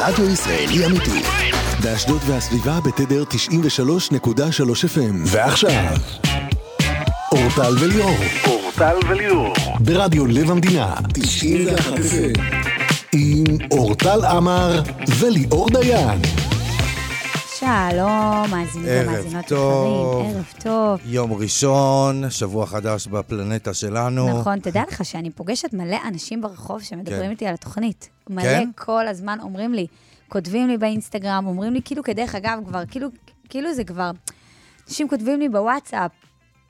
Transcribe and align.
רדיו 0.00 0.30
ישראלי 0.30 0.86
אמיתי. 0.86 1.22
באשדוד 1.82 2.20
והסביבה 2.26 2.80
בתדר 2.80 3.24
93.3 3.30 4.84
FM. 4.84 5.14
ועכשיו, 5.24 5.96
אורטל 7.32 7.74
וליאור. 7.80 8.16
אורטל 8.46 8.96
וליאור. 9.08 9.54
ברדיו 9.80 10.26
לב 10.26 10.50
המדינה 10.50 10.94
91 11.12 11.92
FM. 11.92 12.40
עם 13.12 13.44
אורטל 13.70 14.24
עמר 14.24 14.82
וליאור 15.18 15.70
דיין. 15.70 16.47
שלום, 17.68 18.50
מאזינים 18.50 18.88
ומאזינות 18.88 19.46
טוב. 19.46 20.20
יקרים, 20.20 20.36
ערב 20.36 20.52
טוב. 20.62 21.00
יום 21.04 21.32
ראשון, 21.32 22.30
שבוע 22.30 22.66
חדש 22.66 23.06
בפלנטה 23.06 23.74
שלנו. 23.74 24.40
נכון, 24.40 24.60
תדע 24.60 24.82
לך 24.88 25.04
שאני 25.04 25.30
פוגשת 25.30 25.72
מלא 25.72 25.96
אנשים 26.08 26.40
ברחוב 26.40 26.82
שמדברים 26.82 27.24
כן. 27.24 27.30
איתי 27.30 27.46
על 27.46 27.54
התוכנית. 27.54 28.08
מלא 28.30 28.42
כן? 28.42 28.70
כל 28.76 29.08
הזמן 29.08 29.38
אומרים 29.42 29.74
לי, 29.74 29.86
כותבים 30.28 30.68
לי 30.68 30.78
באינסטגרם, 30.78 31.46
אומרים 31.46 31.72
לי, 31.72 31.80
כאילו, 31.84 32.02
כדרך 32.02 32.34
אגב, 32.34 32.58
כבר, 32.66 32.82
כאילו, 32.90 33.08
כאילו 33.48 33.74
זה 33.74 33.84
כבר, 33.84 34.10
אנשים 34.88 35.08
כותבים 35.08 35.40
לי 35.40 35.48
בוואטסאפ, 35.48 36.10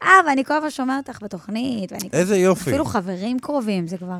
אה, 0.03 0.11
ואני 0.27 0.45
כל 0.45 0.55
הזמן 0.55 0.71
שומעת 0.71 1.09
אותך 1.09 1.23
בתוכנית, 1.23 1.93
ואני... 1.93 2.09
איזה 2.13 2.37
יופי. 2.37 2.71
אפילו 2.71 2.85
חברים 2.85 3.39
קרובים, 3.39 3.87
זה 3.87 3.99
כבר... 3.99 4.17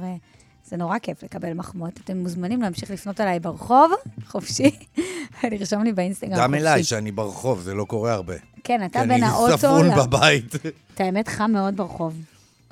זה 0.69 0.77
נורא 0.77 0.99
כיף 0.99 1.23
לקבל 1.23 1.53
מחמאות. 1.53 1.93
אתם 2.05 2.17
מוזמנים 2.17 2.63
להמשיך 2.63 2.91
לפנות 2.91 3.21
אליי 3.21 3.41
ברחוב, 3.41 3.93
חופשי, 4.31 4.71
ולרשום 5.43 5.83
לי 5.85 5.93
באינסטגרם 5.93 6.31
חופשי. 6.33 6.45
גם 6.45 6.55
אליי, 6.55 6.85
שאני 6.85 7.11
ברחוב, 7.13 7.61
זה 7.61 7.75
לא 7.75 7.85
קורה 7.85 8.13
הרבה. 8.13 8.35
כן, 8.65 8.85
אתה 8.85 9.01
כי 9.03 9.09
בין 9.09 9.23
אני 9.23 9.33
האוטו... 9.33 9.59
ספון 9.59 9.87
ל- 9.87 10.03
בבית. 10.03 10.55
את 10.95 11.01
האמת, 11.01 11.29
חם 11.29 11.51
מאוד 11.53 11.77
ברחוב. 11.77 12.15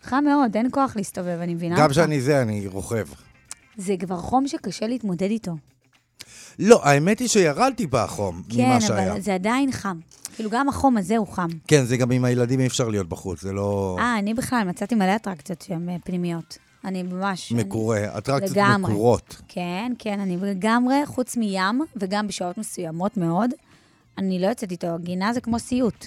חם 0.02 0.24
מאוד, 0.24 0.56
אין 0.56 0.68
כוח 0.70 0.96
להסתובב, 0.96 1.38
אני 1.42 1.54
מבינה 1.54 1.76
גם 1.76 1.82
אותך. 1.82 1.94
שאני 1.94 2.20
זה, 2.20 2.42
אני 2.42 2.66
רוכב. 2.66 3.06
זה 3.76 3.94
כבר 4.00 4.16
חום 4.16 4.48
שקשה 4.48 4.86
להתמודד 4.86 5.30
איתו. 5.30 5.52
לא, 6.58 6.80
האמת 6.84 7.18
היא 7.18 7.28
שירדתי 7.28 7.86
בחום 7.86 8.42
כן, 8.48 8.64
ממה 8.64 8.80
שהיה. 8.80 9.12
אבל 9.12 9.20
זה 9.20 9.34
עדיין 9.34 9.72
חם. 9.72 9.98
כאילו, 10.34 10.50
גם 10.50 10.68
החום 10.68 10.96
הזה 10.96 11.16
הוא 11.16 11.26
חם. 11.26 11.48
כן, 11.68 11.84
זה 11.84 11.96
גם 11.96 12.10
עם 12.10 12.24
הילדים 12.24 12.60
אי 12.60 12.66
אפשר 12.66 12.88
להיות 12.88 13.08
בחוץ, 13.08 13.42
זה 13.42 13.52
לא 13.52 13.96
אה, 14.00 14.18
אני 14.18 14.34
בכלל 14.34 14.62
מצאתי 14.68 14.94
מלא 14.94 15.16
אטרקציות 15.16 15.62
שהן 15.62 15.88
אה, 15.88 15.96
פנימיות. 16.04 16.58
אני 16.86 17.02
ממש... 17.02 17.52
אני- 17.52 17.62
מקורה, 17.64 18.18
אטרקציות 18.18 18.56
לגמרי. 18.56 18.92
מקורות. 18.92 19.42
כן, 19.48 19.92
כן, 19.98 20.20
אני 20.20 20.36
לגמרי, 20.36 21.06
חוץ 21.06 21.36
מים, 21.36 21.80
וגם 21.96 22.26
בשעות 22.26 22.58
מסוימות 22.58 23.16
מאוד, 23.16 23.50
אני 24.18 24.38
לא 24.38 24.46
יוצאת 24.46 24.70
איתו. 24.70 24.86
גינה 25.00 25.32
זה 25.32 25.40
כמו 25.40 25.58
סיוט. 25.58 26.06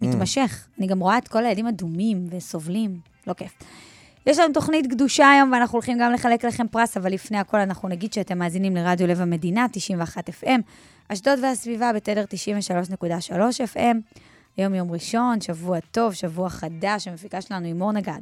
מתמשך. 0.00 0.66
אני 0.78 0.86
גם 0.86 1.00
רואה 1.00 1.18
את 1.18 1.28
כל 1.28 1.44
הילדים 1.44 1.66
אדומים 1.66 2.26
וסובלים. 2.30 2.98
לא 3.26 3.32
כיף. 3.32 3.52
יש 4.26 4.38
לנו 4.38 4.54
תוכנית 4.54 4.86
קדושה 4.90 5.30
היום, 5.30 5.52
ואנחנו 5.52 5.76
הולכים 5.76 5.98
גם 6.00 6.12
לחלק 6.12 6.44
לכם 6.44 6.68
פרס, 6.68 6.96
אבל 6.96 7.12
לפני 7.12 7.38
הכל 7.38 7.60
אנחנו 7.60 7.88
נגיד 7.88 8.12
שאתם 8.12 8.38
מאזינים 8.38 8.76
לרדיו 8.76 9.06
לב 9.06 9.20
המדינה, 9.20 9.66
91 9.72 10.28
FM, 10.28 10.60
אשדוד 11.08 11.38
והסביבה 11.42 11.92
בתדר 11.92 12.24
93.3 12.24 13.32
FM. 13.74 13.96
היום 14.56 14.74
יום 14.74 14.90
ראשון, 14.92 15.40
שבוע 15.40 15.78
טוב, 15.80 16.12
שבוע 16.14 16.48
חדש, 16.48 17.08
המפיקה 17.08 17.40
שלנו 17.40 17.66
היא 17.66 17.74
מור 17.74 17.92
נגד. 17.92 18.18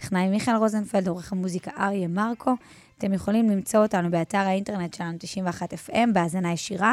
טכנאי 0.00 0.28
מיכאל 0.28 0.56
רוזנפלד, 0.56 1.08
עורך 1.08 1.32
המוזיקה 1.32 1.70
אריה 1.78 2.08
מרקו. 2.08 2.54
אתם 2.98 3.12
יכולים 3.12 3.50
למצוא 3.50 3.82
אותנו 3.82 4.10
באתר 4.10 4.38
האינטרנט 4.38 4.94
שלנו 4.94 5.16
91 5.18 5.74
FM, 5.74 6.12
בהאזנה 6.12 6.52
ישירה. 6.52 6.92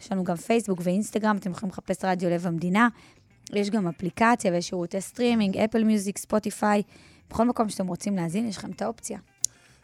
יש 0.00 0.12
לנו 0.12 0.24
גם 0.24 0.36
פייסבוק 0.36 0.78
ואינסטגרם, 0.82 1.36
אתם 1.36 1.50
יכולים 1.50 1.70
לחפש 1.70 2.04
רדיו 2.04 2.30
לב 2.30 2.46
המדינה. 2.46 2.88
יש 3.52 3.70
גם 3.70 3.88
אפליקציה 3.88 4.52
ויש 4.52 4.68
שירותי 4.68 5.00
סטרימינג, 5.00 5.56
Apple 5.56 5.84
Music, 5.84 6.18
Spotify. 6.18 6.82
בכל 7.30 7.46
מקום 7.46 7.68
שאתם 7.68 7.86
רוצים 7.86 8.16
להאזין, 8.16 8.48
יש 8.48 8.56
לכם 8.56 8.70
את 8.70 8.82
האופציה. 8.82 9.18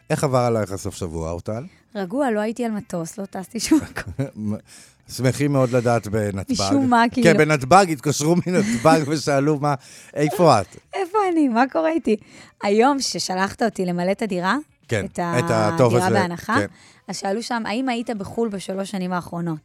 איך 0.09 0.23
עבר 0.23 0.37
עלייך 0.39 0.71
הסוף 0.71 0.95
שבוע, 0.95 1.31
אורטל? 1.31 1.63
רגוע, 1.95 2.31
לא 2.31 2.39
הייתי 2.39 2.65
על 2.65 2.71
מטוס, 2.71 3.17
לא 3.17 3.25
טסתי 3.25 3.59
שום 3.59 3.79
מקום. 3.89 4.53
שמחים 5.11 5.51
מאוד 5.53 5.71
לדעת 5.71 6.07
בנתב"ג. 6.07 6.51
משום 6.53 6.89
מה, 6.89 7.03
כאילו. 7.11 7.27
כן, 7.31 7.37
בנתב"ג 7.37 7.85
התקשרו 7.91 8.35
מנתב"ג 8.47 8.99
ושאלו 9.09 9.59
מה, 9.59 9.73
איפה 10.13 10.61
את? 10.61 10.65
איפה 10.93 11.17
אני? 11.31 11.47
מה 11.47 11.63
קורה 11.71 11.89
איתי? 11.89 12.15
היום 12.63 12.99
ששלחת 12.99 13.63
אותי 13.63 13.85
למלא 13.85 14.11
את 14.11 14.21
הדירה, 14.21 14.57
כן, 14.87 15.05
את 15.05 15.19
את 15.39 15.43
הטופס 15.49 15.93
הדירה 15.95 16.07
הזה, 16.07 16.19
בהנחה, 16.19 16.55
כן. 16.59 16.65
אז 17.07 17.17
שאלו 17.17 17.43
שם, 17.43 17.63
האם 17.65 17.89
היית 17.89 18.09
בחו"ל 18.09 18.49
בשלוש 18.49 18.91
שנים 18.91 19.13
האחרונות? 19.13 19.57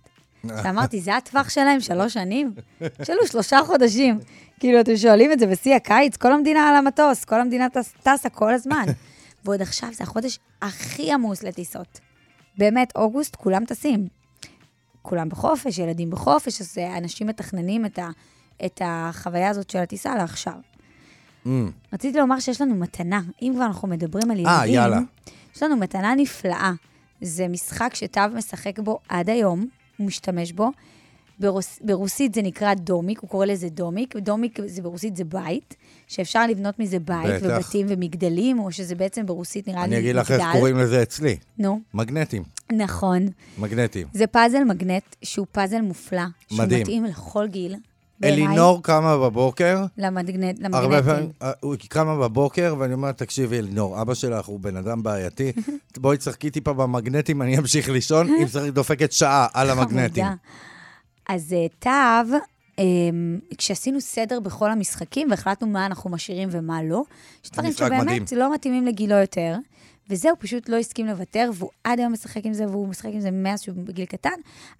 ואמרתי, 0.64 1.00
זה 1.00 1.16
הטווח 1.16 1.48
שלהם, 1.48 1.81
שלוש 1.81 2.14
שנים? 2.14 2.52
שאלו 3.02 3.26
שלושה 3.26 3.58
חודשים. 3.66 4.19
כאילו, 4.60 4.81
אתם 4.81 4.97
שואלים 4.97 5.32
את 5.32 5.38
זה 5.38 5.47
בשיא 5.47 5.75
הקיץ, 5.75 6.16
כל 6.16 6.32
המדינה 6.32 6.69
על 6.69 6.75
המטוס, 6.76 7.25
כל 7.25 7.41
המדינה 7.41 7.66
טס- 7.70 7.94
טסה 8.02 8.28
כל 8.28 8.54
הזמן. 8.54 8.84
ועוד 9.44 9.62
עכשיו 9.62 9.88
זה 9.92 10.04
החודש 10.04 10.38
הכי 10.62 11.12
עמוס 11.12 11.42
לטיסות. 11.42 12.00
באמת, 12.58 12.92
אוגוסט, 12.97 13.36
כולם 13.36 13.64
טסים. 13.64 14.21
כולם 15.02 15.28
בחופש, 15.28 15.78
ילדים 15.78 16.10
בחופש, 16.10 16.60
אז 16.60 16.78
אה, 16.78 16.98
אנשים 16.98 17.26
מתכננים 17.26 17.86
את, 17.86 17.98
ה, 17.98 18.08
את 18.64 18.82
החוויה 18.84 19.50
הזאת 19.50 19.70
של 19.70 19.78
הטיסה 19.78 20.14
לעכשיו. 20.14 20.54
Mm, 21.46 21.48
רציתי 21.92 22.18
לומר 22.18 22.40
שיש 22.40 22.60
לנו 22.60 22.74
מתנה, 22.74 23.20
אם 23.42 23.52
כבר 23.54 23.64
אנחנו 23.64 23.88
מדברים 23.88 24.30
על 24.30 24.36
ילדים. 24.36 24.46
אה, 24.46 24.66
יאללה. 24.66 25.00
יש 25.56 25.62
לנו 25.62 25.76
מתנה 25.76 26.14
נפלאה. 26.14 26.72
זה 27.20 27.48
משחק 27.48 27.94
שתו 27.94 28.20
משחק 28.34 28.78
בו 28.78 28.98
עד 29.08 29.30
היום, 29.30 29.66
הוא 29.96 30.06
משתמש 30.06 30.52
בו. 30.52 30.70
ברוס, 31.42 31.78
ברוסית 31.84 32.34
זה 32.34 32.42
נקרא 32.42 32.75
דומיק, 32.75 33.20
הוא 33.20 33.30
קורא 33.30 33.47
לזה 33.47 33.69
דומיק. 33.69 34.16
דומיק 34.16 34.58
זה 34.66 34.82
ברוסית 34.82 35.16
זה 35.16 35.25
בית, 35.25 35.76
שאפשר 36.08 36.47
לבנות 36.47 36.78
מזה 36.78 36.98
בית 36.98 37.42
בטח. 37.42 37.56
ובתים 37.56 37.86
ומגדלים, 37.88 38.58
או 38.58 38.72
שזה 38.72 38.94
בעצם 38.94 39.26
ברוסית 39.26 39.69
נראה 39.69 39.78
לי 39.78 39.84
אני 39.84 39.97
מגדל. 39.97 40.04
אגיד 40.04 40.16
לך 40.16 40.31
איך 40.31 40.52
קוראים 40.52 40.78
לזה 40.78 41.02
אצלי. 41.02 41.36
נו, 41.58 41.81
מגנטים, 41.94 42.42
נכון. 42.72 43.26
מגנטים. 43.58 44.06
זה 44.12 44.26
פאזל 44.26 44.64
מגנט, 44.64 45.02
שהוא 45.22 45.47
פאזל 45.52 45.81
מופלא. 45.81 46.22
שהוא 46.48 46.58
מדהים. 46.58 46.82
מתאים 46.82 47.04
לכל 47.04 47.47
גיל. 47.47 47.76
אלינור 48.25 48.82
קמה 48.82 49.19
בבוקר, 49.19 49.84
למגנט, 49.98 50.58
הרבה 50.64 50.81
למגנטים. 50.81 51.12
פעמים, 51.12 51.31
אה, 51.42 51.52
הוא 51.60 51.75
קמה 51.88 52.16
בבוקר, 52.16 52.75
ואני 52.78 52.94
אומר, 52.94 53.12
תקשיבי, 53.12 53.58
אלינור, 53.58 54.02
אבא 54.02 54.14
שלך 54.14 54.47
הוא 54.47 54.60
בן 54.60 54.76
אדם 54.76 55.02
בעייתי, 55.02 55.52
בואי 55.97 56.16
תשחקי 56.16 56.50
טיפה 56.50 56.72
במגנטים, 56.72 57.42
אני 57.42 57.58
אמשיך 57.58 57.88
לישון, 57.88 58.28
אם 58.28 58.47
צריך 58.47 58.75
דופקת 58.75 59.12
שעה 59.12 59.47
על 59.54 59.70
המגנטים. 59.70 60.25
חמודה. 60.25 60.34
אז 61.28 61.52
אה, 61.52 61.66
תו, 61.78 62.36
אה, 62.78 62.84
כשעשינו 63.58 64.00
סדר 64.00 64.40
בכל 64.40 64.70
המשחקים 64.70 65.30
והחלטנו 65.30 65.68
מה 65.68 65.86
אנחנו 65.86 66.10
משאירים 66.10 66.48
ומה 66.52 66.82
לא, 66.82 67.02
יש 67.44 67.50
דברים 67.50 67.72
שבאמת 67.72 68.02
מדהים. 68.02 68.24
לא 68.36 68.54
מתאימים 68.54 68.86
לגילו 68.86 69.14
יותר, 69.14 69.56
וזה, 70.10 70.30
הוא 70.30 70.36
פשוט 70.40 70.68
לא 70.68 70.76
הסכים 70.76 71.06
לוותר, 71.06 71.50
והוא 71.54 71.70
עד 71.84 71.98
היום 71.98 72.12
משחק 72.12 72.46
עם 72.46 72.52
זה, 72.52 72.66
והוא 72.66 72.88
משחק 72.88 73.10
עם 73.12 73.20
זה 73.20 73.30
מאז 73.30 73.62
שהוא 73.62 73.76
בגיל 73.76 74.04
קטן. 74.04 74.30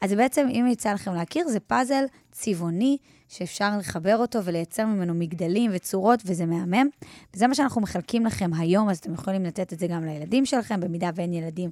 אז 0.00 0.10
זה 0.10 0.16
בעצם, 0.16 0.47
אם 0.50 0.66
יצא 0.70 0.92
לכם 0.92 1.14
להכיר, 1.14 1.48
זה 1.48 1.60
פאזל 1.60 2.04
צבעוני, 2.32 2.97
שאפשר 3.28 3.78
לחבר 3.78 4.16
אותו 4.16 4.44
ולייצר 4.44 4.86
ממנו 4.86 5.14
מגדלים 5.14 5.70
וצורות, 5.74 6.22
וזה 6.26 6.47
מהמם. 6.47 6.88
וזה 7.34 7.47
מה 7.47 7.54
שאנחנו 7.54 7.80
מחלקים 7.80 8.26
לכם 8.26 8.54
היום, 8.54 8.88
אז 8.88 8.98
אתם 8.98 9.14
יכולים 9.14 9.44
לתת 9.44 9.72
את 9.72 9.78
זה 9.78 9.86
גם 9.86 10.04
לילדים 10.04 10.47
שלכם, 10.47 10.80
במידה 10.80 11.10
ואין 11.14 11.32
ילדים, 11.32 11.70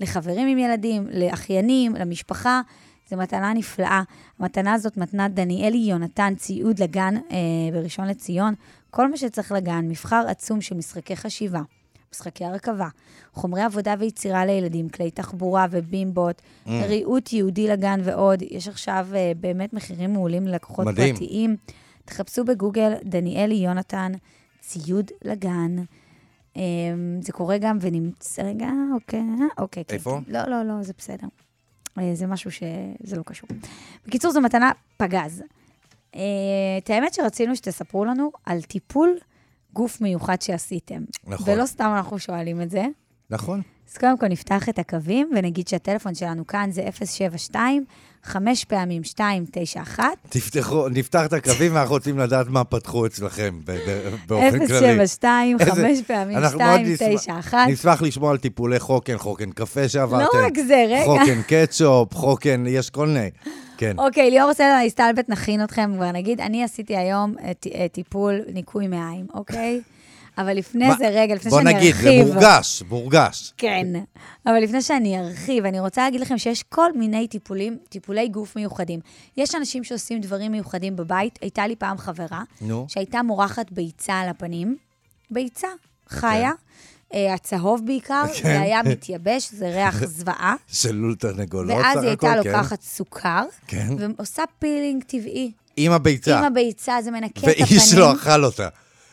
לחברים 0.00 0.48
עם 0.48 0.58
ילדים, 0.58 1.06
לאחיינים, 1.12 1.94
למשפחה. 1.94 2.60
זו 3.12 3.18
מתנה 3.18 3.52
נפלאה. 3.52 4.02
המתנה 4.38 4.72
הזאת 4.72 4.96
מתנת 4.96 5.34
דניאלי 5.34 5.78
יונתן, 5.78 6.34
ציוד 6.36 6.82
לגן 6.82 7.14
אה, 7.30 7.36
בראשון 7.72 8.06
לציון. 8.08 8.54
כל 8.90 9.10
מה 9.10 9.16
שצריך 9.16 9.52
לגן, 9.52 9.88
מבחר 9.88 10.24
עצום 10.28 10.60
של 10.60 10.74
משחקי 10.76 11.16
חשיבה, 11.16 11.60
משחקי 12.14 12.44
הרכבה, 12.44 12.88
חומרי 13.32 13.62
עבודה 13.62 13.94
ויצירה 13.98 14.46
לילדים, 14.46 14.88
כלי 14.88 15.10
תחבורה 15.10 15.66
ובימבות, 15.70 16.42
Mm. 16.66 16.70
ריהוט 16.70 17.32
יהודי 17.32 17.68
לגן 17.68 18.00
ועוד. 18.04 18.42
יש 18.50 18.68
עכשיו 18.68 19.08
אה, 19.14 19.32
באמת 19.40 19.72
מחירים 19.72 20.12
מעולים 20.12 20.46
ללקוחות 20.46 20.86
מדהים. 20.86 21.14
פרטיים. 21.16 21.56
תחפשו 22.04 22.44
בגוגל 22.44 22.92
דניאלי 23.04 23.54
יונתן, 23.54 24.12
ציוד 24.60 25.10
לגן. 25.24 25.76
אה, 26.56 26.62
זה 27.20 27.32
קורה 27.32 27.58
גם 27.58 27.78
ונמצא, 27.80 28.42
רגע, 28.42 28.68
אוקיי, 28.94 29.20
אה, 29.20 29.46
אוקיי. 29.58 29.84
כן, 29.84 29.94
איפה? 29.94 30.20
כן. 30.26 30.32
לא, 30.32 30.42
לא, 30.46 30.62
לא, 30.62 30.82
זה 30.82 30.92
בסדר. 30.98 31.26
אה, 31.98 32.14
זה 32.14 32.26
משהו 32.26 32.50
שזה 32.50 33.16
לא 33.16 33.22
קשור. 33.22 33.48
בקיצור, 34.06 34.30
זו 34.32 34.40
מתנה 34.40 34.70
פגז. 34.96 35.42
אה, 36.14 36.20
את 36.78 36.90
האמת 36.90 37.14
שרצינו 37.14 37.56
שתספרו 37.56 38.04
לנו 38.04 38.30
על 38.46 38.62
טיפול 38.62 39.18
גוף 39.72 40.00
מיוחד 40.00 40.42
שעשיתם. 40.42 41.02
נכון. 41.26 41.54
ולא 41.54 41.66
סתם 41.66 41.92
אנחנו 41.96 42.18
שואלים 42.18 42.62
את 42.62 42.70
זה. 42.70 42.84
נכון. 43.30 43.62
אז 43.90 43.98
קודם 43.98 44.18
כל 44.18 44.28
נפתח 44.28 44.68
את 44.68 44.78
הקווים 44.78 45.30
ונגיד 45.36 45.68
שהטלפון 45.68 46.14
שלנו 46.14 46.46
כאן 46.46 46.70
זה 46.70 46.88
072 47.04 47.84
5 48.24 48.64
פעמים 48.64 49.02
291 49.02 50.04
תפתחו, 50.28 50.88
נפתח 50.88 51.22
את 51.26 51.32
הקווים 51.32 51.74
ואנחנו 51.74 51.94
רוצים 51.94 52.18
לדעת 52.18 52.46
מה 52.48 52.64
פתחו 52.64 53.06
אצלכם 53.06 53.58
באופן 54.26 54.66
כללי. 54.66 54.78
072 54.78 55.56
איזה- 55.60 55.72
5 55.72 56.02
פעמים 56.06 56.38
אנחנו 56.38 56.58
מאוד 56.58 56.80
נשמח- 56.80 56.90
291 57.02 57.58
נשמח 57.68 58.02
לשמוע 58.02 58.30
על 58.30 58.38
טיפולי 58.38 58.78
חוקן, 58.78 59.18
חוקן 59.18 59.50
קפה 59.50 59.88
שעברתם. 59.88 60.36
לא 60.38 60.46
רק 60.46 60.58
זה, 60.66 60.84
רגע. 60.88 61.04
חוקן 61.04 61.40
קטשופ, 61.48 62.14
חוקן, 62.14 62.64
יש 62.68 62.90
כל 62.90 63.06
מיני. 63.06 63.30
כן. 63.78 63.94
אוקיי, 63.98 64.30
ליאור 64.30 64.54
סלע 64.54 64.78
הסתלבט, 64.86 65.28
נכין 65.28 65.64
אתכם 65.64 65.90
כבר 65.96 66.12
נגיד. 66.12 66.40
אני 66.40 66.64
עשיתי 66.64 66.96
היום 66.96 67.34
אה, 67.44 67.52
אה, 67.74 67.86
טיפול 67.92 68.40
ניקוי 68.52 68.88
מעיים, 68.88 69.26
אוקיי? 69.34 69.80
אבל 70.38 70.56
לפני 70.56 70.88
מה- 70.88 70.94
זה, 70.98 71.08
רגע, 71.08 71.34
לפני 71.34 71.50
בוא 71.50 71.62
שאני 71.62 71.74
נגיד, 71.74 71.94
זה 71.94 72.08
ארחיב... 72.08 72.26
מורגש, 72.34 72.82
מורגש. 72.88 73.52
כן. 73.56 73.86
אבל 74.46 74.58
לפני 74.62 74.82
שאני 74.82 75.18
ארחיב, 75.20 75.64
אני 75.64 75.80
רוצה 75.80 76.02
להגיד 76.04 76.20
לכם 76.20 76.38
שיש 76.38 76.62
כל 76.62 76.92
מיני 76.92 77.28
טיפולים, 77.28 77.76
טיפולי 77.88 78.28
גוף 78.28 78.56
מיוחדים. 78.56 79.00
יש 79.36 79.54
אנשים 79.54 79.84
שעושים 79.84 80.20
דברים 80.20 80.52
מיוחדים 80.52 80.96
בבית. 80.96 81.38
הייתה 81.42 81.66
לי 81.66 81.76
פעם 81.76 81.98
חברה, 81.98 82.42
נו. 82.60 82.86
שהייתה 82.88 83.22
מורחת 83.22 83.70
ביצה 83.72 84.14
על 84.14 84.28
הפנים. 84.28 84.76
ביצה, 85.30 85.68
חיה. 86.08 86.50
אה, 87.14 87.34
הצהוב 87.34 87.80
בעיקר, 87.86 88.24
כן. 88.34 88.42
זה 88.42 88.60
היה 88.60 88.82
מתייבש, 88.82 89.50
זה 89.52 89.68
ריח 89.68 90.04
זוועה. 90.16 90.54
של 90.68 90.94
לול 90.94 91.14
תרנגולות 91.14 91.70
סך 91.78 91.84
ואז 91.84 91.96
הכל, 91.96 92.00
היא 92.00 92.08
הייתה 92.08 92.26
כן. 92.26 92.36
לוקחת 92.58 92.82
סוכר, 92.82 93.44
כן. 93.66 93.88
ועושה 94.18 94.42
פילינג 94.58 95.02
טבעי. 95.04 95.52
עם 95.76 95.92
הביצה. 95.92 96.38
עם 96.38 96.44
הביצה, 96.44 96.96
זה 97.02 97.10
מנקה 97.10 97.26
את 97.28 97.48
הפנים. 97.48 97.66
ואיש 97.70 97.94
לא 97.94 98.12
אכל 98.12 98.44
אותה. 98.44 98.68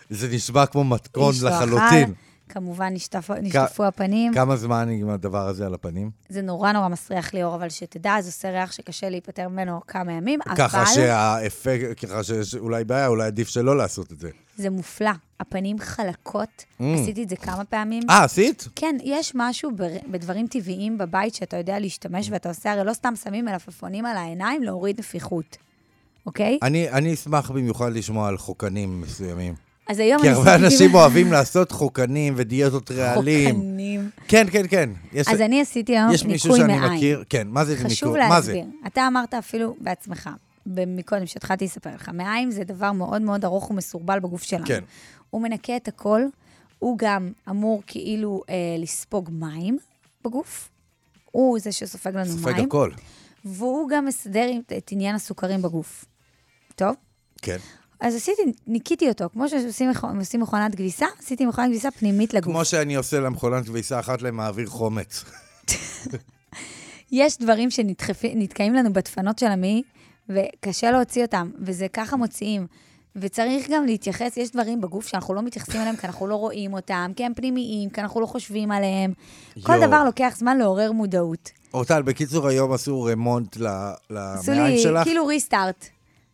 זה 0.10 0.28
נשמע 0.28 0.66
כמו 0.66 0.84
מתכון. 0.84 1.34
לחלוטין. 1.44 2.14
כמובן, 2.50 2.94
נשטפו, 2.94 3.34
נשטפו 3.42 3.84
הפנים. 3.86 4.34
כמה 4.34 4.56
זמן 4.56 4.90
עם 4.90 5.10
הדבר 5.10 5.48
הזה 5.48 5.66
על 5.66 5.74
הפנים? 5.74 6.12
זה 6.30 6.42
נורא 6.42 6.72
נורא 6.72 6.88
מסריח 6.88 7.34
ליאור, 7.34 7.56
אבל 7.56 7.70
שתדע, 7.70 8.16
זה 8.22 8.30
עושה 8.30 8.50
ריח 8.52 8.72
שקשה 8.72 9.10
להיפטר 9.10 9.48
ממנו 9.48 9.82
כמה 9.88 10.12
ימים, 10.14 10.40
ככה 10.56 10.82
אבל 10.82 10.92
שהאפקט, 10.94 12.06
ככה 12.06 12.24
שיש 12.24 12.56
אולי 12.56 12.84
בעיה, 12.84 13.08
אולי 13.08 13.28
עדיף 13.28 13.48
שלא 13.48 13.78
לעשות 13.78 14.12
את 14.12 14.20
זה. 14.20 14.30
זה 14.58 14.70
מופלא. 14.70 15.10
הפנים 15.40 15.80
חלקות, 15.80 16.50
Mm. 16.80 16.84
עשיתי 17.02 17.24
את 17.24 17.30
זה 17.30 17.36
כמה 17.36 17.66
פעמים. 17.66 18.04
אה, 18.10 18.24
עשית? 18.24 18.68
כן, 18.76 18.96
יש 19.04 19.32
משהו 19.36 19.72
בר- 19.76 19.98
בדברים 20.12 20.48
טבעיים 20.48 20.98
בבית 20.98 21.36
שאתה 21.36 21.58
יודע 21.58 21.80
להשתמש, 21.80 22.30
ואתה 22.32 22.50
עושה, 22.50 22.72
הרי 22.72 22.84
לא 22.86 22.94
סתם 22.94 23.14
שמים 23.24 23.46
מלפפונים 23.46 24.06
על 24.06 24.18
העיניים 24.18 24.64
להוריד 24.64 25.00
נפיחות, 25.00 25.58
אוקיי? 26.26 26.60
אני, 26.64 26.90
אני 26.90 27.14
אשמח 27.14 27.52
במיוחד 27.52 27.92
לשמוע 27.94 28.28
על 28.28 28.38
חוקנים 28.38 29.02
מסוימים. 29.02 29.69
אז 29.90 30.00
היום 30.00 30.22
כי 30.22 30.30
הרבה 30.30 30.56
אנשים 30.56 30.94
אוהבים 30.96 31.32
לעשות 31.32 31.72
חוקנים 31.72 32.34
ודיאטות 32.38 32.92
רעלים. 32.92 33.56
חוקנים. 33.56 34.10
כן, 34.28 34.48
כן, 34.52 34.64
כן. 34.70 34.90
יש, 35.14 35.28
אז 35.28 35.42
אני 35.42 35.62
עשיתי 35.62 35.98
היום 35.98 36.12
יש 36.14 36.24
מישהו 36.26 36.50
ניקוי 36.50 36.68
שאני 36.68 36.80
מעיים. 36.80 36.94
מכיר, 36.96 37.24
כן, 37.30 37.48
מה 37.48 37.66
זה 37.66 37.76
חשוב 37.78 38.10
ניקוי? 38.10 38.30
מה 38.30 38.42
זה? 38.42 38.54
להסביר. 38.54 38.72
אתה 38.88 39.08
אמרת 39.08 39.34
אפילו 39.34 39.76
בעצמך, 39.82 40.30
מקודם, 40.66 41.26
שהתחלתי 41.26 41.66
לספר 41.66 41.90
לך, 41.96 42.10
מעיים 42.14 42.52
זה 42.52 42.64
דבר 42.64 42.92
מאוד 42.92 43.22
מאוד 43.22 43.46
ארוך 43.46 43.72
ומסורבל 43.72 44.20
בגוף 44.20 44.44
שלנו. 44.44 44.66
כן. 44.66 44.84
הוא 45.30 45.42
מנקה 45.42 45.76
את 45.76 45.88
הכל, 45.88 46.22
הוא 46.80 46.98
גם 46.98 47.32
אמור 47.50 47.84
כאילו 47.88 48.42
אה, 48.50 48.56
לספוג 48.80 49.30
מים 49.34 49.78
בגוף. 50.24 50.70
הוא 51.32 51.60
זה 51.60 51.72
שסופג 51.72 52.16
לנו 52.16 52.26
סופג 52.26 52.52
מים. 52.52 52.66
הכל. 52.66 52.92
והוא 53.46 53.90
גם 53.90 54.06
מסדר 54.06 54.46
את- 54.60 54.74
את 54.78 54.90
עניין 54.92 55.16
הסוכרים 55.16 55.62
בגוף. 55.62 56.06
טוב? 56.76 56.96
כן. 57.42 57.58
אז 58.02 58.16
עשיתי, 58.16 58.42
ניקיתי 58.68 59.10
אותו, 59.10 59.26
כמו 59.34 59.50
שעושים 59.50 59.90
מכ- 59.90 60.04
עושים 60.20 60.40
מכונת 60.42 60.76
כביסה, 60.76 61.06
עשיתי 61.20 61.46
מכונת 61.46 61.68
כביסה 61.70 61.92
פנימית 61.92 62.34
לגוף. 62.34 62.52
כמו 62.54 62.66
שאני 62.66 62.96
עושה 62.96 63.20
למכונת 63.20 63.66
כביסה 63.66 64.00
אחת 64.00 64.22
למעביר 64.22 64.68
חומץ. 64.68 65.24
יש 67.12 67.38
דברים 67.38 67.70
שנתקעים 67.72 68.74
לנו 68.74 68.94
בדפנות 68.94 69.40
של 69.40 69.46
המעי, 69.46 69.82
וקשה 70.30 70.92
להוציא 70.92 71.22
אותם, 71.26 71.50
וזה 71.60 71.88
ככה 71.88 72.16
מוציאים. 72.16 72.68
וצריך 73.16 73.70
גם 73.70 73.86
להתייחס, 73.86 74.38
יש 74.38 74.52
דברים 74.52 74.82
בגוף 74.82 75.08
שאנחנו 75.08 75.34
לא 75.34 75.42
מתייחסים 75.42 75.82
אליהם, 75.82 75.96
כי 75.96 76.08
אנחנו 76.08 76.28
לא 76.28 76.36
רואים 76.36 76.74
אותם, 76.74 77.12
כי 77.16 77.24
הם 77.26 77.34
פנימיים, 77.34 77.90
כי 77.90 78.02
אנחנו 78.02 78.22
לא 78.22 78.26
חושבים 78.26 78.72
עליהם. 78.72 79.14
כל 79.64 79.74
יואו. 79.74 79.88
דבר 79.88 80.04
לוקח 80.04 80.34
זמן 80.38 80.58
לעורר 80.58 80.92
מודעות. 80.92 81.50
אורטל, 81.74 82.02
בקיצור, 82.02 82.48
היום 82.48 82.74
עשו 82.74 83.04
רמונט 83.04 83.58
ל- 83.58 83.68
עשו 84.10 84.52
למעיים 84.52 84.76
לי, 84.76 84.84
שלך. 84.84 85.04
כאילו 85.04 85.26
ריסטארט. 85.26 85.86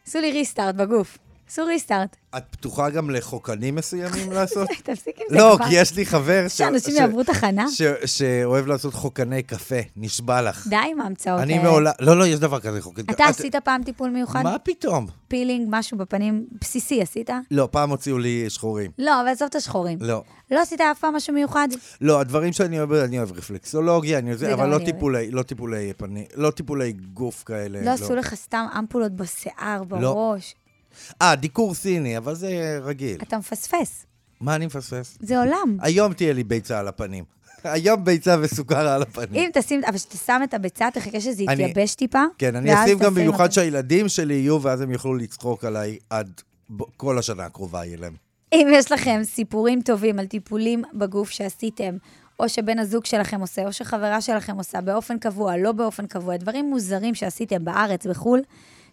עשו 0.08 0.20
לי 0.20 0.32
ריסטארט 0.32 0.76
בגוף. 0.76 1.18
עשו 1.50 1.66
ריסטארט. 1.66 2.16
את 2.38 2.44
פתוחה 2.52 2.90
גם 2.90 3.10
לחוקנים 3.10 3.76
מסוימים 3.76 4.32
לעשות? 4.38 4.70
תפסיק 4.84 5.16
עם 5.20 5.26
זה 5.30 5.36
לא, 5.38 5.54
כבר. 5.58 5.66
כי 5.68 5.76
יש 5.76 5.96
לי 5.96 6.06
חבר 6.06 6.46
שאנשים 6.48 6.96
יעברו 6.96 7.24
תחנה. 7.24 7.66
שאוהב 8.06 8.68
לעשות 8.68 8.94
חוקני 8.94 9.44
קפה, 9.44 9.76
נשבע 9.96 10.42
לך. 10.42 10.68
די 10.68 10.76
עם 10.92 11.02
ההמצאות 11.02 11.40
אני 11.42 11.54
האלה. 11.58 11.64
מעולם... 11.70 11.92
לא, 12.00 12.18
לא, 12.20 12.28
יש 12.28 12.40
דבר 12.40 12.60
כזה 12.60 12.82
חוקן. 12.82 13.02
אתה 13.02 13.14
את- 13.14 13.20
עשית 13.30 13.56
פעם 13.56 13.84
טיפול 13.84 14.10
מיוחד? 14.10 14.44
מה 14.44 14.60
פתאום? 14.60 15.08
פילינג, 15.28 15.68
משהו 15.72 15.98
בפנים, 15.98 16.46
בסיסי 16.62 17.02
עשית? 17.02 17.30
לא, 17.52 17.68
פעם 17.72 17.90
הוציאו 17.90 18.18
לי 18.18 18.46
שחורים. 18.50 18.92
לא, 19.00 19.22
אבל 19.22 19.30
עזוב 19.30 19.48
את 19.50 19.56
השחורים. 19.56 19.98
לא. 20.02 20.24
לא 20.52 20.62
עשית 20.62 20.82
אף 20.82 21.00
פעם 21.00 21.16
משהו 21.16 21.34
מיוחד? 21.34 21.68
לא, 22.02 22.20
הדברים 22.20 22.54
שאני 22.54 22.78
אוהב, 22.80 22.92
אני 22.94 23.18
אוהב 23.18 23.32
רפלקסולוגיה, 23.32 24.18
אני 24.20 24.38
זה 24.38 24.54
אבל 24.54 24.70
לא 24.70 24.76
אני 24.76 24.86
לא 25.32 25.44
טיפולי 25.44 25.94
פנים, 25.98 26.26
לא 26.36 26.52
טיפולי 26.52 26.92
גוף 26.94 27.44
כאלה. 27.44 27.82
לא 27.82 27.90
עשו 27.90 28.16
לך 28.16 28.36
סתם 28.36 28.66
אמפולות 28.80 29.12
בשיער, 29.12 29.84
בראש. 29.84 30.56
אה, 31.22 31.36
דיקור 31.36 31.74
סיני, 31.74 32.18
אבל 32.18 32.36
זה 32.36 32.80
רגיל. 32.84 33.18
אתה 33.22 33.38
מפספס. 33.38 34.06
מה 34.42 34.56
אני 34.56 34.66
מפספס? 34.66 35.18
זה 35.20 35.40
עולם. 35.40 35.78
היום 35.82 36.14
תהיה 36.14 36.34
לי 36.34 36.44
ביצה 36.44 36.80
על 36.80 36.88
הפנים. 36.88 37.24
היום 37.64 38.04
ביצה 38.04 38.36
וסוכר 38.42 38.88
על 38.88 39.02
הפנים. 39.02 39.36
אם 39.36 39.50
תשים, 39.54 39.82
אבל 39.88 39.98
כשאתה 39.98 40.18
שם 40.18 40.42
את 40.44 40.54
הביצה, 40.54 40.88
תחכה 40.94 41.22
שזה 41.22 41.44
יתייבש 41.44 41.96
טיפה. 41.96 42.24
כן, 42.38 42.56
אני 42.56 42.84
אשים 42.84 43.00
גם 43.00 43.14
במיוחד. 43.14 43.52
שהילדים 43.52 44.10
שלי 44.10 44.34
יהיו, 44.34 44.62
ואז 44.62 44.82
הם 44.82 44.92
יוכלו 44.92 45.16
לצחוק 45.16 45.66
עליי 45.66 45.98
עד 46.10 46.42
כל 46.98 47.20
השנה 47.20 47.46
הקרובה 47.46 47.86
יהיה 47.86 47.98
להם. 47.98 48.14
אם 48.54 48.68
יש 48.72 48.92
לכם 48.92 49.22
סיפורים 49.24 49.82
טובים 49.82 50.20
על 50.20 50.26
טיפולים 50.26 50.84
בגוף 50.94 51.30
שעשיתם, 51.30 51.98
או 52.40 52.50
שבן 52.50 52.80
הזוג 52.80 53.06
שלכם 53.06 53.42
עושה, 53.42 53.66
או 53.66 53.74
שחברה 53.74 54.22
שלכם 54.22 54.58
עושה 54.58 54.82
באופן 54.82 55.20
קבוע, 55.20 55.58
לא 55.58 55.72
באופן 55.72 56.08
קבוע, 56.08 56.38
דברים 56.38 56.70
מוזרים 56.70 57.16
שעשיתם 57.16 57.66
בארץ, 57.66 58.06
בחו"ל, 58.08 58.42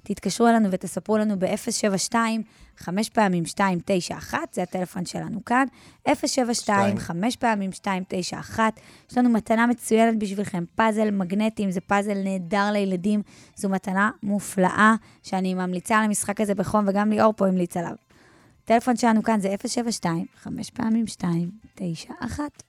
תתקשרו 0.02 0.48
אלינו 0.48 0.68
ותספרו 0.70 1.18
לנו 1.18 1.38
ב-072, 1.38 2.14
5 2.78 3.08
פעמים 3.08 3.42
291, 3.42 4.38
זה 4.52 4.62
הטלפון 4.62 5.06
שלנו 5.06 5.44
כאן, 5.44 5.66
072, 6.08 6.54
שתיים. 6.54 6.98
5 6.98 7.36
פעמים 7.36 7.70
291. 7.70 8.80
יש 9.10 9.18
לנו 9.18 9.30
מתנה 9.30 9.66
מצוינת 9.66 10.18
בשבילכם, 10.18 10.64
פאזל 10.74 11.10
מגנטים, 11.10 11.70
זה 11.70 11.80
פאזל 11.80 12.22
נהדר 12.24 12.70
לילדים, 12.72 13.22
זו 13.56 13.68
מתנה 13.68 14.10
מופלאה, 14.22 14.94
שאני 15.22 15.54
ממליצה 15.54 15.98
על 15.98 16.04
המשחק 16.04 16.40
הזה 16.40 16.54
בחום, 16.54 16.84
וגם 16.88 17.10
ליאור 17.10 17.32
פה 17.36 17.46
המליץ 17.46 17.76
עליו. 17.76 17.94
הטלפון 18.64 18.96
שלנו 18.96 19.22
כאן 19.22 19.40
זה 19.40 19.54
072, 19.66 20.26
5 20.42 20.70
פעמים 20.70 21.04
291. 21.04 22.62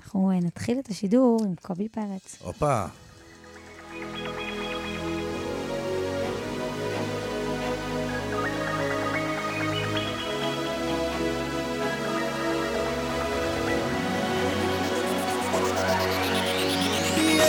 אנחנו 0.00 0.30
אה, 0.30 0.36
נתחיל 0.40 0.78
את 0.78 0.88
השידור 0.88 1.40
עם 1.44 1.54
קובי 1.62 1.88
פרץ. 1.88 2.42
הופה. 2.42 2.84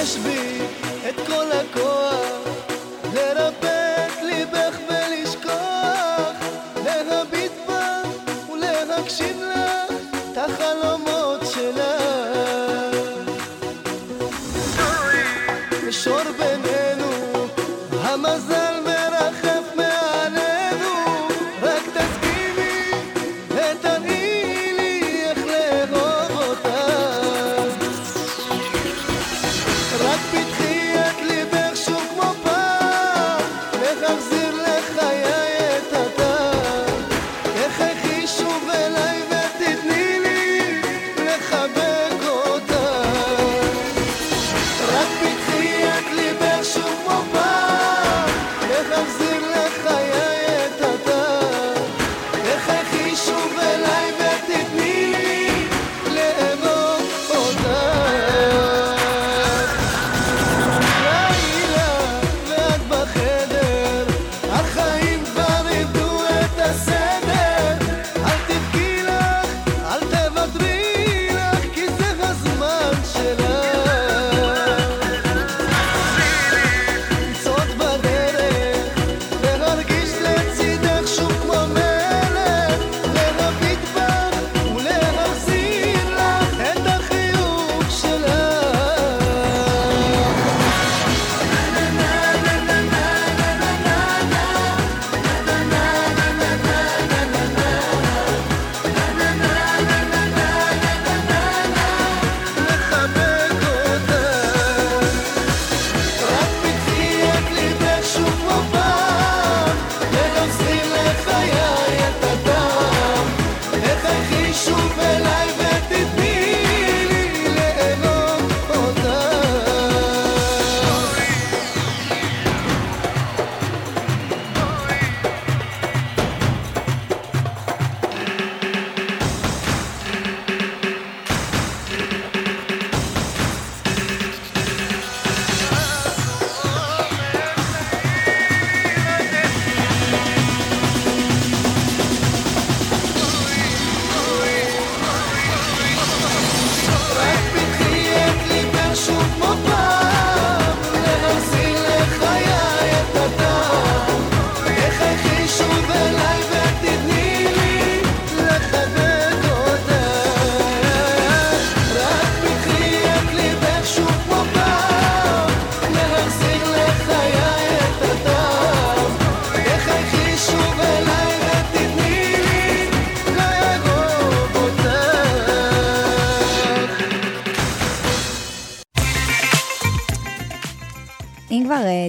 יש 0.02 0.18
בי 0.18 0.62
את 1.10 1.16
כל 1.28 1.52
הכוח 1.52 2.19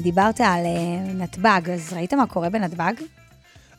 דיברת 0.02 0.40
על 0.40 0.66
אה, 0.66 1.12
נתב"ג, 1.14 1.70
אז 1.70 1.92
ראית 1.92 2.14
מה 2.14 2.26
קורה 2.26 2.50
בנתב"ג? 2.50 2.92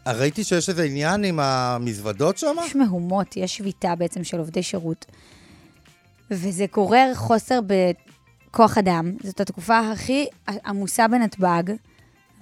אה, 0.08 0.14
ראיתי 0.14 0.44
שיש 0.44 0.70
איזה 0.70 0.84
עניין 0.84 1.24
עם 1.24 1.40
המזוודות 1.40 2.38
שם? 2.38 2.56
יש 2.66 2.76
מהומות, 2.76 3.38
יש 3.38 3.58
שביתה 3.58 3.96
בעצם 3.96 4.24
של 4.24 4.38
עובדי 4.38 4.64
שירות. 4.64 5.06
וזה 6.32 6.66
גורר 6.74 7.12
חוסר 7.16 7.60
בכוח 7.68 8.78
אדם. 8.78 9.12
זאת 9.24 9.40
התקופה 9.40 9.80
הכי 9.80 10.26
עמוסה 10.66 11.08
בנתב"ג, 11.08 11.64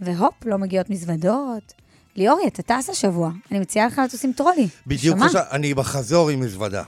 והופ, 0.02 0.46
לא 0.46 0.58
מגיעות 0.58 0.90
מזוודות. 0.90 1.74
ליאורי, 2.16 2.48
אתה 2.48 2.62
טס 2.62 2.90
השבוע, 2.90 3.32
אני 3.52 3.60
מציעה 3.60 3.88
לך 3.88 4.02
לטוס 4.06 4.26
עם 4.26 4.32
טרולי. 4.32 4.68
בדיוק? 4.88 5.20
עכשיו, 5.22 5.44
אני 5.52 5.74
בחזור 5.74 6.30
עם 6.30 6.40
מזוודה. 6.40 6.84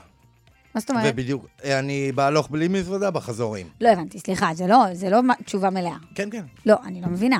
מה 0.74 0.80
זאת 0.80 0.90
אומרת? 0.90 1.04
ובדיוק, 1.12 1.46
אה, 1.64 1.78
אני 1.78 2.12
בהלוך 2.12 2.48
בלי 2.50 2.68
מזוודה, 2.68 3.10
בחזור 3.10 3.56
עם. 3.56 3.66
לא 3.80 3.88
הבנתי, 3.88 4.18
סליחה, 4.18 4.50
זה 4.54 4.66
לא, 4.66 4.78
זה 4.92 5.10
לא 5.10 5.20
תשובה 5.44 5.70
מלאה. 5.70 5.96
כן, 6.14 6.28
כן. 6.30 6.44
לא, 6.66 6.76
אני 6.84 7.00
לא 7.00 7.08
מבינה. 7.08 7.38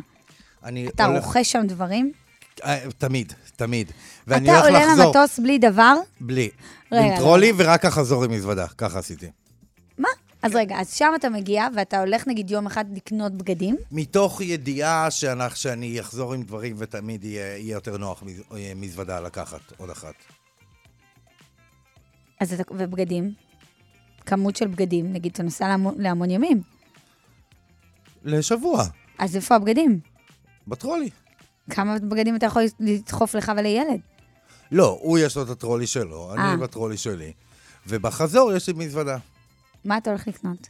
אני 0.64 0.88
אתה 0.88 1.04
הולך- 1.04 1.24
רוכש 1.24 1.52
שם 1.52 1.62
דברים? 1.66 2.12
אה, 2.64 2.78
תמיד, 2.98 3.32
תמיד. 3.56 3.92
ואני 4.26 4.44
אתה 4.50 4.58
הולך 4.60 4.66
עולה 4.66 4.86
לחזור. 4.86 5.04
למטוס 5.16 5.38
בלי 5.38 5.58
דבר? 5.58 5.94
בלי. 6.20 6.50
רגע, 6.92 7.04
עם 7.04 7.16
טרולי 7.16 7.52
ורק 7.56 7.84
החזור 7.84 8.24
עם 8.24 8.30
מזוודה, 8.30 8.66
ככה 8.78 8.98
עשיתי. 8.98 9.26
מה? 9.98 10.08
אז 10.42 10.54
רגע, 10.54 10.80
אז 10.80 10.94
שם 10.94 11.12
אתה 11.16 11.28
מגיע 11.28 11.66
ואתה 11.76 12.00
הולך 12.00 12.28
נגיד 12.28 12.50
יום 12.50 12.66
אחד 12.66 12.84
לקנות 12.96 13.32
בגדים, 13.32 13.76
מתוך 13.92 14.40
ידיעה 14.40 15.10
שאנחנו- 15.10 15.56
שאני 15.56 16.00
אחזור 16.00 16.34
עם 16.34 16.42
דברים 16.42 16.74
ותמיד 16.78 17.24
יהיה 17.24 17.56
יהיה 17.58 17.72
יותר 17.72 17.96
נוח 17.98 18.22
אה, 18.54 18.72
מזוודה 18.76 19.20
לקחת 19.20 19.60
עוד 19.76 19.90
אחת. 19.90 20.14
אז 22.42 22.52
אתה, 22.52 22.62
ובגדים, 22.70 23.32
כמות 24.26 24.56
של 24.56 24.66
בגדים, 24.66 25.12
נגיד 25.12 25.32
אתה 25.32 25.42
נוסע 25.42 25.68
להמון, 25.68 25.94
להמון 25.98 26.30
ימים, 26.30 26.62
לשבוע, 28.24 28.84
אז 29.18 29.36
איפה 29.36 29.54
הבגדים? 29.54 30.00
בטרולי. 30.68 31.10
כמה 31.70 31.98
בגדים 31.98 32.36
אתה 32.36 32.46
יכול 32.46 32.62
לדחוף 32.80 33.34
לך 33.34 33.52
ולילד? 33.56 34.00
לא, 34.72 34.98
הוא 35.02 35.18
יש 35.18 35.36
לו 35.36 35.42
את 35.42 35.48
הטרולי 35.48 35.86
שלו, 35.86 36.30
אה. 36.30 36.52
אני 36.52 36.62
בטרולי 36.62 36.96
שלי. 36.96 37.32
ובחזור 37.86 38.52
יש 38.52 38.68
לי 38.68 38.72
מזוודה. 38.76 39.18
מה 39.84 39.98
אתה 39.98 40.10
הולך 40.10 40.28
לקנות? 40.28 40.68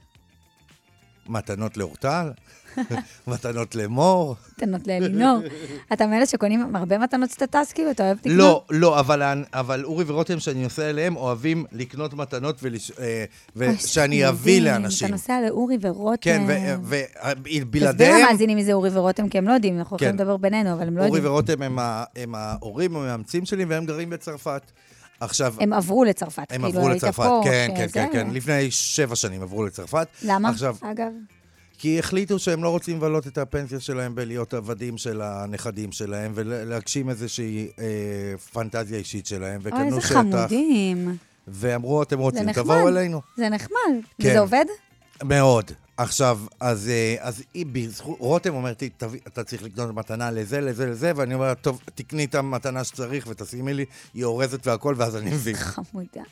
מתנות 1.32 1.76
לאורטל, 1.76 2.30
מתנות 3.26 3.74
למור. 3.74 4.36
מתנות 4.56 4.86
לאלינור. 4.86 5.38
אתה 5.92 6.06
מאלה 6.06 6.26
שקונים 6.26 6.76
הרבה 6.76 6.98
מתנות 6.98 7.30
שאתה 7.30 7.46
טס, 7.46 7.72
כאילו, 7.72 7.90
אתה 7.90 8.06
אוהב 8.06 8.18
לקנות? 8.18 8.36
לא, 8.36 8.64
לא, 8.70 9.00
אבל, 9.00 9.22
אבל 9.54 9.84
אורי 9.84 10.04
ורותם, 10.06 10.40
שאני 10.40 10.62
נוסע 10.62 10.90
אליהם, 10.90 11.16
אוהבים 11.16 11.64
לקנות 11.72 12.14
מתנות 12.14 12.56
ולש, 12.62 12.90
אה, 12.90 13.24
ושאני 13.56 14.28
אביא. 14.28 14.62
לאנשים. 14.62 15.06
אתה 15.06 15.12
נוסע 15.12 15.40
לאורי 15.46 15.76
ורותם. 15.80 16.20
כן, 16.20 16.42
תסביר 16.42 17.62
ובלעדיהם, 17.62 18.26
למאזינים 18.26 18.56
מי 18.56 18.64
זה 18.64 18.72
אורי 18.72 18.90
ורותם, 18.92 19.28
כי 19.28 19.38
הם 19.38 19.48
לא 19.48 19.52
יודעים, 19.52 19.78
אנחנו 19.78 19.96
יכולים 19.96 20.12
כן. 20.12 20.18
לדבר 20.18 20.36
בינינו, 20.36 20.72
אבל 20.72 20.86
הם 20.86 20.96
לא 20.96 21.02
אורי 21.04 21.18
יודעים. 21.18 21.32
ורותם 21.32 21.62
הם, 21.62 21.78
ה, 21.78 22.04
הם 22.16 22.34
ההורים 22.34 22.96
המאמצים 22.96 23.44
שלי, 23.44 23.64
והם 23.64 23.86
גרים 23.86 24.10
בצרפת. 24.10 24.62
עכשיו, 25.24 25.54
הם 25.60 25.72
עברו 25.72 26.04
לצרפת, 26.04 26.42
הם 26.50 26.62
כאילו, 26.62 26.78
עברו 26.78 26.88
לצרפת, 26.88 27.16
פה, 27.22 27.40
כן, 27.44 27.68
כן, 27.76 27.86
כן, 27.92 28.08
כן, 28.12 28.30
לפני 28.30 28.70
שבע 28.70 29.16
שנים 29.16 29.42
עברו 29.42 29.64
לצרפת. 29.64 30.08
למה, 30.22 30.48
עכשיו, 30.48 30.76
אגב? 30.80 31.12
כי 31.78 31.98
החליטו 31.98 32.38
שהם 32.38 32.64
לא 32.64 32.68
רוצים 32.68 32.96
לבלות 32.96 33.26
את 33.26 33.38
הפנסיה 33.38 33.80
שלהם 33.80 34.14
בלהיות 34.14 34.54
עבדים 34.54 34.98
של 34.98 35.20
הנכדים 35.22 35.92
שלהם, 35.92 36.32
ולהגשים 36.34 37.10
איזושהי 37.10 37.68
אה, 37.78 37.84
פנטזיה 38.52 38.98
אישית 38.98 39.26
שלהם, 39.26 39.60
אוי, 39.64 39.72
וקנו 39.72 39.96
איזה 39.96 40.00
שטח, 40.00 40.12
חמודים. 40.12 41.16
ואמרו, 41.48 42.02
אתם 42.02 42.18
רוצים. 42.18 42.52
תבואו 42.52 42.88
אלינו. 42.88 43.20
זה 43.36 43.48
נחמד. 43.48 43.92
כן. 44.22 44.28
וזה 44.28 44.38
עובד? 44.38 44.64
מאוד. 45.24 45.72
עכשיו, 46.02 46.38
אז, 46.60 46.88
אה, 46.88 47.16
אז 47.20 47.42
בזכות, 47.72 48.16
רותם 48.20 48.54
אומרת 48.54 48.82
לי, 48.82 48.88
"תביא- 48.96 49.20
אתה 49.26 49.44
צריך 49.44 49.62
לקנות 49.62 49.94
מתנה 49.94 50.30
לזה, 50.30 50.60
לזה, 50.60 50.86
לזה, 50.86 51.12
ואני 51.16 51.34
אומר, 51.34 51.54
טוב, 51.54 51.80
תקני 51.94 52.24
את 52.24 52.34
המתנה 52.34 52.84
שצריך 52.84 53.26
ותשימי 53.28 53.74
לי, 53.74 53.84
היא 54.14 54.24
אורזת 54.24 54.66
והכל, 54.66 54.94
ואז 54.98 55.16
אני 55.16 55.30
מביא. 55.30 55.54
חמודה. 55.54 56.22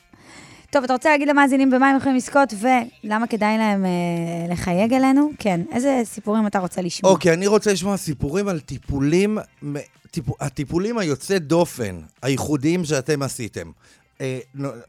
טוב, 0.69 0.83
אתה 0.83 0.93
רוצה 0.93 1.09
להגיד 1.09 1.27
למאזינים 1.27 1.69
במה 1.69 1.89
הם 1.89 1.97
יכולים 1.97 2.15
לזכות, 2.17 2.53
ולמה 3.03 3.27
כדאי 3.27 3.57
להם 3.57 3.85
אה, 3.85 3.89
לחייג 4.53 4.93
אלינו? 4.93 5.29
כן, 5.39 5.61
איזה 5.73 6.01
סיפורים 6.03 6.47
אתה 6.47 6.59
רוצה 6.59 6.81
לשמוע? 6.81 7.11
אוקיי, 7.11 7.33
אני 7.33 7.47
רוצה 7.47 7.73
לשמוע 7.73 7.97
סיפורים 7.97 8.47
על 8.47 8.59
טיפולים, 8.59 9.37
טיפ, 10.11 10.25
הטיפולים 10.41 10.97
היוצא 10.97 11.37
דופן, 11.37 11.99
הייחודיים 12.21 12.85
שאתם 12.85 13.21
עשיתם. 13.21 13.71
אה, 14.21 14.39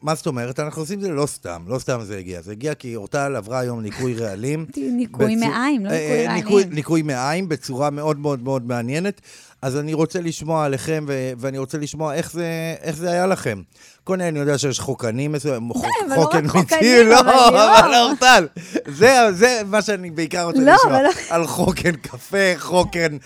מה 0.03 0.15
זאת 0.15 0.27
אומרת? 0.27 0.61
אנחנו 0.61 0.83
עושים 0.83 0.99
את 0.99 1.05
זה 1.05 1.13
לא 1.13 1.27
סתם, 1.27 1.63
לא 1.67 1.79
סתם 1.79 2.01
זה 2.03 2.19
הגיע. 2.19 2.43
זה 2.43 2.53
הגיע 2.53 2.75
כי 2.75 2.97
אורטל 2.97 3.37
עברה 3.37 3.59
היום 3.59 3.81
ניקוי 3.81 4.15
רעלים. 4.15 4.67
ניקוי 4.97 5.37
מעיים, 5.37 5.85
לא 5.85 5.91
אה, 5.91 5.97
ניקוי 5.97 6.27
אה, 6.27 6.35
ניקוי, 6.35 6.63
רעלים. 6.63 6.75
ניקוי 6.75 7.03
מעיים 7.03 7.49
בצורה 7.49 7.91
מאוד 7.91 8.19
מאוד 8.19 8.43
מאוד 8.43 8.67
מעניינת. 8.67 9.21
אז 9.63 9.77
אני 9.77 9.95
רוצה 9.95 10.21
לשמוע 10.21 10.65
עליכם, 10.65 11.05
ו- 11.09 11.33
ואני 11.39 11.59
רוצה 11.59 11.79
לשמוע 11.79 12.15
איך 12.15 12.33
זה, 12.33 12.47
איך 12.83 12.97
זה 12.97 13.11
היה 13.11 13.27
לכם. 13.27 13.63
כל, 14.05 14.21
אני 14.21 14.39
יודע 14.39 14.59
שיש 14.59 14.81
חוקנים 14.81 15.33
מסוימים, 15.33 15.73
חוק- 15.75 15.87
אבל 16.07 16.17
לא 16.17 17.05
לא, 17.05 17.49
אבל. 17.49 17.57
אבל 17.81 17.95
אורטל. 17.95 18.47
זה, 18.87 19.17
זה 19.33 19.61
מה 19.67 19.83
שאני 19.83 20.11
בעיקר 20.11 20.45
רוצה 20.45 20.59
לא, 20.59 20.73
לשמוע. 20.73 21.03
לא. 21.03 21.11
על 21.31 21.47
חוקן 21.47 21.93
קפה, 21.93 22.37
חוקן... 22.59 23.17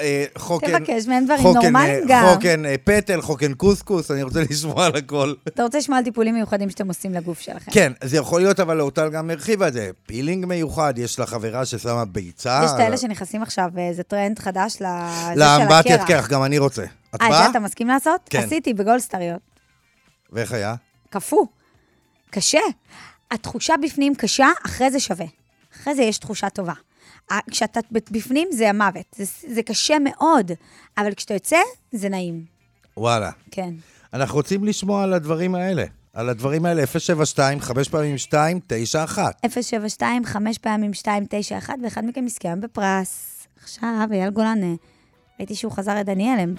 אה, 0.00 0.24
חוקן... 0.38 0.78
תבקש 0.78 1.06
מהם 1.06 1.24
דברים 1.24 1.42
נורמליים 1.42 1.74
אה, 2.02 2.08
גם. 2.08 2.26
חוקן 2.34 2.64
אה, 2.66 2.74
פטל, 2.84 3.20
חוקן 3.22 3.54
קוסקוס, 3.54 4.10
אני 4.10 4.22
רוצה 4.22 4.40
לשמוע 4.50 4.86
על 4.86 4.96
הכל. 4.96 5.34
אתה 5.48 5.62
רוצה 5.62 5.78
לשמוע 5.78 5.98
על 5.98 6.04
טיפולים 6.04 6.34
מיוחדים 6.34 6.70
שאתם 6.70 6.88
עושים 6.88 7.14
לגוף 7.14 7.40
שלכם. 7.40 7.70
כן, 7.70 7.92
זה 8.04 8.16
יכול 8.16 8.40
להיות, 8.40 8.60
אבל 8.60 8.80
אורטל 8.80 9.08
גם 9.08 9.30
הרחיבה 9.30 9.68
את 9.68 9.72
זה. 9.72 9.90
פילינג 10.06 10.46
מיוחד, 10.46 10.94
יש 10.96 11.18
לה 11.18 11.26
חברה 11.26 11.64
ששמה 11.64 12.04
ביצה. 12.04 12.62
יש 12.64 12.70
את 12.74 12.80
האלה 12.80 12.96
שנכנסים 12.96 13.42
עכשיו, 13.42 13.68
זה 13.92 14.02
טרנד 14.02 14.38
חדש 14.38 14.76
לזה 14.80 15.63
של 15.64 15.72
לאמבטיית 15.72 16.00
הקרח. 16.00 16.20
קרח, 16.20 16.28
גם 16.30 16.44
אני 16.44 16.58
רוצה. 16.58 16.84
את 17.14 17.22
אה, 17.22 17.28
באה? 17.28 17.50
אתה 17.50 17.60
מסכים 17.60 17.88
לעשות? 17.88 18.20
כן. 18.30 18.38
עשיתי 18.38 18.74
בגולדסטריות. 18.74 19.40
ואיך 20.32 20.52
היה? 20.52 20.74
קפוא. 21.10 21.46
קשה. 22.30 22.60
התחושה 23.30 23.74
בפנים 23.82 24.14
קשה, 24.14 24.46
אחרי 24.66 24.90
זה 24.90 25.00
שווה. 25.00 25.26
אחרי 25.74 25.94
זה 25.94 26.02
יש 26.02 26.18
תחושה 26.18 26.50
טובה. 26.50 26.72
כשאתה 27.50 27.80
בפנים 28.10 28.48
זה 28.52 28.70
המוות. 28.70 29.06
זה, 29.16 29.24
זה 29.54 29.62
קשה 29.62 29.96
מאוד, 29.98 30.50
אבל 30.98 31.14
כשאתה 31.14 31.34
יוצא, 31.34 31.58
זה 31.92 32.08
נעים. 32.08 32.44
וואלה. 32.96 33.30
כן. 33.50 33.74
אנחנו 34.12 34.36
רוצים 34.36 34.64
לשמוע 34.64 35.02
על 35.02 35.12
הדברים 35.12 35.54
האלה. 35.54 35.84
על 36.12 36.28
הדברים 36.28 36.66
האלה, 36.66 36.86
072, 36.86 37.60
5 37.60 37.88
פעמים 37.88 38.18
2, 38.18 38.60
9, 38.66 39.04
1. 39.04 39.36
072, 39.50 40.24
5 40.24 40.58
פעמים 40.58 40.90
291, 40.90 41.74
ואחד 41.82 42.04
מכם 42.04 42.26
יזכה 42.26 42.48
היום 42.48 42.60
בפרס. 42.60 43.46
עכשיו, 43.62 44.08
אייל 44.12 44.30
גולן, 44.30 44.62
אה, 44.62 44.74
ראיתי 45.38 45.54
שהוא 45.54 45.72
חזר 45.72 46.00
את 46.00 46.06
דניאל, 46.06 46.38
הם 46.38 46.54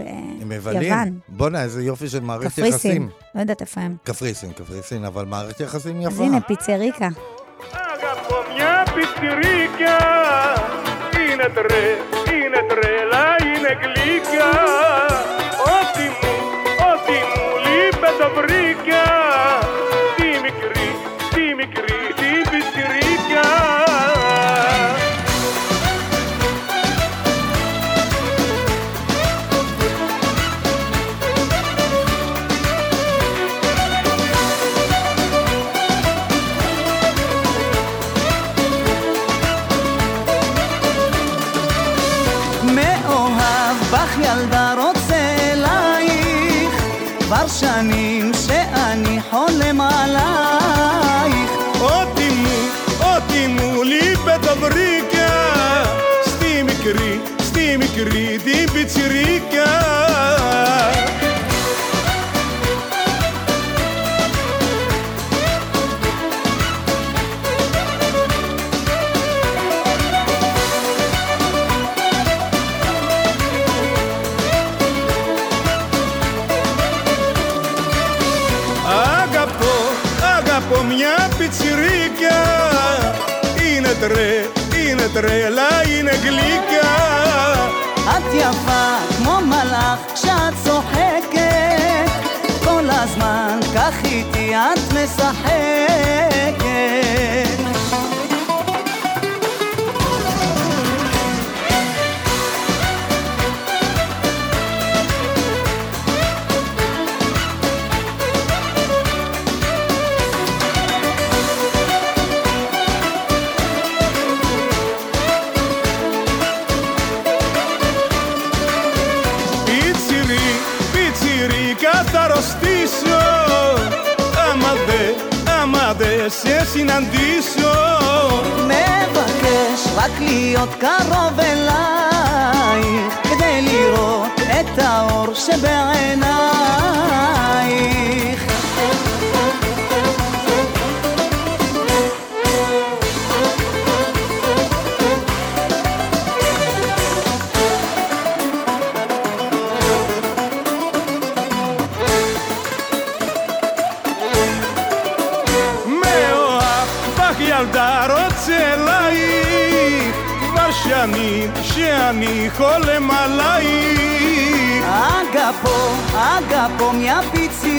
ביוון. 0.47 1.19
בואנה, 1.29 1.63
איזה 1.63 1.83
יופי 1.83 2.09
של 2.09 2.19
מערכת 2.19 2.45
יחסים. 2.45 2.65
קפריסין, 2.65 3.09
לא 3.35 3.39
יודעת 3.39 3.61
איפה 3.61 3.81
הם. 3.81 3.95
קפריסין, 4.03 4.51
קפריסין, 4.51 5.05
אבל 5.05 5.25
מערכת 5.25 5.59
יחסים 5.59 6.01
יפה. 6.01 6.13
אז 6.13 6.19
הנה, 6.19 6.41
פיצריקה. 6.41 7.09
הנה 11.13 11.43
תראה, 11.55 11.95
הנה 12.27 12.57
תראה 12.69 13.05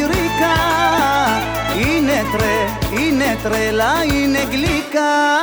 ליריקה, 0.09 0.55
הנה 1.69 2.23
טרה, 2.33 2.67
הנה 2.93 3.43
טרלה, 3.43 3.93
הנה 4.03 4.45
גליקה. 4.45 5.37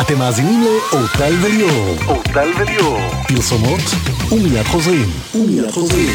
אתם 0.00 0.18
מאזינים 0.18 0.62
לאורטל 0.62 1.34
וליאור. 1.42 1.96
אורטל 2.06 2.48
וליאור. 2.60 3.00
פרסומות 3.28 3.80
ומיד 4.32 4.62
חוזרים. 4.62 5.06
ומיד 5.34 5.70
חוזרים. 5.70 6.10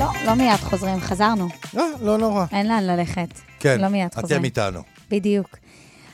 לא, 0.00 0.06
לא 0.26 0.34
מיד 0.34 0.60
חוזרים, 0.60 1.00
חזרנו. 1.00 1.48
לא, 1.74 1.84
לא 2.02 2.18
נורא. 2.18 2.44
אין 2.52 2.68
לאן 2.68 2.84
ללכת. 2.84 3.28
כן, 3.60 3.80
לא 3.80 3.88
מיד 3.88 4.14
חוזרים. 4.14 4.36
אתם 4.36 4.44
איתנו. 4.44 4.80
בדיוק. 5.10 5.56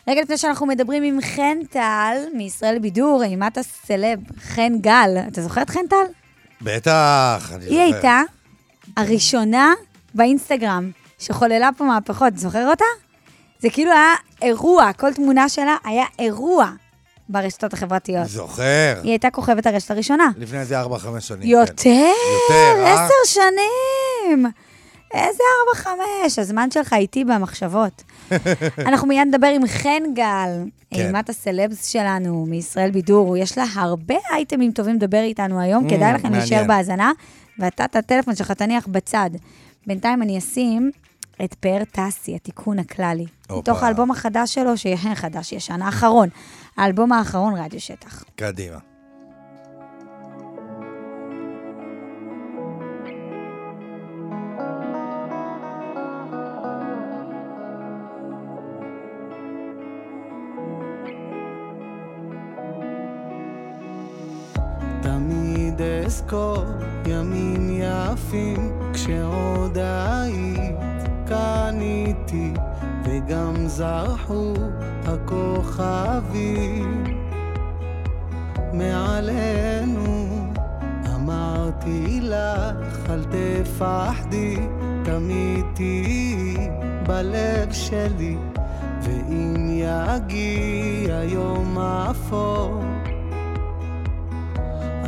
רגע 0.09 0.23
לפני 0.23 0.39
שאנחנו 0.39 0.67
מדברים 0.67 1.03
עם 1.03 1.19
חן 1.21 1.59
טל, 1.71 2.17
מישראל 2.35 2.79
בידור, 2.79 3.23
אימת 3.25 3.59
הסלב, 3.59 4.19
חן 4.41 4.73
גל. 4.81 5.11
אתה 5.29 5.43
זוכר 5.43 5.63
את 5.63 5.71
חן 5.71 5.87
טל? 5.91 6.05
בטח, 6.63 7.51
אני 7.55 7.65
היא 7.65 7.81
הייתה 7.81 8.21
הראשונה 8.97 9.73
באינסטגרם 10.15 10.91
שחוללה 11.19 11.71
פה 11.77 11.85
מהפכות. 11.85 12.39
זוכר 12.39 12.71
אותה? 12.71 12.85
זה 13.59 13.71
כאילו 13.71 13.93
היה 13.93 14.15
אירוע, 14.43 14.93
כל 14.93 15.13
תמונה 15.13 15.49
שלה 15.49 15.77
היה 15.85 16.05
אירוע 16.19 16.71
ברשתות 17.29 17.73
החברתיות. 17.73 18.27
זוכר. 18.27 19.01
היא 19.03 19.11
הייתה 19.11 19.31
כוכבת 19.31 19.67
הרשת 19.67 19.91
הראשונה. 19.91 20.31
לפני 20.37 20.61
איזה 20.61 20.83
4-5 20.83 20.87
שנים. 21.21 21.49
יותר, 21.49 21.73
כן. 21.77 22.13
יותר, 22.49 22.85
אה? 22.85 23.05
עשר 23.05 23.15
שנים. 23.27 24.47
איזה 25.15 25.43
ארבע, 25.61 25.75
חמש, 26.25 26.39
הזמן 26.39 26.71
שלך 26.71 26.93
איתי 26.93 27.25
במחשבות. 27.25 28.03
אנחנו 28.89 29.09
מיד 29.09 29.29
נדבר 29.29 29.47
עם 29.47 29.67
חן 29.67 30.03
גל, 30.15 30.51
כן. 30.91 31.07
אימת 31.07 31.29
הסלבס 31.29 31.87
שלנו 31.87 32.47
מישראל 32.49 32.91
בידור. 32.91 33.37
יש 33.37 33.59
לה 33.59 33.65
הרבה 33.75 34.15
אייטמים 34.33 34.73
טובים 34.73 34.95
לדבר 34.97 35.23
איתנו 35.23 35.61
היום, 35.61 35.87
Mm, 35.87 35.91
כדאי 35.91 36.13
לכם 36.13 36.33
להישאר. 36.33 36.65
בהאזנה, 36.69 37.13
ואתה 37.59 37.85
את 37.85 37.97
הטלפון 37.97 38.35
שלך 38.35 38.51
תניח 38.51 38.87
בצד. 38.87 39.31
בינתיים 39.87 40.23
אני 40.23 40.39
אשים 40.39 40.91
את 41.45 41.55
פאר 41.55 41.83
טסי, 41.93 42.35
התיקון 42.35 42.79
הכללי. 42.79 43.27
מתוך 43.51 43.83
האלבום 43.83 44.11
החדש 44.11 44.55
שלו, 44.55 44.77
שיהיה 44.77 45.15
חדש, 45.15 45.53
ישן, 45.53 45.83
האחרון. 45.83 46.29
האלבום 46.77 47.13
האחרון, 47.13 47.55
רדיו 47.55 47.81
שטח. 47.81 48.25
קדימה. 48.37 48.94
אזכור 66.05 66.65
ימים 67.07 67.81
יפים 67.81 68.73
כשעוד 68.93 69.79
היית 69.79 71.09
כאן 71.27 71.79
איתי 71.81 72.53
וגם 73.05 73.55
זרחו 73.67 74.55
הכוכבים 75.07 77.05
מעלינו. 78.73 80.27
אמרתי 81.15 82.21
לך 82.23 83.11
אל 83.11 83.25
תפחדי 83.25 84.57
תמיד 85.05 85.65
תהיי 85.75 86.71
בלב 87.07 87.73
שלי 87.73 88.37
ואם 89.03 89.67
יגיע 89.69 91.25
יום 91.25 91.79
אפור 91.79 92.83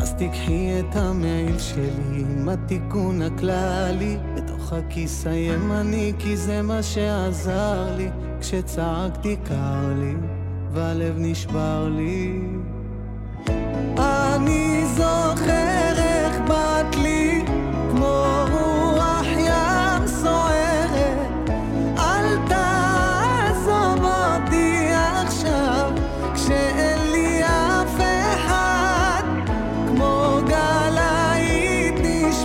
אז 0.07 0.15
תיקחי 0.15 0.81
את 0.81 0.97
המייל 0.97 1.59
שלי 1.59 2.21
עם 2.21 2.49
התיקון 2.49 3.23
הכללי. 3.23 4.17
בתוך 4.35 4.73
הכיס 4.73 5.27
הימני 5.27 6.13
כי 6.19 6.37
זה 6.37 6.63
מה 6.63 6.83
שעזר 6.83 7.97
לי. 7.97 8.09
כשצעקתי 8.41 9.37
קר 9.45 9.95
לי 9.99 10.15
והלב 10.73 11.15
נשבר 11.19 11.89
לי. 11.97 12.41
אני 14.35 14.85
זוכר 14.87 15.93
איך 15.97 16.41
באת 16.49 16.97
לי 16.97 17.45
כמו 17.91 18.25
רוח 18.51 18.76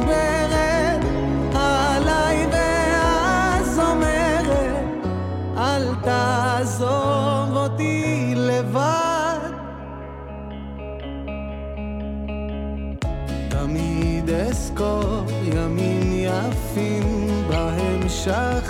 נשברת 0.01 1.05
עליי 1.55 2.47
ואז 2.51 3.79
אל 5.57 5.95
תעזוב 6.03 7.57
לבד. 8.35 9.37
תמיד 13.49 14.29
אזכור 14.29 15.25
ימים 15.43 16.13
יפים 16.13 17.27
בהם 17.49 18.09
שכחנו 18.09 18.60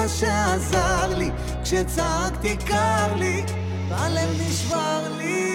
מה 0.00 0.08
שעזר 0.08 1.18
לי 1.18 1.30
כשצעקתי 1.62 2.56
קר 2.56 3.14
לי 3.16 3.42
והלב 3.88 4.28
נשבר 4.40 5.02
לי 5.18 5.49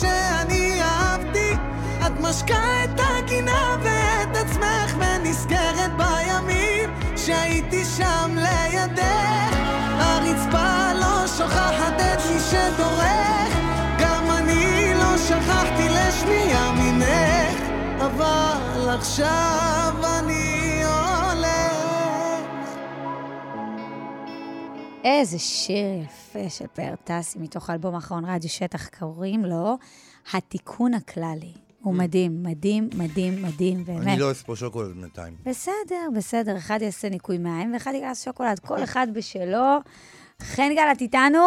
שאני 0.00 0.82
אהבתי. 0.82 1.52
את 2.06 2.20
משקה 2.20 2.84
את 2.84 3.00
הגינה 3.00 3.76
ואת 3.82 4.36
עצמך 4.36 4.96
ונזכרת 4.98 5.90
בימים 5.96 6.90
שהייתי 7.16 7.84
שם 7.84 8.36
לידך. 8.36 9.56
הרצפה 9.98 10.92
לא 11.00 11.26
שוכחת 11.26 11.94
את 11.94 12.18
מי 12.32 12.40
שדורך. 12.50 13.52
גם 14.00 14.30
אני 14.30 14.94
לא 14.94 15.18
שכחתי 15.18 15.88
לשנייה 15.88 16.72
ממך 16.72 17.60
אבל 18.00 18.88
עכשיו 18.88 19.94
אני 20.18 20.82
הולך. 20.84 21.50
איזה 25.04 25.38
שיר 25.38 26.19
יפה 26.30 26.50
של 26.50 26.66
פאר 26.66 26.94
טסי 27.04 27.38
מתוך 27.38 27.70
האלבום 27.70 27.94
האחרון 27.94 28.24
רדיו 28.24 28.50
שטח, 28.50 28.88
קוראים 28.88 29.44
לו 29.44 29.78
התיקון 30.32 30.94
הכללי. 30.94 31.52
הוא 31.82 31.94
מדהים, 31.94 32.42
מדהים, 32.42 32.88
מדהים, 32.96 33.42
מדהים, 33.42 33.84
באמת. 33.84 34.06
אני 34.06 34.18
לא 34.18 34.30
אספור 34.30 34.56
שוקולד 34.56 34.92
בינתיים. 34.92 35.34
בסדר, 35.44 36.08
בסדר, 36.16 36.56
אחד 36.56 36.82
יעשה 36.82 37.08
ניקוי 37.08 37.38
מים 37.38 37.72
ואחד 37.72 37.92
ייגש 37.94 38.24
שוקולד, 38.24 38.58
כל 38.68 38.84
אחד 38.84 39.06
בשלו. 39.12 39.78
חן 40.42 40.74
גל, 40.74 40.88
את 40.92 41.00
איתנו? 41.00 41.38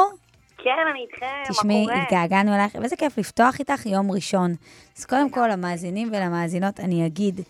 כן, 0.58 0.70
אני 0.92 1.00
איתכם, 1.12 1.26
מה 1.26 1.44
תשמעי, 1.50 1.86
קורה? 1.86 2.04
התגעגענו 2.04 2.56
אלייך, 2.56 2.76
ואיזה 2.76 2.96
כיף 2.96 3.18
לפתוח 3.18 3.60
איתך 3.60 3.86
יום 3.86 4.12
ראשון. 4.12 4.52
אז 4.98 5.06
קודם 5.06 5.30
כל, 5.30 5.48
למאזינים 5.52 6.10
ולמאזינות, 6.12 6.80
אני 6.80 7.06
אגיד, 7.06 7.42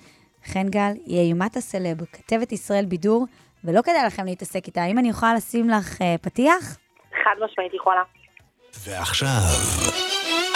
חן 0.46 0.70
גל 0.70 0.92
היא 1.06 1.20
איומת 1.20 1.58
הסלב, 1.58 2.06
כתבת 2.06 2.52
ישראל 2.52 2.86
בידור, 2.86 3.26
ולא 3.64 3.82
כדאי 3.82 4.06
לכם 4.06 4.26
להתעסק 4.26 4.68
איתה. 4.68 4.84
האם 4.84 5.00
אני 5.00 5.10
יכולה 5.10 5.34
לשים 5.34 5.70
לך 5.70 6.02
אה, 6.02 6.16
פתיח? 6.22 6.78
חד 7.24 7.36
משמעית 7.46 7.74
יכולה. 7.74 8.02
ועכשיו, 8.88 9.42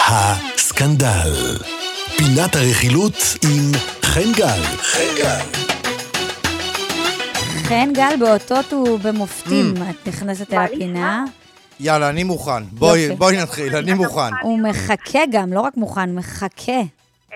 הסקנדל. 0.06 1.56
פינת 2.16 2.56
הרכילות 2.56 3.14
עם 3.44 3.72
חן 4.02 4.32
גל. 4.36 4.62
חן 4.82 5.14
גל. 5.18 5.58
חן 7.68 7.92
גל 7.92 8.14
באותות 8.20 8.72
ובמופתים, 8.72 9.74
Mm. 9.76 9.80
את 9.90 10.08
נכנסת 10.08 10.52
אל 10.52 10.58
הפינה. 10.58 11.24
יאללה, 11.80 12.08
אני 12.08 12.24
מוכן. 12.24 12.64
בואי 13.18 13.36
נתחיל, 13.42 13.76
אני 13.76 13.94
מוכן. 14.04 14.30
הוא 14.42 14.58
מחכה 14.58 15.18
גם, 15.30 15.52
לא 15.52 15.60
רק 15.60 15.76
מוכן, 15.76 16.14
מחכה. 16.14 16.80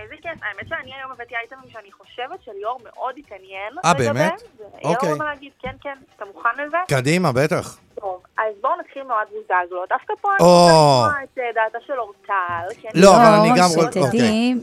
איזה 0.02 0.14
כיף, 0.22 0.38
האמת 0.42 0.68
שאני 0.68 0.90
היום 0.98 1.12
הבאתי 1.12 1.34
אייטמים 1.40 1.70
שאני 1.72 1.92
חושבת 1.92 2.38
שליאור 2.44 2.80
מאוד 2.84 3.14
התעניין. 3.18 3.72
אה, 3.84 3.94
באמת? 3.94 4.42
אוקיי. 4.84 5.10
לו 5.10 5.16
מה 5.16 5.24
להגיד, 5.24 5.52
כן, 5.62 5.74
כן, 5.82 5.96
אתה 6.16 6.24
מוכן 6.34 6.48
לזה? 6.66 6.76
קדימה, 6.88 7.32
בטח. 7.32 7.78
טוב, 8.00 8.22
אז 8.38 8.54
בואו 8.60 8.72
נתחיל 8.80 9.02
מאוהד 9.02 9.26
בוזגלו. 9.32 9.82
דווקא 9.88 10.12
פה 10.20 10.28
אני. 10.28 10.38
רוצה 10.48 10.72
לשמוע 10.72 11.12
את 11.24 11.38
אה, 11.38 11.44
דעתה 11.54 11.78
של 11.86 11.92
אורטל. 11.98 12.90
לא, 12.94 13.16
אבל 13.16 13.24
אני 13.40 13.48
גם 13.48 13.68
לא, 13.76 13.82
רוצ- 13.82 13.86
אוקיי. 13.86 14.02
שתדעי, 14.02 14.54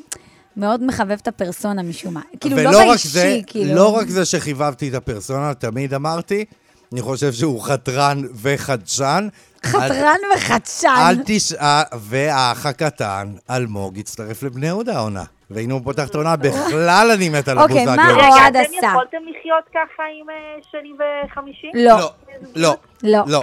מאוד 0.58 0.84
מחבב 0.84 1.18
את 1.22 1.28
הפרסונה 1.28 1.84
משום 1.84 2.14
מה. 2.14 2.22
כאילו, 2.40 2.56
ולא 2.58 2.72
לא 2.72 2.78
רק 2.80 2.88
באישי, 2.88 3.08
זה, 3.08 3.36
כאילו. 3.48 3.76
לא 3.76 3.96
רק 3.98 4.08
זה 4.08 4.26
שחיבבתי 4.26 4.90
את 4.90 4.94
הפרסונה, 4.94 5.54
תמיד 5.54 5.94
אמרתי, 5.94 6.46
אני 6.94 7.02
חושב 7.02 7.32
שהוא 7.32 7.62
חתרן 7.64 8.22
וחדשן. 8.42 9.28
חתרן 9.66 10.16
אל 10.24 10.38
וחדשן. 10.38 11.14
תשעה, 11.26 11.84
והאח 12.00 12.66
הקטן, 12.66 13.34
אלמוג, 13.50 14.00
הצטרף 14.00 14.44
לבני 14.44 14.68
יהודה 14.68 14.98
העונה. 14.98 15.24
והנה 15.50 15.74
הוא 15.74 15.82
פותח 15.84 16.08
את 16.10 16.16
העונה, 16.16 16.36
בכלל 16.36 17.12
אני 17.16 17.30
מת 17.30 17.48
על 17.48 17.60
אוקיי, 17.60 17.82
הבוזגלו. 17.82 18.04
מה 18.04 18.12
רגע, 18.12 18.28
אוהד 18.28 18.56
אתם 18.56 18.72
עשה? 18.78 18.88
יכולתם 18.88 19.18
לחיות 19.18 19.64
ככה 19.74 20.04
עם 20.22 20.30
אה, 20.30 20.36
שני 20.72 20.92
וחמישי? 21.26 21.68
לא, 21.74 21.98
לא, 21.98 22.12
לא, 22.56 22.76
לא, 23.04 23.24
לא. 23.28 23.42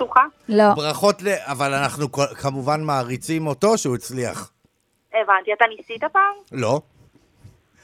לא. 0.49 0.75
ברכות 0.75 1.23
ל... 1.23 1.29
אבל 1.45 1.75
אנחנו 1.75 2.13
כמובן 2.13 2.83
מעריצים 2.83 3.47
אותו 3.47 3.79
שהוא 3.79 3.95
הצליח. 3.95 4.51
הבנתי, 5.15 5.53
אתה 5.53 5.65
ניסית 5.77 6.05
פעם? 6.13 6.35
לא. 6.53 6.81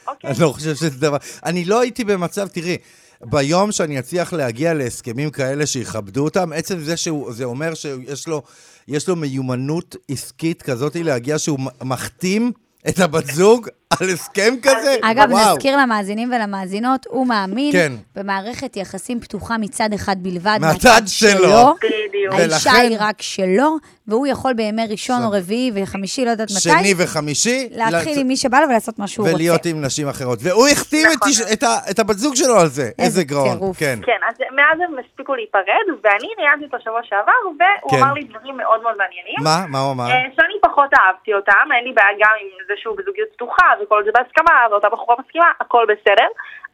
אוקיי. 0.07 0.31
אני 0.31 0.39
לא 0.41 0.49
חושב 0.49 0.75
שזה 0.75 1.01
דבר... 1.01 1.17
אני 1.45 1.65
לא 1.65 1.81
הייתי 1.81 2.05
במצב, 2.05 2.49
תראי, 2.49 2.77
ביום 3.25 3.73
שאני 3.73 3.99
אצליח 3.99 4.33
להגיע 4.33 4.75
להסכמים 4.75 5.31
כאלה 5.31 5.67
שיכבדו 5.67 6.25
אותם, 6.25 6.53
עצם 6.53 6.81
זה 6.81 6.97
שהוא, 6.97 7.33
זה 7.33 7.45
אומר 7.45 7.75
שיש 7.75 8.29
לו, 8.29 8.43
יש 8.89 9.09
לו 9.09 9.17
מיומנות 9.17 9.97
עסקית 10.11 10.63
כזאת 10.63 10.97
להגיע 10.97 11.39
שהוא 11.39 11.59
מחתים 11.83 12.53
את 12.89 12.99
הבת 12.99 13.27
זוג 13.27 13.69
על 14.01 14.09
הסכם 14.09 14.55
כזה? 14.63 14.97
אגב, 15.03 15.31
וואו. 15.31 15.53
נזכיר 15.57 15.77
למאזינים 15.77 16.33
ולמאזינות, 16.33 17.07
הוא 17.09 17.27
מאמין 17.27 17.73
כן. 17.73 17.93
במערכת 18.17 18.77
יחסים 18.77 19.21
פתוחה 19.21 19.59
מצד 19.59 19.89
אחד 19.95 20.17
בלבד. 20.23 20.59
מהצד 20.61 21.03
שלו. 21.07 21.75
בדיוק. 21.77 22.35
האישה 22.35 22.71
ולכן- 22.71 22.81
היא 22.91 22.97
רק 23.01 23.23
שלו, 23.23 23.77
והוא 24.09 24.27
יכול 24.27 24.53
בימי 24.53 24.87
ראשון 24.91 25.25
או 25.25 25.31
רביעי 25.31 25.71
וחמישי, 25.75 26.25
לא 26.25 26.31
יודעת 26.31 26.49
מתי, 26.51 26.61
שני 26.61 26.95
וחמישי, 26.99 27.69
להתחיל 27.73 28.13
לצ- 28.17 28.21
עם 28.21 28.29
מי 28.29 28.37
שבא 28.37 28.61
לו 28.61 28.69
ולעשות 28.69 28.99
מה 28.99 29.07
שהוא 29.07 29.25
רוצה. 29.27 29.35
ולהיות 29.37 29.67
עם 29.67 29.83
נשים 29.85 30.09
אחרות. 30.09 30.39
והוא 30.43 30.69
החתים 30.69 31.07
את, 31.07 31.17
נכון. 31.17 31.29
איש- 31.29 31.53
את, 31.53 31.63
ה- 31.63 31.79
את 31.91 31.99
הבת 31.99 32.19
זוג 32.19 32.35
שלו 32.37 32.57
על 32.61 32.69
זה. 32.69 32.91
איזה 32.99 33.25
גאון. 33.25 33.53
טירוף. 33.59 33.77
כן. 33.79 33.99
כן, 34.07 34.21
אז 34.29 34.35
מאז 34.57 34.79
הם 34.89 34.97
הספיקו 34.99 35.35
להיפרד, 35.35 35.63
ואני 36.05 36.29
ראיינתי 36.39 36.65
אותו 36.65 36.77
שבוע 36.85 37.01
שעבר, 37.09 37.41
והוא 37.47 37.91
כן. 37.91 37.97
אמר 38.03 38.13
לי 38.13 38.23
דברים 38.31 38.57
מאוד 38.57 38.83
מאוד 38.83 38.97
מעניינים. 39.03 39.39
מה? 39.49 39.57
מה 39.73 39.79
הוא 39.85 39.93
אמר? 39.93 40.05
אה, 40.05 40.11
שאני 40.37 40.57
פחות 40.67 40.91
אהבתי 40.99 41.31
אותם, 41.39 41.65
אין 41.77 41.85
לי 41.87 41.93
בעיה 41.97 42.13
גם 42.23 42.35
עם 42.43 42.49
זה 42.69 42.75
שהוא 42.83 42.95
בזוגיות 42.99 43.29
פתוחה 43.35 43.67
וכל 43.83 44.05
זה 44.05 44.11
בהסכמה, 44.15 44.67
ואותה 44.71 44.89
בחורה 44.89 45.17
מסכימה, 45.19 45.47
הכל 45.61 45.87
בסדר. 45.89 46.27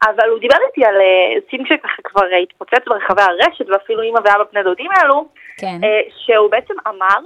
אבל 0.03 0.29
הוא 0.29 0.39
דיבר 0.39 0.57
איתי 0.69 0.85
על 0.85 0.95
אה, 0.95 1.41
scene 1.51 1.67
שככה 1.67 2.03
כבר 2.05 2.27
התפוצץ 2.43 2.85
ברחבי 2.87 3.23
הרשת, 3.23 3.69
ואפילו 3.69 4.03
אימא 4.03 4.19
ואבא 4.25 4.45
בני 4.53 4.63
דודים 4.63 4.91
האלו, 4.97 5.29
כן. 5.57 5.81
אה, 5.85 6.01
שהוא 6.25 6.51
בעצם 6.51 6.75
אמר 6.89 7.21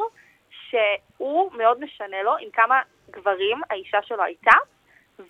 שהוא 0.68 1.50
מאוד 1.52 1.80
משנה 1.84 2.22
לו 2.22 2.32
עם 2.40 2.48
כמה 2.52 2.80
גברים 3.10 3.60
האישה 3.70 3.98
שלו 4.02 4.22
הייתה. 4.22 4.56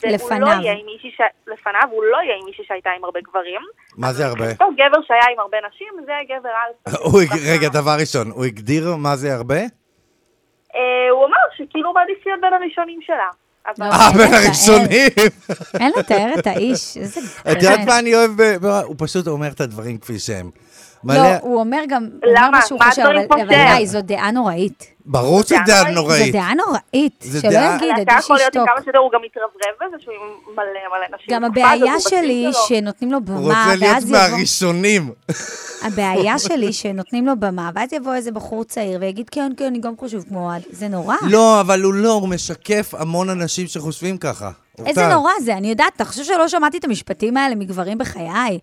לא 0.04 0.10
לפניו. 0.10 0.48
יהיה 0.62 0.72
עם 0.72 0.86
מישהי 0.86 1.10
ש... 1.10 1.20
לפניו, 1.46 1.88
הוא 1.90 2.04
לא 2.04 2.16
יהיה 2.16 2.36
עם 2.36 2.44
מישהי 2.44 2.64
שהייתה 2.64 2.90
עם 2.90 3.04
הרבה 3.04 3.20
גברים. 3.20 3.60
מה 3.98 4.12
זה 4.12 4.26
הרבה? 4.26 4.50
אותו 4.50 4.64
גבר 4.74 5.02
שהיה 5.02 5.26
עם 5.32 5.38
הרבה 5.38 5.58
נשים, 5.68 5.88
זה 6.06 6.12
גבר 6.28 6.50
אלפא. 6.66 6.90
רגע, 7.54 7.68
דבר 7.68 7.96
ראשון, 8.00 8.30
הוא 8.30 8.44
הגדיר 8.44 8.82
מה 8.98 9.16
זה 9.16 9.34
הרבה? 9.34 9.60
אה, 10.74 11.10
הוא 11.10 11.26
אמר 11.26 11.44
שכאילו 11.56 11.88
הוא 11.88 11.94
מעדיף 11.94 12.26
להיות 12.26 12.40
בין 12.40 12.52
הראשונים 12.52 13.02
שלה. 13.02 13.28
אבל... 13.66 13.86
אה, 13.86 14.12
בין. 14.12 14.34
הראשונים. 14.34 15.10
אין 15.80 15.92
לתאר 15.96 16.30
את 16.38 16.46
האיש, 16.46 16.96
איזה... 16.96 17.20
את 17.52 17.56
יודעת 17.56 17.80
מה 17.86 17.98
אני 17.98 18.14
אוהב? 18.14 18.64
הוא 18.84 18.94
פשוט 18.98 19.26
אומר 19.26 19.48
את 19.48 19.60
הדברים 19.60 19.98
כפי 19.98 20.18
שהם. 20.18 20.50
לא, 21.04 21.14
מלא, 21.14 21.36
הוא 21.40 21.60
אומר 21.60 21.82
גם, 21.88 22.08
הוא 22.22 22.32
למה? 22.36 22.50
מה 22.50 22.62
שהוא 22.66 22.78
מה 22.78 22.90
חושב, 22.90 23.02
הדברים 23.02 23.28
אבל? 23.30 23.40
אבל 23.40 23.76
די, 23.78 23.86
זו 23.86 24.02
דעה 24.02 24.30
נוראית. 24.30 24.92
ברור 25.06 25.42
שזו 25.42 25.56
דעה 25.66 25.90
נוראית. 25.90 26.26
זו. 26.26 26.32
דעה 26.32 26.54
נוראית, 26.54 27.14
זה 27.20 27.40
שלא 27.40 27.50
יגיד, 27.50 27.90
אתה 28.02 28.12
עדיף 28.12 28.24
יכול 28.24 28.36
להיות 28.36 28.56
עם 28.56 28.62
שישתוק. 28.62 28.68
כמה 28.74 28.84
שיותר, 28.84 28.98
הוא 28.98 29.10
גם 29.12 29.20
מתרברב 29.24 29.88
בזה 29.88 29.96
שהוא 30.02 30.14
עם 30.14 30.54
מלא 30.54 30.62
מלא 30.64 31.16
נשים. 31.16 31.34
גם 31.34 31.44
הבעיה 31.44 31.92
הוא 31.92 32.00
שלי. 32.00 32.50
שנותנים 32.68 33.12
לו 33.12 33.18
הוא 33.18 33.26
במה, 33.26 33.64
רוצה 33.64 33.76
להיות 33.76 33.94
ואז 33.94 34.04
יבוא... 34.04 34.18
מהראשונים. 34.18 35.10
הבעיה 35.86 36.38
שלי 36.38 36.72
שנותנים 36.72 37.26
לו 37.26 37.32
במה, 37.38 37.70
ואז 37.74 37.92
יבוא 37.92 38.14
איזה 38.14 38.32
בחור 38.32 38.64
צעיר 38.64 38.98
ויגיד, 39.00 39.30
כן, 39.30 39.52
כן, 39.56 39.64
אני 39.64 39.78
גם 39.78 39.96
חושב 39.96 40.20
כמו 40.28 40.50
אוהד. 40.50 40.62
זה 40.70 40.88
נורא. 40.88 41.16
לא, 41.28 41.60
אבל 41.60 41.82
הוא 41.82 41.94
לא, 41.94 42.12
הוא 42.12 42.28
משקף 42.28 42.94
המון 42.98 43.30
אנשים 43.30 43.66
שחושבים 43.66 44.18
ככה. 44.18 44.50
איזה. 44.86 45.08
נורא 45.08 45.32
זה, 45.40 45.56
אני 45.56 45.70
יודעת, 45.70 45.92
אתה 45.96 46.04
חושב 46.04 46.24
שלא 46.24 46.48
שמעתי 46.48 46.78
את 46.78 46.84
המשפטים 46.84 47.36
האלה 47.36 47.54
מגברים 47.54 47.98
בחיי? 47.98 48.58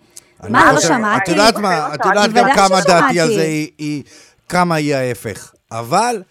מה, 0.49 0.73
לא 0.73 0.80
שמעתי? 0.80 1.23
את 1.23 1.38
יודעת 1.38 1.56
מה, 1.58 1.93
את 1.95 2.06
יודעת 2.06 2.30
גם 2.34 2.45
בוודאי 2.45 2.56
כמה. 2.56 2.82
דעתי 3.02 3.19
על 3.19 3.28
זה 3.28 3.41
היא- 3.78 4.04
כמה 4.49 4.75
היא 4.75 4.95
ההפך. 4.95 5.52
אבל 5.71 6.21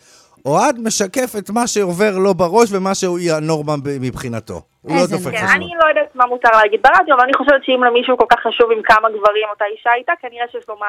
אוהד 0.47 0.79
משקף 0.79 1.33
את 1.39 1.51
מה 1.51 1.67
שעובר 1.67 2.19
לו 2.19 2.35
בראש 2.35 2.69
ומה 2.73 2.95
שהיא 2.95 3.33
הנורמה 3.33 3.75
מבחינתו. 4.01 4.63
הוא 4.83 4.97
לא 4.97 5.03
דופק. 5.07 5.35
חשבון. 5.35 5.51
אני 5.55 5.69
לא 5.83 5.89
יודעת 5.89 6.15
מה 6.15 6.27
מותר 6.27 6.49
להגיד 6.63 6.81
ברדיו, 6.83 7.15
אבל 7.15 7.25
אני 7.25 7.33
חושבת 7.35 7.65
שאם 7.65 7.85
למישהו 7.85 8.17
כל 8.19 8.25
כך 8.31 8.39
חשוב 8.39 8.71
עם 8.77 8.83
כמה 8.85 9.09
גברים 9.09 9.47
אותה 9.51 9.65
אישה 9.77 9.91
הייתה, 9.95 10.13
כנראה 10.21 10.45
שיש 10.53 10.65
לו 10.69 10.77
מה... 10.79 10.87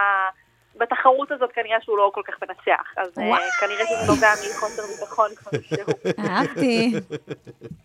בתחרות 0.79 1.31
הזאת 1.31 1.49
כנראה 1.55 1.77
שהוא 1.81 1.97
לא 1.97 2.11
כל 2.13 2.21
כך 2.27 2.33
מנצח. 2.41 2.83
אז 2.97 3.07
אה. 3.17 3.37
כנראה 3.59 3.85
שזה 3.87 4.11
נובע 4.11 4.27
מחוסר 4.51 4.81
ביטחון 4.91 5.29
כלשהו. 5.43 5.93
אהבתי. 6.19 6.93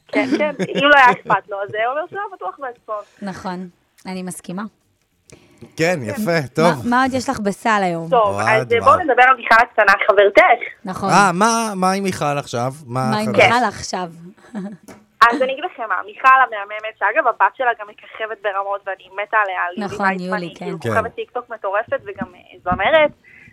כן, 0.08 0.28
כן, 0.38 0.54
אם 0.68 0.84
לא 0.84 0.94
היה 0.96 1.10
אכפת 1.12 1.48
לו, 1.50 1.62
אז 1.62 1.68
זה 1.70 1.78
אומר 1.90 2.00
שהוא 2.08 2.18
היה 2.18 2.28
בטוח 2.36 2.54
בעצמו. 2.58 2.94
נכון, 3.22 3.68
אני 4.06 4.22
מסכימה. 4.22 4.62
כן, 5.76 5.98
יפה, 6.02 6.20
מה- 6.26 6.48
טוב. 6.54 6.88
מה 6.90 7.02
עוד 7.02 7.14
יש 7.14 7.28
לך 7.28 7.40
בסל 7.40 7.80
היום? 7.82 8.10
טוב, 8.10 8.38
אז 8.40 8.72
אה, 8.72 8.80
בואו. 8.80 8.96
נדבר 8.96 9.22
על 9.28 9.36
מיכל 9.36 9.54
הקטנה, 9.62 9.92
חברתך. 10.08 10.62
נכון. 10.84 11.08
אה, 11.10 11.30
מה- 11.32 11.72
מה 11.76 11.92
עם 11.92 12.02
מיכל 12.02 12.38
עכשיו? 12.38 12.72
מה 12.86 13.00
עם? 13.18 13.30
מיכל 13.32 13.64
עכשיו? 13.68 14.08
אז 15.30 15.42
אני 15.42 15.52
אגיד 15.52 15.64
לכם 15.64 15.82
מה, 15.88 15.94
מיכל 16.06 16.28
המהממת, 16.46 16.94
שאגב 16.98 17.26
הבת 17.26 17.56
שלה 17.56 17.70
גם 17.80 17.86
מככבת 17.88 18.38
ברמות 18.42 18.80
ואני 18.86 19.08
מתה 19.22 19.36
עליה, 19.36 19.86
נכון, 19.86 20.20
יולי, 20.20 20.46
היא 20.46 20.54
כן. 20.56 20.64
כאילו 20.64 20.80
כן. 20.80 20.88
כוכבת 20.88 21.14
טיקטוק 21.14 21.50
מטורפת 21.50 22.00
וגם 22.04 22.26
אה, 22.34 22.40
זמרת. 22.64 23.10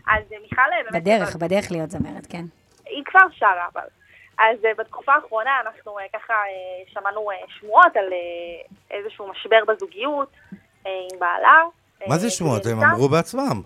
אז 0.08 0.24
אה, 0.34 0.38
מיכל 0.42 0.62
אה, 0.62 0.84
באמת... 0.92 1.04
בדרך, 1.04 1.36
בדרך 1.36 1.72
להיות 1.72 1.92
זמרת, 1.92 2.26
כן. 2.30 2.44
היא 2.86 3.04
כבר 3.06 3.20
שרה 3.32 3.66
אבל. 3.74 3.88
אז 4.40 4.66
אה, 4.66 4.72
בתקופה 4.78 5.14
האחרונה 5.14 5.52
אנחנו 5.66 6.00
אה, 6.00 6.06
ככה 6.14 6.34
אה, 6.34 6.94
שמענו 6.94 7.32
אה, 7.32 7.36
שמועות 7.60 7.96
על 7.96 8.10
אה, 8.14 8.98
איזשהו 8.98 9.28
משבר 9.32 9.60
בזוגיות 9.68 10.32
אה, 10.88 10.92
עם 11.14 11.20
בעלה. 11.20 11.62
אה, 12.02 12.08
מה 12.10 12.18
זה 12.18 12.30
שמועות? 12.30 12.66
הם. 12.66 12.84
אמרו 12.84 13.10
בעצמם. 13.10 13.62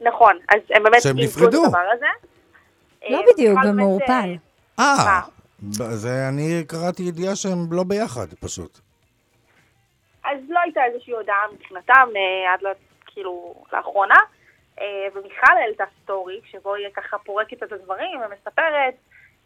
נכון, 0.00 0.38
אז 0.48 0.60
הם 0.70 0.82
באמת 0.82 1.02
שהם 1.02 1.16
נפרדו. 1.16 1.62
הזה. 1.66 2.06
לא 3.10 3.16
אה, 3.16 3.22
בדיוק, 3.32 3.58
באמת, 3.62 3.74
במעורפל. 3.74 4.36
אה, 4.78 4.84
אה, 4.84 5.20
זה 5.96 6.28
אני 6.28 6.64
קראתי 6.68 7.02
ידיעה 7.02 7.36
שהם 7.36 7.66
לא 7.70 7.84
ביחד, 7.84 8.26
פשוט. 8.40 8.78
אז 10.24 10.38
לא 10.48 10.60
הייתה 10.64 10.80
איזושהי 10.84 11.12
הודעה 11.12 11.42
מבחינתם 11.52 12.08
אה, 12.16 12.54
עד 12.54 12.62
לא, 12.62 12.70
כאילו 13.06 13.54
לאחרונה, 13.72 14.18
אה, 14.80 15.06
ומיכל 15.14 15.52
העלתה 15.62 15.84
סטורי, 16.02 16.40
שבו 16.50 16.74
היא 16.74 16.86
ככה 16.94 17.18
פורקת 17.18 17.62
את 17.62 17.72
הדברים 17.72 18.20
ומספרת, 18.20 18.64
אה, 18.68 18.90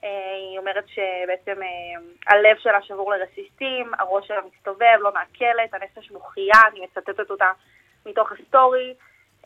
היא 0.03 0.59
אומרת 0.59 0.85
שבעצם 0.89 1.63
אה, 1.63 2.01
הלב 2.27 2.57
שלה 2.59 2.83
שבור 2.83 3.13
לרסיסים, 3.13 3.93
הראש 3.99 4.29
שלה 4.29 4.41
מסתובב, 4.53 4.99
לא 5.01 5.13
מעכלת, 5.15 5.75
הנפש 5.75 6.11
מוכייה, 6.11 6.61
אני 6.71 6.81
מצטטת 6.81 7.31
אותה 7.31 7.51
מתוך 8.07 8.33
הסטורי. 8.33 8.95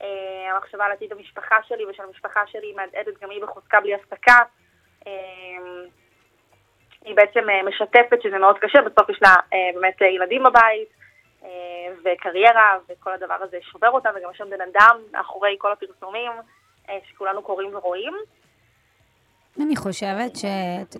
אה, 0.02 0.52
המחשבה 0.54 0.84
על 0.84 0.92
עתיד 0.92 1.12
המשפחה 1.12 1.56
שלי 1.62 1.86
ושל 1.86 2.02
המשפחה 2.02 2.46
שלי 2.46 2.72
מהדהדת 2.72 3.22
גם 3.22 3.30
היא 3.30 3.42
בחוזקה 3.42 3.80
בלי 3.80 3.94
הפסקה. 3.94 4.38
אה, 5.06 5.12
היא 7.04 7.16
בעצם 7.16 7.50
אה, 7.50 7.62
משתפת 7.62 8.22
שזה 8.22 8.38
מאוד 8.38 8.58
קשה, 8.58 8.82
בסוף 8.82 9.08
יש 9.10 9.18
לה 9.22 9.34
אה, 9.52 9.70
באמת 9.74 10.02
אה, 10.02 10.06
ילדים 10.06 10.42
בבית 10.42 10.88
אה, 11.44 11.48
וקריירה 12.04 12.78
וכל 12.88 13.12
הדבר 13.12 13.36
הזה 13.40 13.58
שובר 13.62 13.90
אותה 13.90 14.10
וגם 14.16 14.30
יש 14.30 14.38
שם 14.38 14.50
בן 14.50 14.60
אדם 14.60 15.00
מאחורי 15.12 15.56
כל 15.58 15.72
הפרסומים 15.72 16.32
אה, 16.88 16.98
שכולנו 17.08 17.42
קוראים 17.42 17.74
ורואים. 17.74 18.14
אני 19.60 19.76
חושבת 19.76 20.36
ש... 20.36 20.44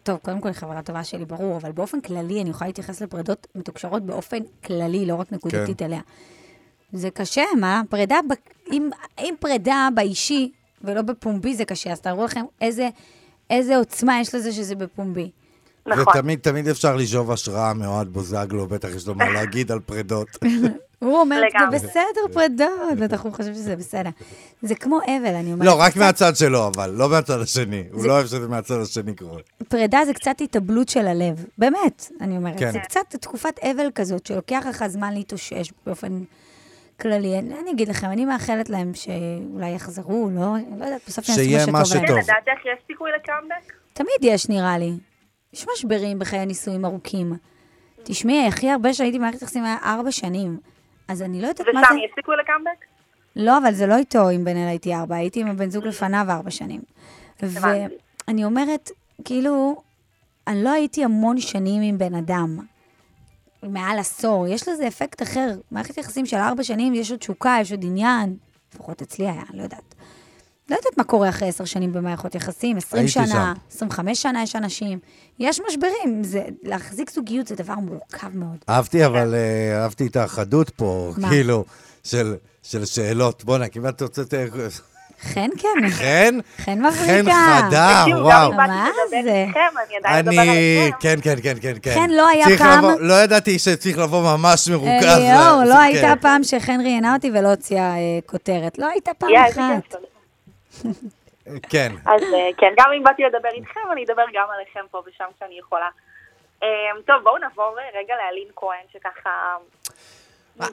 טוב, 0.03 0.19
קודם 0.23 0.41
כל 0.41 0.49
היא 0.49 0.55
חברה 0.55 0.83
טובה 0.83 1.05
שלי, 1.05 1.25
ברור, 1.25 1.57
אבל 1.57 1.73
באופן 1.73 2.01
כללי 2.01 2.41
אני 2.41 2.51
יכולה 2.51 2.69
להתייחס 2.69 3.01
לפרידות 3.01 3.47
מתוקשרות 3.55 4.03
באופן 4.03 4.39
כללי, 4.65 5.07
לא 5.07 5.15
רק 5.15 5.33
נקודתית 5.33 5.79
כן. 5.79 5.85
אליה. 5.85 6.01
זה 6.93 7.11
קשה, 7.11 7.43
מה? 7.61 7.83
פרידה, 7.91 8.17
ב... 8.31 8.33
אם, 8.73 8.91
אם 9.19 9.35
פרידה 9.41 9.89
באישי 9.95 10.51
ולא 10.85 11.03
בפומבי 11.03 11.55
זה 11.55 11.65
קשה, 11.65 11.93
אז 11.93 12.01
תארו 12.01 12.25
לכם 12.25 12.45
איזה, 12.61 12.89
איזה 13.51 13.77
עוצמה 13.77 14.21
יש 14.21 14.35
לזה 14.35 14.53
שזה 14.53 14.75
בפומבי. 14.75 15.31
נכון. 15.87 16.19
ותמיד 16.19 16.39
תמיד 16.39 16.69
אפשר 16.69 16.97
לשאוב 16.97 17.31
השראה 17.31 17.75
מאוהד 17.75 18.09
בוזגלו, 18.09 18.67
בטח 18.67 18.89
יש 18.97 19.07
לו 19.07 19.15
מה 19.15 19.29
להגיד 19.31 19.73
על 19.73 19.81
פרידות. 19.81 20.29
הוא 21.05 21.21
אומר, 21.21 21.41
זה. 21.61 21.77
בסדר, 21.77 22.33
פרידות, 22.33 22.99
בטח 22.99 23.23
הוא 23.25 23.33
חושב 23.33 23.55
שזה 23.55 23.77
בסדר. 23.77 24.11
זה 24.63 24.75
כמו 24.75 24.99
אבל, 25.07 25.35
אני 25.35 25.53
אומרת. 25.53 25.67
לא, 25.67 25.81
רק 25.81 25.97
מהצד 25.97 26.37
שלו, 26.37 26.67
אבל, 26.67 26.91
לא 26.91 27.09
מהצד 27.09 27.41
השני. 27.41 27.85
הוא 27.93 28.07
לא 28.07 28.13
אוהב 28.13 28.27
שזה 28.27 28.49
מהצד 28.49 28.81
השני 28.81 29.15
קורה. 29.15 29.41
פרידה 29.69 30.01
זה 30.07 30.15
קצת 30.15 30.41
התאבלות 30.41 30.89
של 30.89 31.07
הלב, 31.07 31.45
באמת, 31.59 32.11
אני 32.21 32.37
אומרת. 32.37 32.59
כן. 32.59 32.73
זה 32.73 32.79
קצת 32.79 33.01
תקופת 33.21 33.59
אבל 33.63 33.87
כזאת, 33.95 34.27
שלוקח 34.27 34.65
לך 34.69 34.87
זמן 34.87 35.15
להתאושש 35.15 35.73
באופן 35.87 36.23
כללי. 37.01 37.39
אני, 37.39 37.55
אני 37.63 37.71
אגיד 37.71 37.89
לכם, 37.89 38.07
אני 38.07 38.25
מאחלת 38.25 38.71
להם 38.71 38.93
שאולי 38.95 39.71
יחזרו, 39.75 40.31
לא, 40.35 40.41
לא 40.79 40.85
יודעת, 40.85 41.01
בסוף 41.07 41.29
יעשו 41.29 41.41
שיהיה 41.41 41.67
מה 41.67 41.73
מה 41.73 41.85
שטוב 41.85 41.99
שטוב. 42.05 42.17
להם. 42.17 42.25
כן, 42.25 42.33
לדעתך 42.33 42.67
יש 42.67 42.79
סיכוי 42.87 43.11
לקאמבק? 43.17 43.73
תמיד 43.93 44.17
יש, 44.23 44.49
נראה 44.49 44.79
לי. 44.79 44.93
יש 45.53 45.67
משברים 45.75 46.19
בחיי 46.19 46.47
נישואים 46.47 46.85
ארוכים. 46.85 47.33
תשמעי, 48.03 48.47
הכי 48.47 48.71
הרבה 48.71 48.95
שהייתי 48.95 49.19
במערכת 49.19 49.43
יחסים 49.43 49.65
היה 49.65 49.77
ארבע 49.85 50.11
שנים. 50.13 50.59
אז 51.09 51.23
אני 51.23 51.43
לא 51.43 51.47
יודעת 51.47 51.67
מה 51.75 51.81
זה... 51.81 51.87
ושם 51.87 51.99
יש 52.05 52.11
סיכוי 52.15 52.37
לקאמבק? 52.37 52.85
לא, 53.37 53.59
אבל 53.59 53.75
זה 53.75 53.87
לא 53.87 53.97
איתו 53.97 54.29
עם 54.29 54.45
בן 54.45 54.57
אל 54.57 54.69
הייתי 54.69 54.95
ארבע, 54.95 55.17
הייתי 55.17 55.41
עם 55.41 55.47
הבן 55.47 55.71
זוג 55.71 55.85
לפניו 55.85 56.27
ארבע 56.29 56.51
שנים. 56.51 56.81
ואני 57.43 58.45
אומרת, 58.45 58.91
כאילו, 59.25 59.83
אני 60.47 60.65
לא 60.65 60.71
הייתי 60.71 61.05
המון 61.05 61.41
שנים 61.41 61.83
עם 61.83 61.99
בן 61.99 62.15
אדם, 62.15 62.59
מעל 63.63 63.99
עשור, 63.99 64.47
יש 64.49 64.69
לזה 64.69 64.89
אפקט 64.89 65.23
אחר. 65.23 65.51
מערכת 65.71 65.99
יחסים 65.99 66.27
של 66.27 66.37
ארבע 66.37 66.63
שנים, 66.63 66.95
יש 66.95 67.11
עוד 67.11 67.21
תשוקה, 67.21 67.57
יש 67.61 67.73
עוד 67.73 67.85
עניין, 67.85 68.37
לפחות 68.75 69.03
אצלי 69.03 69.29
היה, 69.29 69.43
לא 69.55 69.63
יודעת. 69.63 69.94
לא 70.71 70.77
יודעת 70.77 70.99
מה 70.99 71.05
קורה 71.05 71.29
אחרי 71.29 71.49
עשר 71.49 71.65
שנים 71.65 71.93
במערכות 71.93 72.35
יחסים, 72.35 72.77
עשרים 72.77 73.01
הייתי 73.01 73.13
שנה, 73.13 73.27
שם. 73.27 73.53
עשרים 73.71 73.91
וחמש 73.91 74.23
שנה 74.23 74.43
יש 74.43 74.57
אנשים. 74.57 74.99
יש 75.39 75.61
משברים, 75.69 76.25
זה, 76.25 76.43
להחזיק 76.63 77.11
זוגיות 77.11 77.47
זה 77.47 77.55
דבר 77.55 77.75
מורכב 77.75 78.29
מאוד. 78.37 78.57
אהבתי, 78.69 79.07
אבל 79.07 79.35
אה, 79.35 79.83
אהבתי 79.83 80.07
את 80.07 80.17
החדות 80.17 80.71
פה, 80.71 81.13
מה? 81.17 81.29
כאילו, 81.29 81.65
של 82.05 82.35
של 82.63 82.85
שאלות. 82.85 83.45
בואנה, 83.45 83.69
כמעט 83.69 84.03
הוצאת... 84.03 84.35
חן 85.23 85.49
כן, 85.59 85.91
חן? 85.91 86.39
חן 86.59 86.65
חן 86.65 86.79
מבריגה. 86.79 87.61
חדה, 87.69 88.05
וואו. 88.23 88.53
מה 88.53 88.87
זה? 89.23 89.47
אני. 90.05 90.91
כן, 91.01 91.19
כן, 91.23 91.35
כן, 91.43 91.55
כן, 91.63 91.75
כן. 91.83 91.95
חן 91.95 92.11
לא 92.11 92.29
היה 92.29 92.47
פעם- 92.59 92.85
לא 93.01 93.15
ידעתי 93.23 93.59
שצריך 93.59 93.99
לבוא 93.99 94.37
ממש 94.37 94.69
מרוכז. 94.69 94.89
ליאור, 95.19 95.63
ל- 95.63 95.69
לא 95.69 95.75
כן. 95.75 95.81
הייתה 95.81 96.13
פעם 96.21 96.45
שחן 96.45 96.81
ראיינה 96.81 97.15
אותי 97.15 97.31
ולא 97.35 97.49
הוציאה 97.51 97.95
אה, 97.95 98.01
כותרת. 98.27 98.79
לא 98.79 98.87
הייתה 98.87 99.11
פעם 99.19 99.31
אחת. 99.51 99.95
כן. 101.71 101.93
אז 102.07 102.23
אה, 102.23 102.49
כן, 102.57 102.73
גם 102.79 102.93
אם 102.99 103.03
באתי 103.03 103.23
לדבר 103.23 103.49
איתכם, 103.49 103.81
אני 103.93 104.05
אדבר 104.05 104.25
גם 104.35 104.47
עליכם 104.55 104.81
פה 104.91 105.03
ושם 105.07 105.25
כשאני 105.37 105.59
יכולה. 105.59 105.89
אה, 106.63 106.69
טוב, 107.07 107.17
בואו 107.23 107.39
נעבור 107.39 107.77
אה, 107.79 108.01
רגע 108.01 108.15
לאלין 108.15 108.49
כהן, 108.57 108.87
שככה... 108.93 109.57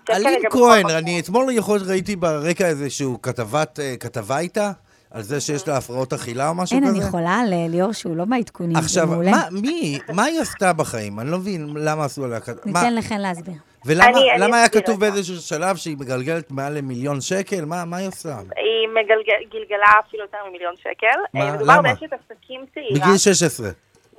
אלין 0.09 0.49
כהן. 0.49 0.89
אני 0.97 1.19
אתמול 1.19 1.51
יכול 1.51 1.77
להיות 1.77 1.87
ראיתי 1.89 2.15
ברקע 2.15 2.67
איזשהו 2.67 3.21
כתבת, 3.21 3.79
אה, 3.79 3.95
כתבה 3.99 4.39
איתה, 4.39 4.71
על 5.11 5.21
זה 5.21 5.41
שיש 5.41 5.67
לה 5.67 5.77
הפרעות 5.77 6.13
אכילה 6.13 6.49
או 6.49 6.55
משהו 6.55 6.75
אין, 6.75 6.87
כזה. 6.87 6.97
אני 6.97 7.07
יכולה 7.07 7.41
לליאור 7.47 7.91
שהוא 7.91 8.15
לא 8.15 8.25
בעדכונים, 8.25 8.73
זה 8.73 8.79
עכשיו, 8.79 9.07
מעולה. 9.07 9.31
מה, 9.31 9.43
מי, 9.51 9.99
מה 10.13 10.23
היא 10.23 10.41
עשתה 10.41 10.73
בחיים? 10.73 11.19
אני 11.19 11.31
לא 11.31 11.37
מבין 11.37 11.73
למה 11.75 12.05
עשו 12.05 12.25
עליה 12.25 12.39
כתבה. 12.39 12.61
ניתן 12.65 12.95
לחן 12.95 13.21
להסביר. 13.21 13.70
ולמה 13.85 14.05
אני- 14.07 14.31
אני 14.31 14.39
למה 14.41 14.57
היה 14.57 14.69
כתוב. 14.69 14.99
באיזשהו 14.99 15.35
שלב 15.35 15.75
שהיא 15.75 15.97
מגלגלת 15.99 16.51
מעל 16.51 16.77
למיליון 16.77 17.21
שקל? 17.21 17.65
מה 17.65 17.85
מה 17.85 17.97
היא 17.97 18.07
עושה? 18.07 18.29
היא 18.57 18.87
מגלגל- 18.87 19.43
גלגלה 19.51 19.85
אפילו 20.07 20.23
יותר 20.23 20.37
ממיליון 20.49 20.75
שקל. 20.77 21.17
מה, 21.33 21.41
אה, 21.41 21.55
מדובר 21.55 21.73
למה? 21.73 21.81
באשת 21.93 22.13
עסקים 22.13 22.65
צעירה. 22.73 22.89
בגיל 23.05 23.17
16. 23.17 23.69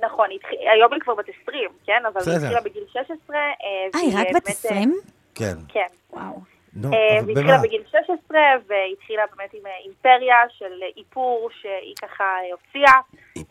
נכון, 0.03 0.29
היא 0.29 0.39
התחיל- 0.39 0.59
היום 0.73 0.93
היא 0.93 1.01
כבר 1.01 1.15
בת 1.15 1.25
20, 1.43 1.69
כן? 1.85 2.01
אבל 2.13 2.21
היא. 2.31 2.35
התחילה 2.37 2.61
בגיל 2.61 2.83
16. 2.93 3.35
אה, 3.37 3.41
והיא, 3.93 4.17
היא 4.17 4.19
רק 4.19 4.35
בת 4.35 4.47
אה, 4.47 4.51
20? 4.51 4.93
כן. 5.35 5.55
כן. 5.67 5.87
וואו. 6.13 6.39
נו, 6.75 6.93
אה, 6.93 6.97
אבל 7.19 7.25
והיא 7.25 7.37
התחילה? 7.37 7.57
בגיל 7.63 7.81
16, 7.91 8.37
והתחילה 8.67 9.23
באמת 9.37 9.53
עם 9.53 9.65
אה, 9.65 9.71
אימפריה 9.85 10.35
של 10.57 10.73
אה, 10.83 10.87
איפור 10.97 11.49
שהיא 11.61 11.95
ככה 12.01 12.23
אה, 12.23 12.39
הוציאה. 12.51 12.99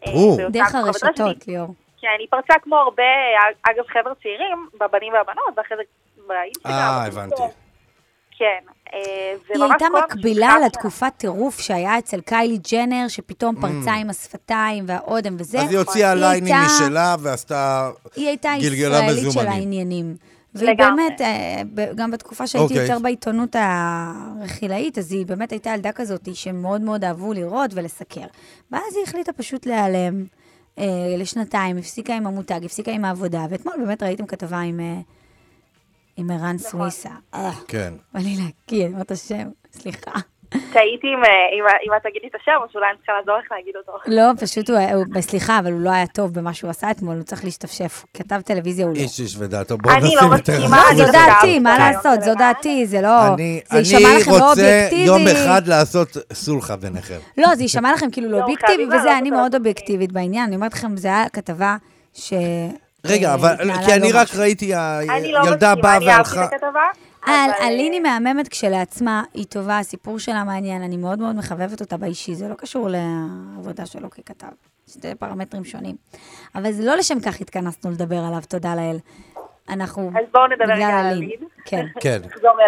איפור? 0.06 0.40
אה, 0.40 0.48
דרך 0.50 0.74
הרשתות, 0.74 1.46
ליאור. 1.48 1.74
כן, 2.00 2.16
היא 2.18 2.26
פרצה 2.30 2.54
כמו 2.62 2.76
הרבה, 2.76 3.02
אה, 3.02 3.72
אגב, 3.72 3.84
חבר'ה 3.88 4.14
צעירים, 4.22 4.68
בבנים 4.80 5.12
והבנות, 5.12 5.44
ואחרי 5.56 5.76
זה 5.76 5.82
באינסטגרם. 6.32 6.72
אה. 6.74 7.06
הבנתי. 7.06 7.42
כן. 8.38 8.72
אה, 8.94 9.34
היא 9.54 9.62
הייתה 9.62 9.86
מקבילה 10.04 10.54
לתקופת 10.66 11.12
טירוף 11.16 11.60
שהיה 11.60 11.98
אצל 11.98 12.20
קיילי 12.20 12.58
ג'נר, 12.72 13.08
שפתאום 13.08 13.54
פרצה 13.60 13.92
עם 13.92 14.10
השפתיים 14.10 14.84
והאודם 14.88 15.36
וזה. 15.38 15.58
Mm. 15.58 15.62
אז 15.62 15.70
היא 15.70 15.78
הוציאה 15.78 16.12
היא 16.12 16.20
ליינים 16.20 16.54
משלה 16.66 17.16
ועשתה... 17.20 17.90
היא 18.16 18.28
הייתה 18.28 18.52
ישראלית 18.58 19.32
של. 19.32 19.46
העניינים. 19.48 20.16
והיא. 20.54 20.76
באמת, 20.78 21.20
אה, 21.20 21.62
גם 21.94 22.10
בתקופה 22.10 22.46
שהייתי 22.46 22.74
אוקיי. 22.74 22.86
יותר 22.86 22.98
בעיתונות 22.98 23.56
הרכילאית, 23.58 24.98
אז 24.98 25.12
היא 25.12 25.26
באמת 25.26 25.52
הייתה 25.52 25.70
ילדה 25.70 25.92
כזאת 25.92 26.34
שמאוד 26.34 26.80
מאוד 26.80 27.04
אהבו 27.04 27.32
לראות 27.32 27.70
ולסקר. 27.74 28.26
ואז 28.70 28.96
היא 28.96 29.04
החליטה 29.06 29.32
פשוט 29.32 29.66
להיעלם 29.66 30.24
אה, 30.78 30.84
לשנתיים, 31.18 31.76
הפסיקה 31.78 32.14
עם 32.14 32.26
המותג, 32.26 32.60
הפסיקה 32.64 32.92
עם 32.92 33.04
העבודה, 33.04 33.46
ואתמול 33.50 33.74
באמת 33.78 34.02
ראיתם 34.02 34.26
כתבה 34.26 34.58
עם, 34.58 34.80
עם 36.16 36.30
ערן 36.30 36.42
נכון. 36.42 36.58
סוויסה. 36.58 37.10
אה, 37.34 37.50
כן. 37.68 37.92
בא 38.14 38.20
לי 38.20 38.36
אני 38.72 38.86
אומרת 38.86 39.10
השם, 39.10 39.48
סליחה. 39.72 40.10
טעיתי 40.52 41.06
אם, 41.06 41.24
אה, 41.24 41.30
אם, 41.86 41.96
את 41.96 42.02
תגידי 42.02 42.26
את 42.26 42.34
השם, 42.42 42.52
או 42.62 42.66
שאולי 42.72 42.86
אני 42.90 42.96
צריכה 42.96 43.12
לעזור 43.18 43.38
לך 43.38 43.52
להגיד 43.52 43.74
אותו. 43.76 43.92
לא, 44.06 44.22
פשוט 44.40 44.70
הוא, 44.70 45.20
סליחה, 45.20 45.58
אבל 45.58 45.72
הוא 45.72 45.80
לא 45.80 45.90
היה 45.90 46.06
טוב 46.06 46.34
במה 46.34 46.54
שהוא 46.54 46.70
עשה 46.70 46.90
אתמול, 46.90 47.16
הוא 47.16 47.22
צריך 47.22 47.44
להשתפשף. 47.44 48.04
כתב 48.14 48.40
טלוויזיה 48.40 48.86
הוא 48.86 48.94
לא. 48.94 49.00
איש 49.00 49.20
איש 49.20 49.36
ודעתו. 49.38 49.78
בואו 49.78 49.94
אני 49.94 50.04
נשים 50.04 50.18
לא 50.30 50.36
יותר... 50.36 50.52
מסכימה, 50.52 50.76
לא, 50.76 50.90
אני 50.90 50.96
זו. 51.06 51.12
דעתי, 51.12 51.58
מה 51.58 51.78
לעשות, 51.78 52.22
זו. 52.22 52.34
דעתי, 52.34 52.86
זה 52.86 53.00
לא... 53.00 53.34
אני, 53.34 53.60
זה 53.70 53.78
יישמע 53.78 53.98
אני 53.98 54.20
לכם 54.20 54.30
לא 54.30 54.34
רוצה 54.36 54.50
אובייקטיבי. 54.50 55.02
יום 55.02 55.22
אחד 55.28 55.66
לעשות 55.66 56.16
סולחה 56.32 56.76
ביניכם. 56.76 57.18
לא, 57.38 57.54
זה 57.54 57.62
יישמע 57.62 57.92
לכם 57.92 58.10
כאילו 58.10 58.28
לא 58.28 58.38
לא, 58.38 58.42
אובייקטיבי, 58.42 58.84
וזה, 58.84 58.94
להעלות 58.96 59.18
אני 59.20 59.30
מאוד. 59.30 59.54
אובייקטיבית 59.54 60.12
בעניין. 60.12 60.46
אני 60.46 60.56
אומרת 60.56 60.74
לכם, 60.74 60.96
זה 60.96 61.08
היה 61.08 61.28
כתבה 61.28 61.76
ש... 62.14 62.32
רגע, 63.06 63.28
אה, 63.28 63.34
אבל, 63.34 63.56
כי 63.86 63.92
אני 63.94 64.12
לא 64.12 64.18
רק. 64.18 64.28
ראיתי, 64.38 64.74
אני 64.74 65.32
לא 65.32 65.40
הילדה 65.40 65.54
מסכימה, 65.54 65.74
באה 65.74 65.96
אני 65.96 66.08
אהבתי 66.10 66.36
והלכה... 66.36 66.44
את 66.44 66.52
הכתבה. 66.52 66.82
על 67.26 67.50
אה, 67.60 68.00
מהממת 68.02 68.48
כשלעצמה, 68.48 69.22
היא 69.34 69.44
טובה, 69.44 69.78
הסיפור 69.78 70.18
שלה 70.18 70.44
מעניין, 70.44 70.82
אני 70.82 70.96
מאוד 70.96 71.18
מאוד 71.18 71.36
מחבבת 71.36 71.80
אותה 71.80 71.96
באישי, 71.96 72.34
זה 72.34 72.48
לא 72.48 72.54
קשור 72.54 72.88
לעבודה 72.90 73.86
שלו 73.86 74.10
ככתב, 74.10 74.46
שתי 74.88 75.14
פרמטרים 75.14 75.64
שונים. 75.64 75.96
אבל 76.54 76.72
זה 76.72 76.86
לא 76.86 76.96
לשם 76.96 77.20
כך 77.20 77.40
התכנסנו 77.40 77.90
לדבר 77.90 78.18
עליו, 78.18 78.40
תודה 78.48 78.74
לאל. 78.74 78.96
אנחנו... 79.68 80.10
אז 80.20 80.24
בואו 80.32 80.46
נדבר 80.46 80.64
רגע 80.74 80.86
על 80.86 81.06
אלין. 81.06 81.30
כן. 81.64 81.86
כן. 82.02 82.20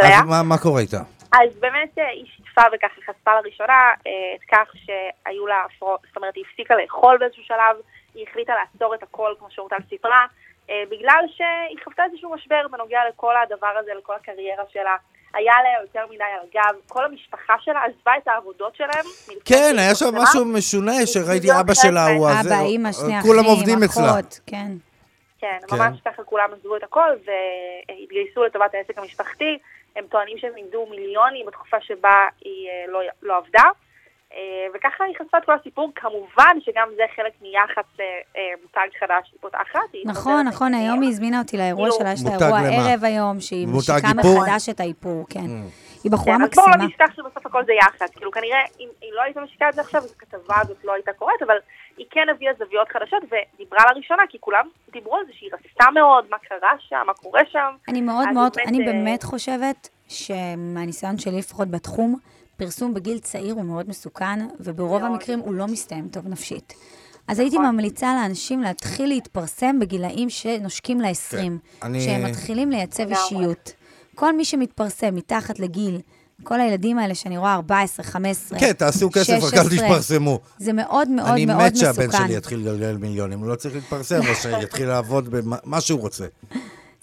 אז 0.03 0.25
מה- 0.27 0.43
מה 0.43 0.59
קורה 0.59 0.81
איתה? 0.81 1.01
אז 1.33 1.57
באמת 1.61 1.99
אה, 1.99 2.09
היא 2.09 2.25
שיתפה 2.37 2.63
וככה 2.75 3.01
חשפה 3.13 3.31
לראשונה 3.45 3.73
אה, 4.07 4.13
את 4.37 4.45
כך 4.53 4.73
שהיו 4.85 5.47
לה 5.47 5.55
הפרעות, 5.67 6.01
זאת 6.09 6.17
אומרת 6.17 6.35
היא 6.37 6.45
הפסיקה 6.51 6.75
לאכול 6.83 7.17
באיזשהו 7.21 7.43
שלב, 7.45 7.77
היא 8.15 8.27
החליטה 8.31 8.53
לעצור 8.55 8.95
את 8.95 9.03
הכל 9.03 9.35
כמו 9.39 9.49
שאורטל 9.51 9.77
סיפרה, 9.89 10.27
אה, 10.71 10.83
בגלל 10.91 11.25
שהיא 11.37 11.79
חוותה 11.85 12.03
איזשהו 12.05 12.35
משבר 12.35 12.67
בנוגע 12.71 13.01
לכל 13.09 13.35
הדבר 13.43 13.75
הזה, 13.81 13.91
לכל 13.99 14.15
הקריירה 14.15 14.65
שלה. 14.73 14.97
היה 15.35 15.55
לה 15.63 15.83
יותר 15.83 16.07
מדי 16.15 16.25
על 16.25 16.47
הגב, 16.49 16.81
כל 16.89 17.05
המשפחה 17.05 17.55
שלה 17.61 17.85
עזבה 17.85 18.13
את 18.23 18.29
העבודות 18.29 18.77
שלהם. 18.77 19.05
כן, 19.45 19.75
היה 19.79 19.95
שם. 19.95 20.07
משהו 20.15 20.45
משונה, 20.45 21.07
שראיתי 21.07 21.49
אבא 21.61 21.75
שלה, 21.75 22.07
הוא 22.07 22.29
הזה, 22.29 22.55
אבא, 22.55 22.65
אימא, 22.65 22.93
שני 22.93 23.19
אחים, 23.19 23.33
כולם 23.33 23.45
עובדים 23.45 23.83
אצלה. 23.83 24.11
אחות, 24.11 24.41
כן. 24.47 24.73
כן, 25.39 25.59
כן. 25.69 25.77
ממש 25.77 26.01
ככה 26.05 26.23
כולם 26.25 26.49
עזבו 26.53 26.77
את 26.77 26.83
הכל 26.83 27.09
והתגייסו 27.25 28.45
לטובת 28.45 28.75
העסק 28.75 28.99
המשפחתי. 28.99 29.59
הם 29.97 30.05
טוענים 30.11 30.39
שהם 30.39 30.53
איבדו 30.57 30.87
מיליונים 30.91 31.47
בתקופה 31.47 31.77
שבה 31.81 32.29
היא 32.45 32.69
אה, 32.69 32.93
לא, 32.93 33.01
לא 33.23 33.37
עבדה. 33.37 33.63
אה, 34.35 34.41
וככה 34.75 35.05
חשפה 35.23 35.39
את 35.39 35.45
כל 35.45 35.53
הסיפור. 35.53 35.91
כמובן 35.95 36.61
שגם 36.61 36.89
זה 36.97 37.03
חלק 37.17 37.33
מיח"צ 37.43 37.99
למותג 37.99 38.89
חדש 39.01 39.29
שהיא 39.29 39.39
פותחת. 39.41 39.81
היא 39.93 40.03
נכון, 40.07 40.23
חוזרת 40.23 40.47
נכון, 40.47 40.73
לעניינים. 40.73 40.93
היום 40.93 41.03
היא 41.03 41.11
הזמינה 41.11 41.39
אותי 41.39 41.57
לאירוע 41.57 41.91
כאילו, 41.91 42.01
שלה, 42.01 42.13
יש 42.13 42.25
לה 42.25 42.31
מותג 42.31 42.43
אירוע? 42.45 42.91
ערב 42.91 43.05
היום, 43.05 43.41
שהיא 43.41 43.67
מותג 43.67 44.01
משיקה? 44.05 44.39
מחדש 44.39 44.69
את 44.69 44.81
האיפור, 44.81 45.27
כן. 45.31 45.51
היא 46.05 46.13
בחורה 46.13 46.37
כן, 46.37 46.43
אז 46.43 46.51
בואו 46.55 46.67
מקסימה. 46.67 46.77
לא 46.77 46.87
נשכח 46.87 47.15
שבסוף 47.17 47.47
הכל 47.47 47.65
זה 47.65 47.73
יח"צ. 47.73 48.15
כאילו 48.17 48.31
כנראה, 48.31 48.59
אם 48.81 48.89
היא 49.01 49.13
לא 49.13 49.23
הייתה 49.23 49.41
משיקה 49.41 49.69
את 49.69 49.75
זה 49.75 49.81
עכשיו, 49.81 50.01
אז 50.01 50.13
הכתבה 50.17 50.55
הזאת 50.61 50.85
לא 50.85 50.93
הייתה 50.93 51.13
קורית, 51.13 51.43
אבל 51.43 51.57
היא 51.97 52.07
כן 52.11 52.27
הביאה 52.31 52.53
זוויות 52.59 52.89
חדשות 52.89 53.23
ודיברה 53.25 53.85
לראשונה, 53.93 54.23
כי 54.29 54.39
כולם 54.41 54.69
דיברו 54.93 55.17
על 55.17 55.27
זה 55.27 55.33
שהיא 55.39 55.51
רצתה 55.53 55.91
מאוד, 55.95 56.25
מה 56.31 56.37
קרה 56.39 56.73
שם, 56.89 57.03
מה 57.07 57.15
קורה 57.15 57.41
שם. 57.53 57.75
אני 57.89 58.01
מאוד 58.01 58.29
מאוד, 58.35 58.53
אני 58.67 58.81
אה, 58.81 58.93
באמת 58.93 59.23
חושבת 59.23 59.89
שמהניסיון 60.09 61.19
שלי 61.19 61.39
לפחות 61.39 61.69
בתחום, 61.69 62.17
פרסום 62.57 62.95
בגיל 62.95 63.19
צעיר 63.19 63.55
הוא 63.55 63.65
מאוד 63.65 63.89
מסוכן, 63.89 64.47
וברוב 64.61 65.01
מאוד. 65.03 65.13
המקרים 65.13 65.39
הוא 65.39 65.55
לא 65.55 65.67
מסתיים 65.67 66.09
טוב 66.09 66.29
נפשית. 66.29 66.73
אז 67.29 67.39
הייתי 67.39 67.57
נכון. 67.57 67.71
ממליצה 67.75 68.15
לאנשים 68.15 68.61
להתחיל 68.63 69.09
להתפרסם 69.09 69.79
בגילאים 69.81 70.31
שנושקים 70.31 71.01
ל-20, 71.01 71.31
כן, 71.37 71.53
אני- 71.83 72.01
שהם 72.05 72.25
מתחילים 72.25 72.71
לייצב. 72.71 73.05
אישיות. 73.09 73.73
כל 74.15 74.37
מי 74.37 74.45
שמתפרסם 74.45 75.15
מתחת 75.15 75.59
לגיל, 75.59 76.01
כל 76.43 76.61
הילדים 76.61 76.99
האלה 76.99 77.15
שאני 77.15 77.39
רואה 77.39 77.55
14, 77.55 78.07
15, 78.07 78.59
כן, 78.59 78.73
תעשו 78.73 79.11
כסף, 79.11 79.33
רק 79.33 79.41
16, 79.55 79.61
אל 79.63 79.69
תתפרסמו. 79.69 80.41
זה 80.59 80.73
מאוד 80.73 81.09
מאוד 81.09 81.29
אני 81.29 81.47
מאוד 81.47 81.63
מת 81.63 81.77
שהבן 81.77 82.07
מסוכן. 82.09 82.25
שלי 82.27 82.37
יתחיל 82.37 82.59
לגלגל 82.59 82.97
מיליונים, 82.97 83.39
הוא 83.39 83.49
לא 83.49 83.55
צריך 83.55 83.75
להתפרסם, 83.75 84.21
או 84.29 84.35
שיתחיל 84.61 84.89
לעבוד 84.89 85.29
במה 85.29 85.81
שהוא 85.81 86.01
רוצה. 86.01 86.27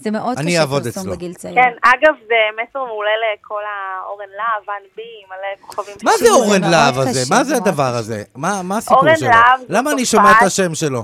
זה 0.02 0.12
מאוד 0.12 0.38
אני 0.38 0.52
קשה 0.52 0.68
פרסום 0.68 1.04
אצלו. 1.04 1.12
בגיל 1.14 1.34
צעיר. 1.34 1.56
כן, 1.56 1.72
אגב, 1.82 2.14
זה 2.28 2.36
מסר 2.62 2.84
מעולה 2.86 3.12
לכל 3.34 3.62
האורן 3.72 4.30
להב, 4.30 4.68
ואן 4.68 4.84
בי, 4.96 5.04
מלא 5.30 5.68
כוכבים. 5.68 5.96
מה 6.04 6.12
זה 6.18 6.30
אורן 6.30 6.62
להב 6.72 6.98
הזה? 6.98 7.36
מה 7.36 7.44
זה 7.44 7.56
הדבר. 7.58 7.92
הזה? 8.00 8.24
מה 8.36 8.62
מה 8.64 8.78
הסיפור 8.78 8.98
אורן 8.98 9.16
שלו? 9.16 9.30
להב 9.30 9.60
זה 9.60 9.66
למה 9.70 9.92
אני 9.92 10.06
שומע 10.06 10.32
את 10.32 10.42
השם 10.42 10.76
שלו? 10.76 11.04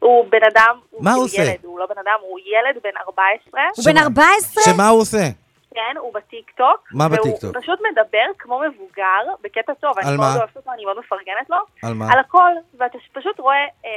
הוא 0.00 0.24
בן 0.30 0.44
אדם, 0.52 0.78
מה 1.00 1.14
הוא 1.14 1.24
עושה? 1.24 1.42
ילד, 1.42 1.58
הוא 1.62 1.78
לא 1.78 1.86
בן 1.86 1.98
אדם, 1.98 2.18
הוא 2.20 2.38
ילד 2.38 2.82
בן 2.84 2.96
14. 3.06 3.60
הוא 3.76 3.84
בן 3.84 3.92
שמה? 3.92 4.02
14? 4.02 4.62
שמה 4.64 4.88
הוא 4.88 5.00
עושה? 5.00 5.28
כן, 5.74 5.96
הוא 6.00 6.14
בטיקטוק. 6.14 6.88
מה 6.92 7.08
בטיקטוק? 7.08 7.42
והוא 7.42 7.62
פשוט 7.62 7.78
מדבר 7.90 8.26
כמו 8.38 8.60
מבוגר, 8.60 9.22
בקטע 9.42 9.72
טוב, 9.80 9.98
על 9.98 10.04
אני 10.06 10.16
מה? 10.16 10.22
מאוד 10.22 10.36
אוהבת 10.36 10.56
אותו, 10.56 10.70
אני 10.72 10.84
מאוד 10.84 10.98
מפרגנת 10.98 11.50
לו. 11.50 11.56
על 11.82 11.94
מה? 11.94 12.12
על 12.12 12.18
הכל, 12.18 12.50
ואתה 12.78 12.98
פשוט 13.12 13.40
רואה 13.40 13.64
אה, 13.84 13.90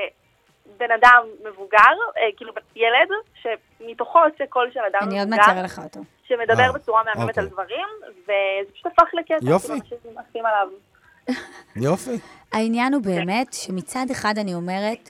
בן 0.80 0.92
אדם 0.92 1.24
מבוגר, 1.50 1.96
אה, 2.18 2.24
כאילו 2.38 2.54
ילד, 2.76 3.10
שמתוכו 3.42 4.20
יוצא 4.26 4.46
קול 4.46 4.70
של 4.74 4.80
אדם 4.80 5.08
אני 5.10 5.20
עוד 5.20 5.30
מעט 5.30 5.39
מבוגר, 5.39 5.54
אראה 5.54 5.63
לך 5.63 5.82
אותו. 5.84 6.00
שמדבר 6.24 6.63
אה, 6.63 6.72
בצורה 6.72 7.04
מהממת 7.04 7.30
אוקיי. 7.30 7.44
על 7.44 7.50
דברים, 7.50 7.88
וזה 8.24 8.72
פשוט 8.74 8.86
הפך 8.86 9.13
לקטע. 9.13 9.36
יופי. 9.42 9.68
כאילו, 9.68 9.80
אנשים 9.80 9.98
מתים 10.06 10.44
עליו. 10.46 10.67
יופי. 11.75 12.19
העניין 12.54 12.94
הוא 12.94 13.02
באמת 13.04 13.54
שמצד 13.54 14.06
אחד 14.12 14.34
אני 14.38 14.54
אומרת, 14.54 15.10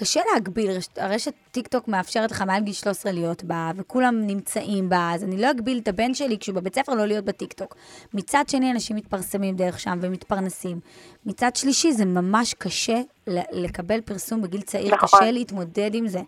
קשה 0.00 0.20
להגביל, 0.34 0.70
רשת- 0.70 0.98
הרשת 0.98 1.32
טיק 1.52 1.68
טוק 1.68 1.88
מאפשרת 1.88 2.30
לך 2.30 2.42
מעל 2.42 2.62
גיל 2.62 2.72
13 2.74 3.12
להיות 3.12 3.44
בה, 3.44 3.70
וכולם 3.76 4.26
נמצאים 4.26 4.88
בה, 4.88 5.10
אז 5.14 5.24
אני 5.24 5.40
לא 5.40 5.50
אגביל 5.50 5.78
את 5.82 5.88
הבן 5.88 6.14
שלי 6.14 6.38
כשהוא 6.38 6.56
בבית 6.56 6.74
ספר 6.74 6.94
לא 6.94 7.06
להיות 7.06 7.24
בטיק 7.24 7.52
טוק. 7.52 7.76
מצד 8.14 8.44
שני, 8.48 8.70
אנשים 8.70 8.96
מתפרסמים 8.96 9.56
דרך 9.56 9.80
שם 9.80 9.98
ומתפרנסים. 10.02 10.80
מצד 11.26 11.56
שלישי, 11.56 11.92
זה 11.92 12.04
ממש 12.04 12.54
קשה 12.54 13.00
לקבל 13.52 14.00
פרסום 14.00 14.42
בגיל 14.42 14.60
צעיר, 14.60 14.94
נכון. 14.94 15.20
קשה 15.20 15.30
להתמודד 15.30 15.90
עם 15.94 16.08
זה. 16.08 16.20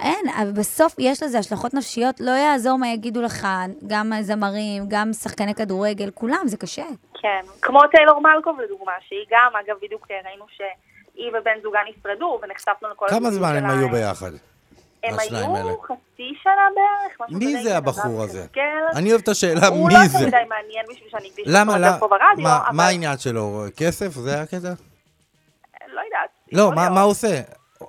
אין, 0.00 0.28
אבל 0.42 0.52
בסוף 0.52 0.94
יש 0.98 1.22
לזה 1.22 1.38
השלכות 1.38 1.74
נפשיות, 1.74 2.20
לא 2.20 2.30
יעזור 2.30 2.78
מה 2.78 2.88
יגידו 2.88 3.22
לך, 3.22 3.46
גם 3.86 4.12
זמרים, 4.20 4.84
גם 4.88 5.12
שחקני 5.12 5.54
כדורגל, 5.54 6.10
כולם, 6.10 6.42
זה 6.46 6.56
קשה. 6.56 6.84
כן, 7.22 7.40
כמו 7.62 7.80
טיילור 7.90 8.20
מלקוב 8.20 8.60
לדוגמה, 8.60 8.92
שהיא 9.08 9.24
גם, 9.30 9.50
אגב, 9.64 9.76
בדיוק 9.82 10.06
ראינו 10.10 10.44
שהיא 11.14 11.28
ובן 11.28 11.50
זוגה 11.62 11.78
נפרדו, 11.88 12.40
ונחשפנו 12.42 12.88
לכל 12.92 13.06
כמה 13.10 13.30
זמן 13.30 13.56
הם. 13.56 13.70
היו 13.70 13.88
ביחד? 13.88 14.30
הם 15.04 15.14
היו 15.18 15.56
האלה? 15.56 15.72
חצי 15.84 16.32
שנה 16.42 16.52
בערך, 16.74 17.20
משהו 17.20 17.38
מי 17.38 17.62
זה 17.62 17.76
הבחור 17.76 18.22
הזה? 18.22 18.46
אני 18.96 19.10
אוהב 19.10 19.20
את 19.22 19.28
השאלה 19.28 19.66
הוא 19.66 19.88
מי 19.88 19.94
לא 19.94 20.06
זה. 20.06 20.18
יותר 20.24 20.26
מדי 20.38 20.48
מעניין 20.48 20.86
בשביל 20.90 21.08
שאני 21.10 21.28
אקדיש 21.28 21.44
למה, 21.48 21.72
אותו 21.72 21.84
לא? 21.84 21.98
פה 21.98 22.08
ברדיו, 22.08 22.44
מה- 22.44 22.62
אבל 22.66 22.76
מה 22.76 22.86
העניין 22.86 23.18
שלו? 23.18 23.64
כסף? 23.76 24.12
זה 24.12 24.40
הקטע? 24.40 24.56
לא 25.94 26.00
יודעת. 26.00 26.30
לא. 26.52 26.72
מה 26.74 27.00
הוא 27.00 27.10
עושה? 27.10 27.40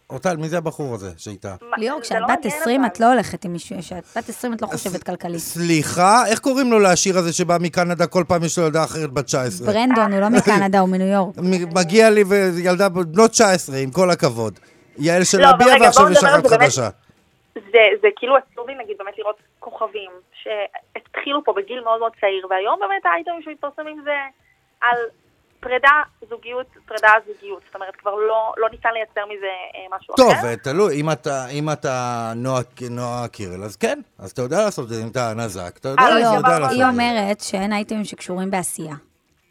אורטל, 0.10 0.38
מי 0.38 0.50
זה 0.50 0.58
הבחור 0.58 0.94
הזה 0.94 1.12
שאיתה? 1.18 1.56
ליאור, 1.78 2.02
כשאת 2.02 2.18
לא 2.22 2.28
בת 2.28 2.46
מעניין, 2.46 2.62
20 2.62 2.82
אבל. 2.82 2.90
את 2.90 3.00
לא 3.00 3.06
הולכת 3.14 3.46
עם 3.46 3.54
מישהו, 3.54 3.80
כשאת 3.80 4.04
בת 4.18 4.30
20 4.30 4.54
את 4.54 4.62
לא 4.62 4.68
חושבת 4.68 5.04
כלכלית. 5.04 5.40
סליחה? 5.40 6.24
איך 6.28 6.40
קוראים 6.40 6.72
לו 6.72 6.80
לשיר 6.80 7.18
הזה 7.18 7.34
שבא 7.34 7.58
מקנדה 7.62 8.08
כל 8.08 8.24
פעם 8.28 8.44
יש 8.44 8.58
לו 8.58 8.66
ילדה 8.66 8.84
אחרת 8.84 9.12
בת 9.12 9.26
19? 9.26 9.68
ברנדון, 9.68 10.14
הוא 10.14 10.22
לא 10.22 10.30
מקנדה, 10.30 10.80
הוא 10.80 10.90
מניו 10.90 11.08
יורק. 11.08 11.36
מגיע 11.76 12.10
לי 12.10 12.24
וילדה 12.28 12.90
בנות 12.90 13.32
19, 13.32 13.78
עם 13.78 13.92
כל 13.92 14.10
הכבוד. 14.12 14.60
יעל 14.98 15.24
של 15.24 15.42
לא, 15.42 15.50
אביה 15.50 15.76
ועכשיו 15.82 16.12
יש 16.12 16.24
אחת. 16.24 16.48
חדשה. 16.48 16.90
זה, 17.56 17.84
זה 18.02 18.08
כאילו 18.16 18.36
עצוב 18.38 18.68
לי 18.68 18.76
נגיד 18.84 18.96
באמת 18.98 19.18
לראות 19.18 19.36
כוכבים 19.60 20.12
שהתחילו 20.44 21.44
פה 21.44 21.54
בגיל 21.58 21.82
מאוד 21.84 22.00
מאוד 22.00 22.12
צעיר, 22.22 22.48
והיום 22.50 22.80
באמת 22.80 23.06
האייטמים 23.06 23.42
שמתפרסמים 23.42 24.02
זה 24.04 24.18
על 24.82 24.98
פרידה, 25.66 26.02
זוגיות, 26.30 26.68
פרידה, 26.88 27.12
זוגיות. 27.28 27.62
זאת 27.66 27.76
אומרת, 27.76 27.96
כבר 27.96 28.16
לא, 28.16 28.54
לא 28.58 28.68
ניתן 28.72 28.90
לייצר 28.94 29.22
מזה 29.26 29.46
אה, 29.76 29.98
משהו 29.98 30.16
טוב, 30.16 30.32
אחר. 30.32 30.56
תלוי, 30.56 31.02
אם 31.02 31.12
אתה, 31.12 31.48
אם 31.48 31.70
אתה 31.70 32.34
נועה, 32.36 32.62
נועה 32.90 33.28
קירל, 33.28 33.64
אז 33.64 33.76
כן, 33.76 34.00
אז 34.20 34.32
אתה 34.32 34.42
יודע 34.42 34.66
לעשות 34.66 34.84
את 34.84 34.90
זה, 34.90 35.04
אם 35.04 35.08
אתה 35.08 35.34
נזק, 35.34 35.78
אתה 35.78 35.90
יודע, 35.90 36.02
אה, 36.02 36.10
לא, 36.10 36.16
אתה 36.16 36.38
יודע 36.38 36.60
לעשות 36.60 36.78
היא 36.78 36.84
את 36.84 36.86
זה. 36.86 36.90
אומרת 36.90 37.42
שאין 37.42 37.74
אייטמים 37.74 38.06
שקשורים 38.06 38.52
בעשייה. 38.52 38.96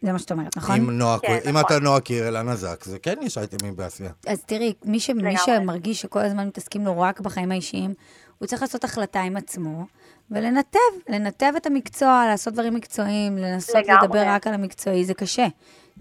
זה 0.01 0.11
מה 0.11 0.19
שאת 0.19 0.31
אומרת, 0.31 0.57
נכון? 0.57 0.75
אם 0.75 0.91
נועה, 0.91 1.19
כן, 1.19 1.37
אם 1.49 1.57
נכון. 1.57 1.61
אתה 1.65 1.79
נועה 1.79 2.01
קירל 2.01 2.35
הנזק, 2.35 2.83
זה 2.83 2.99
כן 2.99 3.15
יש 3.21 3.37
אייטמים 3.37 3.75
בעשייה. 3.75 4.11
אז 4.27 4.43
תראי, 4.43 4.73
מי, 4.85 4.99
ש... 4.99 5.09
מי. 5.09 5.37
שמרגיש 5.37 6.01
שכל 6.01 6.19
הזמן 6.19 6.47
מתעסקים 6.47 6.85
לו 6.85 6.99
רק 6.99 7.19
בחיים 7.19 7.51
האישיים, 7.51 7.93
הוא 8.37 8.47
צריך 8.47 8.61
לעשות 8.61 8.83
החלטה 8.83 9.21
עם 9.21 9.37
עצמו, 9.37 9.85
ולנתב, 10.31 10.79
לנתב 11.09 11.53
את 11.57 11.65
המקצוע, 11.65 12.25
לעשות 12.29 12.53
דברים 12.53 12.73
מקצועיים, 12.73 13.37
לנסות 13.37 13.75
לגמרי. 13.75 14.03
לדבר 14.03 14.23
רק 14.27 14.47
על 14.47 14.53
המקצועי, 14.53 15.05
זה 15.05 15.13
קשה. 15.13 15.47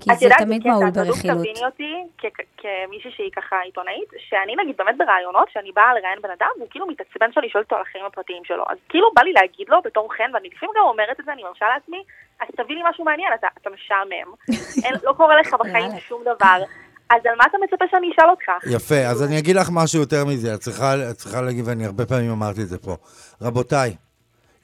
כי 0.01 0.11
את 0.13 0.19
זה 0.19 0.25
יודעת, 0.25 0.43
תמיד 0.43 0.67
מהול 0.67 0.89
את 0.89 0.93
בדיוק 0.93 1.07
ברכילות. 1.17 1.39
תביני 1.39 1.65
אותי 1.65 1.93
כ- 2.19 2.45
כמישהי 2.61 3.11
שהיא 3.17 3.31
ככה 3.37 3.57
עיתונאית, 3.61 4.09
שאני 4.29 4.53
נגיד 4.63 4.77
באמת 4.77 4.97
בראיונות, 4.99 5.49
שאני 5.53 5.73
באה 5.73 5.95
לראיין 5.95 6.19
בן 6.23 6.31
אדם, 6.39 6.51
והוא 6.57 6.69
כאילו 6.71 6.87
מתעצבן 6.87 7.33
שאני 7.33 7.49
שואלת 7.53 7.67
אותו 7.67 7.77
על 7.77 7.83
החיים 7.83 8.05
הפרטיים 8.05 8.43
שלו. 8.45 8.65
אז 8.71 8.79
כאילו 8.89 9.07
בא 9.17 9.23
לי 9.23 9.33
להגיד 9.33 9.67
לו 9.69 9.79
בתור 9.85 10.07
חן, 10.17 10.31
ואני 10.35 10.49
לפעמים 10.55 10.73
גם 10.77 10.85
אומרת 10.93 11.21
את 11.21 11.25
זה, 11.25 11.33
אני 11.33 11.43
מרשה 11.43 11.67
לעצמי, 11.75 12.01
אז 12.41 12.49
תביא 12.59 12.75
לי 12.77 12.83
משהו 12.91 13.05
מעניין, 13.05 13.31
אתה, 13.35 13.49
אתה 13.61 13.71
משעמם, 13.75 14.29
לא 15.07 15.13
קורה 15.13 15.41
לך 15.41 15.55
בחיים. 15.61 15.91
שום 16.09 16.23
דבר, 16.23 16.59
אז 17.11 17.21
על 17.27 17.37
מה 17.39 17.45
אתה 17.51 17.59
מצפה 17.65 17.85
שאני 17.91 18.11
אשאל 18.13 18.31
אותך? 18.31 18.49
יפה, 18.77 19.01
אז 19.11 19.23
אני 19.27 19.39
אגיד 19.39 19.57
לך 19.57 19.69
משהו 19.73 20.01
יותר 20.01 20.25
מזה, 20.25 20.55
את 20.55 20.61
צריכה, 20.61 20.95
את 21.11 21.17
צריכה 21.17 21.41
להגיד, 21.41 21.69
ואני 21.69 21.87
הרבה 21.87 22.07
פעמים 22.07 22.31
אמרתי 22.31 22.61
את 22.63 22.69
זה 22.69 22.79
פה. 22.79 22.95
רבותיי, 23.43 23.91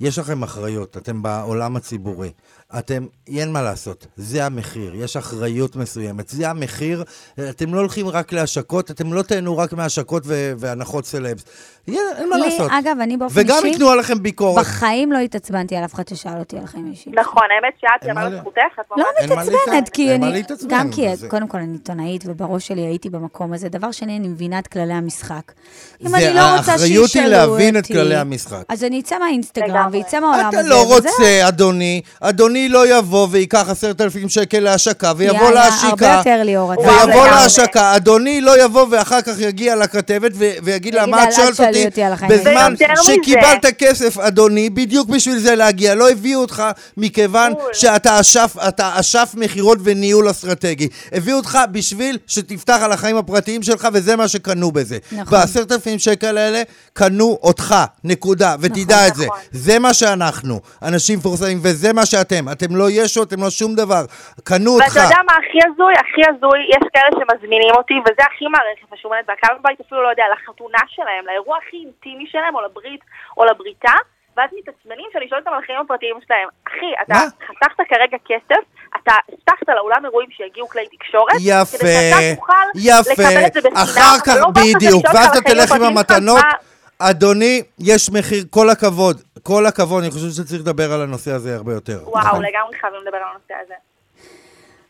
יש 0.01 0.19
לכם 0.19 0.43
אחריות, 0.43 0.97
אתם 0.97 1.23
בעולם 1.23 1.77
הציבורי. 1.77 2.31
אתם, 2.79 3.07
אין 3.29 3.53
מה 3.53 3.63
לעשות, 3.63 4.07
זה 4.17 4.47
המחיר, 4.47 4.95
יש 4.95 5.17
אחריות 5.17 5.77
מסוימת, 5.77 6.29
זה 6.29 6.51
המחיר, 6.51 7.05
אתם 7.51 7.75
לא 7.75 7.81
הולכים 7.81 8.09
רק 8.09 8.33
להשקות, 8.33 8.91
אתם 8.91 9.13
לא 9.13 9.23
תהנו 9.23 9.59
רק 9.59 9.73
מהשקות 9.73 10.23
ו- 10.27 10.53
והנחות 10.59 11.07
סלבס. 11.07 11.45
אין 11.89 11.97
אין 12.17 12.29
מה 12.29 12.37
לי, 12.37 12.43
לעשות. 12.51 12.71
אגב, 12.71 12.97
אני 13.01 13.17
באופן 13.17 13.41
וגם 13.41 13.57
אישי, 13.57 13.69
ייתנו 13.69 13.89
עליכם 13.91 14.23
ביקורת. 14.23 14.65
בחיים 14.67 15.13
לא 15.13 15.19
התעצבנתי 15.19 15.77
על 15.77 15.85
אף 15.85 15.95
אחד 15.95 16.09
ששאל 16.09 16.39
אותי 16.39 16.57
על 16.59 16.65
החיים 16.65 16.87
האישיים. 16.87 17.19
נכון, 17.19 17.43
האמת 17.57 17.75
שאת, 17.81 18.17
ל- 18.17 18.35
לזכותך, 18.35 18.59
את 18.81 18.99
לא 18.99 19.05
מתעצבנת, 19.25 19.89
כי 19.89 20.15
אני, 20.15 20.43
גם 20.69 20.91
כי, 20.93 21.17
זה- 21.17 21.29
קודם 21.29 21.49
כל, 21.49 21.59
אני 21.59 21.73
עיתונאית, 21.73 22.25
ובראש 22.27 22.67
שלי 22.69 22.81
הייתי 22.81 23.11
במקום 23.11 23.53
הזה. 23.53 23.69
דבר 23.69 23.91
שני, 23.91 24.17
אני 24.17 24.29
מבינה 24.29 24.59
את 24.59 24.67
כללי 24.67 24.93
המשחק. 24.95 25.53
אם 26.01 26.15
אני 26.15 26.35
לא 26.35 26.57
רוצה 26.59 26.73
האחריות 26.73 27.09
שישאלו 27.11 27.25
היא 27.27 27.43
אותי... 27.43 27.51
להבין 27.53 27.77
את 27.79 27.87
כללי 27.87 28.17
המשחק. 28.17 28.63
אז 28.69 28.85
אני 28.85 29.01
אצא 29.01 29.19
מהאינסטגרם. 29.19 29.90
ויצא 29.93 30.21
מהעולם 30.21 30.49
הזה, 30.49 30.61
אתה 30.61 30.69
לא. 30.69 30.83
רוצה, 30.83 31.49
אדוני, 31.49 32.01
אדוני 32.21 32.69
לא 32.69 32.99
יבוא 32.99 33.29
וייקח 33.31 33.67
עשרת 33.69 34.01
אלפים 34.01 34.29
שקל 34.29 34.61
להשקה, 34.61 35.13
ויבוא 35.17 35.37
יאללה, 35.39 35.51
להשיקה. 35.65 35.87
הרבה 35.89 36.31
יותר 36.31 36.43
ליאור, 36.45 36.73
אתה 36.75 36.81
ויבוא. 36.83 37.27
להשקה, 37.27 37.97
אדוני 37.97 38.41
לא 38.41 38.65
יבוא 38.65 38.87
ואחר 38.91 39.23
כך 39.23 39.41
יגיע 39.41 39.77
לכתבת 39.77 40.33
ו- 40.35 40.51
ויגיד 40.63 40.95
לה, 40.95 41.07
מה 41.07 41.23
את 41.25 41.29
"אל 41.29 41.33
שואלת 41.55 41.61
אותי 41.61 42.01
בזמן. 42.29 42.75
שקיבלת 43.03 43.67
כסף, 43.79 44.19
אדוני, 44.19 44.71
בדיוק 44.71 45.09
בשביל 45.09 45.39
זה 45.39 45.55
להגיע. 45.55 45.95
לא 45.95 46.11
הביאו 46.11 46.41
אותך 46.41 46.63
מכיוון 46.97 47.53
בול. 47.55 47.63
שאתה 47.73 48.21
אשף, 48.21 48.57
אתה 48.69 48.91
אשף 48.95 49.31
מכירות 49.35 49.79
וניהול 49.85 50.31
אסטרטגי. 50.31 50.89
הביאו 51.13 51.37
אותך 51.37 51.59
בשביל 51.73 52.19
שתפתח 52.27 52.79
על 52.83 52.93
החיים 52.93 53.17
הפרטיים 53.17 53.63
שלך, 53.63 53.89
וזה 53.93 54.17
מה 54.17 54.29
שקנו 54.29 54.73
בזה. 54.73 54.99
נכון. 55.13 55.39
בעשרת 55.39 55.73
אלפים 55.73 55.99
שקל 55.99 56.39
האלה 56.39 56.63
קנו 56.93 57.39
אותך, 57.43 57.75
נקודה, 58.05 58.57
ותדע 58.61 59.09
את 59.09 59.15
זה. 59.15 59.25
נכון. 59.27 59.39
זה 59.53 59.79
מה 59.83 59.95
שאנחנו, 59.95 60.55
אנשים 60.89 61.19
מפורסמים, 61.19 61.59
וזה 61.65 61.93
מה 61.93 62.07
שאתם. 62.07 62.45
אתם 62.53 62.77
לא 62.81 62.87
ישו, 62.91 63.23
אתם 63.23 63.41
לא 63.45 63.51
שום 63.51 63.75
דבר. 63.75 64.03
קנו 64.45 64.71
אותך. 64.75 64.85
ואתה 64.89 65.01
יודע 65.05 65.21
מה 65.31 65.35
הכי 65.43 65.59
הזוי? 65.67 65.95
הכי 66.05 66.23
הזוי, 66.31 66.59
יש 66.75 66.85
כאלה 66.95 67.11
שמזמינים 67.19 67.75
אותי, 67.79 67.95
וזה 68.05 68.23
הכי 68.35 68.45
מערכת 68.55 68.87
משומנת, 68.95 69.25
והקהל 69.29 69.55
בבית 69.59 69.81
אפילו 69.81 70.03
לא 70.03 70.09
יודע, 70.09 70.25
לחתונה 70.35 70.83
שלהם, 70.95 71.23
לאירוע 71.29 71.57
הכי 71.63 71.77
אינטימי 71.85 72.27
שלהם, 72.33 72.55
או 72.55 72.61
לברית, 72.67 73.01
או 73.37 73.45
לבריתה, 73.45 73.93
ואז 74.37 74.51
מתעצבנים 74.59 75.09
שאני 75.13 75.27
שואלת 75.29 75.43
אותם 75.47 75.57
על 75.57 75.63
החיים 75.63 75.79
הפרטיים 75.85 76.17
שלהם. 76.27 76.49
אחי, 76.69 76.91
אתה 77.03 77.15
מה? 77.15 77.23
חסכת 77.49 77.85
כרגע 77.93 78.17
כסף, 78.31 78.63
אתה 79.03 79.13
הבטחת 79.33 79.69
לאולם 79.77 80.05
אירועים 80.05 80.31
שיגיעו 80.37 80.69
כלי 80.69 80.87
תקשורת, 80.97 81.33
כדי 81.33 81.51
יפה, 81.61 81.79
שאתה 81.79 82.17
תוכל 82.37 82.67
יפה. 82.75 83.13
לקבל 83.13 83.47
את 83.47 83.53
זה 83.53 83.61
בחינם, 83.61 83.83
אחר 83.83 84.15
כך, 84.27 84.35
לא 84.41 84.49
בדיוק, 84.51 85.05
ואז 85.15 85.27
אתה 85.27 85.41
תלך 85.41 85.73
עם 85.73 85.83
המתנות. 85.83 86.39
מה- 86.45 86.70
אדוני, 87.03 87.63
יש 87.79 88.11
מחיר, 88.11 88.45
כל 88.51 88.71
הכבוד. 88.71 89.21
כל 89.43 89.67
הכבוד, 89.67 90.03
אני 90.03 90.13
חושב 90.13 90.31
שצריך 90.31 90.61
לדבר 90.61 90.93
על 90.93 91.03
הנושא 91.03 91.33
הזה 91.33 91.57
הרבה 91.57 91.73
יותר. 91.73 92.01
וואו, 92.07 92.27
נכון? 92.27 92.43
לגמרי 92.43 92.79
חייבים 92.81 93.01
לדבר 93.01 93.17
על 93.17 93.23
הנושא 93.31 93.55
הזה. 93.65 93.75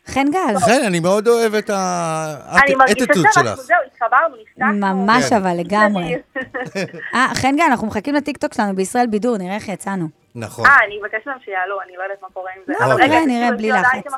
חן 0.07 0.31
גל, 0.31 0.55
לכן, 0.55 0.81
אני 0.87 0.99
מאוד 0.99 1.27
אוהב 1.27 1.55
את 1.55 1.69
אני 1.69 2.75
מרגישה 2.75 2.99
האטיטוד 3.01 3.25
שאנחנו, 3.31 3.41
שלך. 3.41 3.59
זהו, 3.59 3.77
התחברנו, 3.87 4.35
נפתחנו. 4.41 4.73
ממש 4.73 5.25
כן. 5.29 5.35
אבל 5.35 5.57
לגמרי. 5.57 6.15
אה, 7.15 7.27
חן 7.33 7.55
גל, 7.55 7.63
אנחנו 7.63 7.87
מחכים 7.87 8.15
לטיקטוק 8.15 8.53
שלנו 8.53 8.75
בישראל 8.75 9.07
בידור, 9.07 9.37
נראה 9.37 9.55
איך 9.55 9.69
יצאנו. 9.69 10.07
נכון. 10.35 10.65
אה, 10.65 10.71
אני 10.85 10.99
אבקש 11.01 11.27
להם 11.27 11.37
שיעלו, 11.45 11.81
אני 11.81 11.91
לא 11.97 12.03
יודעת 12.03 12.21
מה 12.21 12.27
קורה 12.33 12.51
עם 12.55 12.61
זה. 12.67 12.73
לא, 12.79 12.85
אבל 12.85 12.95
נראה, 12.95 13.05
רגע, 13.05 13.25
נראה, 13.27 13.51
בלי 13.51 13.69
לחץ. 13.71 14.13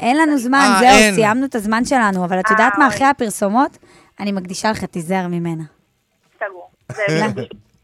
אין 0.00 0.16
לנו 0.16 0.38
זמן, 0.38 0.70
אה, 0.74 0.78
זהו. 0.80 1.14
סיימנו 1.14 1.46
את 1.46 1.54
הזמן 1.54 1.84
שלנו, 1.84 2.24
אבל 2.24 2.40
את 2.40 2.46
אה, 2.46 2.52
יודעת 2.52 2.78
מה, 2.78 2.86
אוי. 2.86 2.94
אחרי 2.94 3.06
הפרסומות, 3.06 3.78
אני 4.20 4.32
מקדישה 4.32 4.70
לך, 4.70 4.84
תיזהר 4.84 5.26
ממנה. 5.28 5.73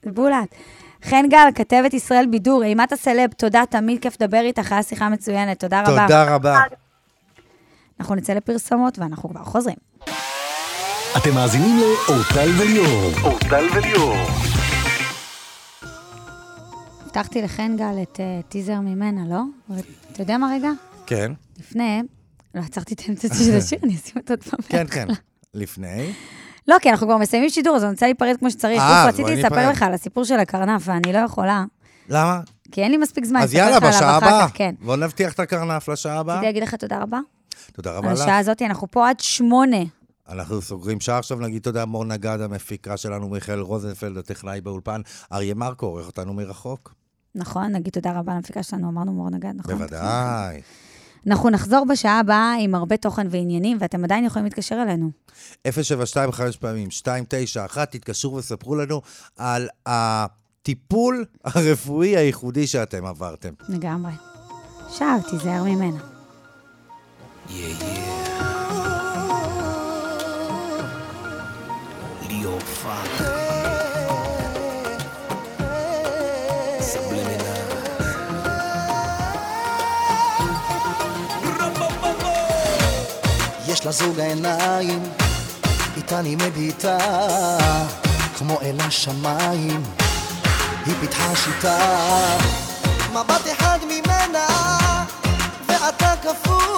בולט. 0.06 0.54
חן 1.04 1.24
גל, 1.28 1.48
כתבת 1.54 1.94
ישראל 1.94 2.26
בידור, 2.30 2.62
אימת 2.62 2.92
הסלב, 2.92 3.30
תודה, 3.32 3.62
תמיד 3.70 4.02
כיף 4.02 4.16
לדבר 4.20 4.40
איתך, 4.40 4.72
היה 4.72 4.82
שיחה 4.82 5.08
מצוינת, 5.08 5.60
תודה 5.60 5.80
רבה. 5.80 6.02
תודה 6.02 6.34
רבה. 6.34 6.58
אנחנו 8.00 8.14
נצא 8.14 8.32
לפרסומות 8.32 8.98
ואנחנו 8.98 9.28
כבר 9.28 9.44
חוזרים. 9.44 9.76
אתם 11.16 11.34
מאזינים 11.34 11.76
לאורטל 11.76 12.48
וליאור. 12.58 13.12
אורטל 13.22 13.66
וליאור. 13.74 14.16
הבטחתי 17.04 17.42
לחן 17.42 17.76
גל 17.76 18.02
את 18.02 18.20
אה, 18.20 18.40
טיזר 18.48 18.80
ממנה, 18.80 19.20
לא? 19.28 19.42
אתה 20.12 20.22
יודע 20.22 20.38
מה 20.38 20.52
רגע? 20.54 20.70
כן, 21.06 21.32
לפני, 21.58 22.02
לא 22.54 22.60
עצרתי 22.60 22.94
את 22.94 23.00
האמצע 23.08 23.28
של 23.34 23.56
השיר, 23.56 23.78
אני 23.82 23.94
אשים 23.96 24.12
אותו 24.16 24.32
עוד 24.32 24.42
פעם. 24.42 24.60
כן, 24.68 24.86
כן. 24.86 25.06
לפני. 25.54 26.12
לא, 26.70 26.76
כי 26.80 26.90
אנחנו 26.90 27.06
כבר 27.06 27.16
מסיימים 27.16 27.50
שידור, 27.50 27.76
אז 27.76 27.84
אני 27.84 27.92
רוצה 27.92 28.06
להיפרד 28.06 28.36
כמו 28.38 28.50
שצריך. 28.50 28.82
אה, 28.82 29.02
בואי 29.02 29.12
רציתי 29.12 29.42
לספר. 29.42 29.70
לך 29.70 29.82
על 29.82 29.94
הסיפור 29.94 30.24
של 30.24 30.38
הקרנף, 30.38 30.82
ואני 30.84 31.12
לא 31.12 31.18
יכולה, 31.18 31.64
למה? 32.08 32.40
כי 32.72 32.82
אין 32.82 32.90
לי 32.90 32.96
מספיק 32.96 33.24
זמן 33.24 33.40
אז 33.40 33.54
יאללה, 33.54 33.80
בשעה 33.80 34.16
הבאה. 34.16 34.48
כן. 34.54 34.74
בוא 34.80 34.96
נבטיח 34.96 35.32
את 35.32 35.40
הקרנף 35.40 35.88
לשעה 35.88 36.18
הבאה. 36.18 36.34
רציתי 36.34 36.46
להגיד 36.46 36.62
לך 36.62 36.74
תודה 36.74 36.98
רבה. 36.98 37.20
תודה 37.72 37.92
רבה 37.92 38.08
על 38.08 38.14
לך. 38.14 38.20
השעה 38.20 38.38
הזאת, 38.38 38.62
אנחנו 38.62 38.90
פה 38.90 39.08
עד 39.08 39.20
שמונה. 39.20 39.76
אנחנו 40.28 40.62
סוגרים 40.62 41.00
שעה 41.00 41.18
עכשיו, 41.18 41.40
נגיד 41.40 41.62
תודה 41.62 41.84
מור 41.84 42.04
נגד, 42.04 42.38
המפיקה 42.40 42.96
שלנו, 42.96 43.28
מיכאל 43.28 43.60
רוזנפלד, 43.60 44.16
הטכנאי 44.16 44.60
באולפן, 44.60 45.00
אריה 45.32 45.54
מרקו, 45.54 45.86
עורך 45.86 46.06
אותנו 46.06 46.34
מרחוק. 46.34 46.94
נכון, 47.34 47.72
נגיד 47.72 47.92
תודה 47.92 48.12
רבה 48.18 48.34
למפיקה 48.34 48.62
שלנו, 48.62 48.88
אמרנו 48.88 49.12
מור 49.12 49.30
נגד, 49.30 49.52
נכון? 49.56 49.74
בוודאי. 49.74 50.60
אנחנו 51.26 51.50
נחזור 51.50 51.84
בשעה 51.88 52.18
הבאה 52.18 52.54
עם 52.60 52.74
הרבה 52.74 52.96
תוכן 52.96 53.26
ועניינים, 53.30 53.76
ואתם 53.80 54.04
עדיין 54.04 54.24
יכולים 54.24 54.44
להתקשר 54.44 54.82
אלינו. 54.82 55.10
072 55.70 56.32
חמש 56.32 56.56
פעמים, 56.56 56.88
291, 57.06 57.90
תתקשרו 57.90 58.36
וספרו 58.36 58.76
לנו 58.76 59.02
על 59.36 59.68
הטיפול 59.86 61.24
הרפואי 61.44 62.16
הייחודי 62.16 62.66
שאתם 62.66 63.04
עברתם. 63.04 63.52
לגמרי. 63.68 64.12
עכשיו, 64.86 65.18
תיזהר 65.30 65.62
ממנה. 65.64 66.00
ליאור 72.28 72.60
פאק. 72.60 73.29
יש 83.80 83.86
לה 83.86 83.92
זוג 83.92 84.20
העיניים, 84.20 85.02
איתן 85.96 86.24
היא 86.24 86.36
מביטה, 86.36 86.98
כמו 88.38 88.60
אל 88.62 88.76
השמיים, 88.80 89.82
היא 90.86 90.94
פיתחה 91.00 91.36
שיטה. 91.36 91.78
מבט 93.10 93.46
אחד 93.52 93.78
ממנה, 93.84 94.46
ואתה 95.68 96.14
קפוא, 96.22 96.69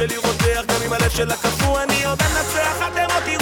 שלי 0.00 0.16
רותח, 0.16 0.62
גם 0.68 0.82
אם 0.86 0.92
הלב 0.92 1.10
שלה 1.10 1.36
קפוא, 1.36 1.82
אני 1.82 2.04
עוד 2.04 2.18
אנצח, 2.22 2.76
אתם 2.92 3.14
עוד 3.14 3.39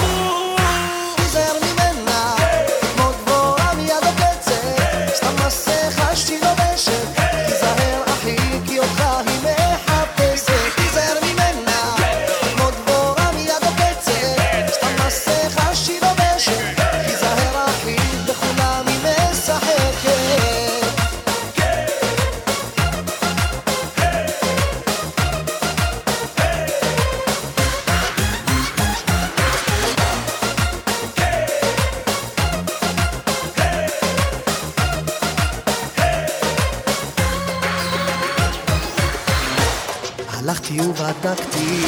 הלכתי 40.38 40.80
ובדקתי 40.80 41.84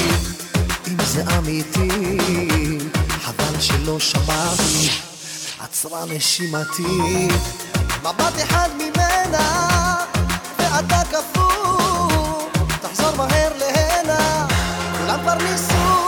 אם 0.88 0.96
זה 1.04 1.22
אמיתי, 1.38 1.88
חבל 3.08 3.60
שלא 3.60 4.00
שמעתי, 4.00 4.90
עצרה 5.60 6.04
נשימתי. 6.04 7.28
מבט 8.00 8.42
אחד 8.42 8.68
ממנה, 8.78 9.96
ואתה 10.58 11.02
קפוא, 11.10 12.48
תחזור 12.82 13.16
מהר 13.16 13.52
להנה, 13.58 14.46
כולם 14.98 15.20
כבר 15.22 15.34
ניסו, 15.34 15.99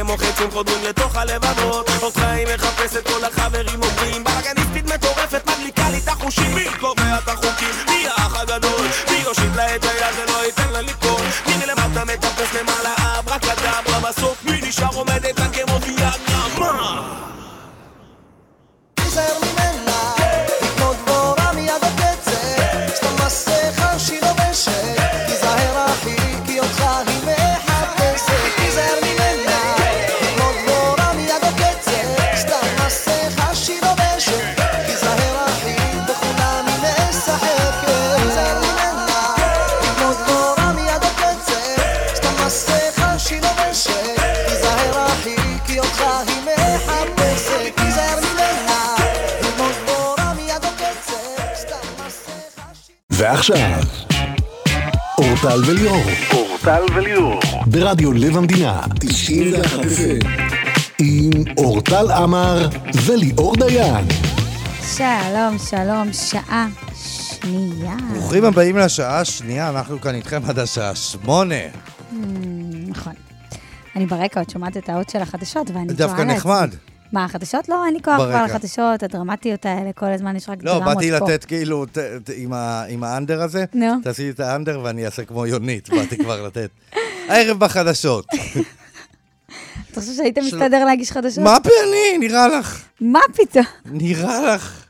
כמו 0.00 0.16
חצים 0.16 0.50
חודרים 0.50 0.84
לתוך 0.84 1.16
הלבבות. 1.16 1.90
אותך 2.02 2.22
היא 2.22 2.46
מחפשת 2.54 3.06
כל 3.08 3.24
החברים 3.24 3.37
עמר 62.28 62.68
וליאור 63.06 63.54
דיין. 63.56 64.06
שלום, 64.96 65.58
שלום, 65.70 66.12
שעה 66.12 66.68
שנייה. 66.94 67.94
ברוכים 68.12 68.44
הבאים 68.44 68.76
לשעה 68.76 69.20
השנייה, 69.20 69.68
אנחנו 69.70 70.00
כאן 70.00 70.14
איתכם 70.14 70.40
עד 70.48 70.58
השעה 70.58 70.94
שמונה. 70.94 71.54
נכון. 72.88 73.12
אני 73.96 74.06
ברקע 74.06 74.40
עוד 74.40 74.50
שומעת 74.50 74.76
את 74.76 74.88
האות 74.88 75.10
של 75.10 75.18
החדשות, 75.18 75.70
ואני 75.70 75.86
תוהה 75.86 75.96
דווקא. 76.08 76.22
נחמד. 76.22 76.74
מה, 77.12 77.24
החדשות? 77.24 77.68
לא, 77.68 77.84
אין 77.86 77.94
לי 77.94 78.00
כוח 78.04 78.14
כבר. 78.16 78.44
לחדשות, 78.44 79.02
הדרמטיות 79.02 79.66
האלה, 79.66 79.90
כל 79.94 80.06
הזמן 80.12 80.36
יש 80.36 80.48
רק 80.48 80.58
לא, 80.62 80.72
דרמות 80.72 80.88
פה. 80.88 80.94
באתי 80.94 81.10
לתת 81.10 81.44
כאילו, 81.44 81.86
ת- 81.86 81.98
ת- 81.98 82.30
עם 82.36 82.52
ה- 82.52 82.84
עם 82.88 83.04
האנדר 83.04 83.42
הזה, 83.42 83.64
נו. 83.74 83.86
תעשי 84.02 84.30
את 84.30 84.40
האנדר 84.40 84.80
ואני 84.84 85.06
אעשה 85.06 85.24
כמו 85.24 85.46
יונית, 85.46 85.90
באתי 85.90 86.16
כבר 86.16 86.46
לתת. 86.46 86.70
הערב 87.28 87.58
בחדשות. 87.58 88.26
אתה 89.92 90.00
חושב 90.00 90.12
שהיית 90.12 90.38
מסתדר 90.38 90.84
להגיש 90.84 91.12
חדשות? 91.12 91.44
מה 91.44 91.56
פני, 91.62 92.18
נראה 92.18 92.48
לך? 92.48 92.84
מה 93.00 93.20
פתאום? 93.32 93.64
נראה 93.86 94.54
לך? 94.54 94.84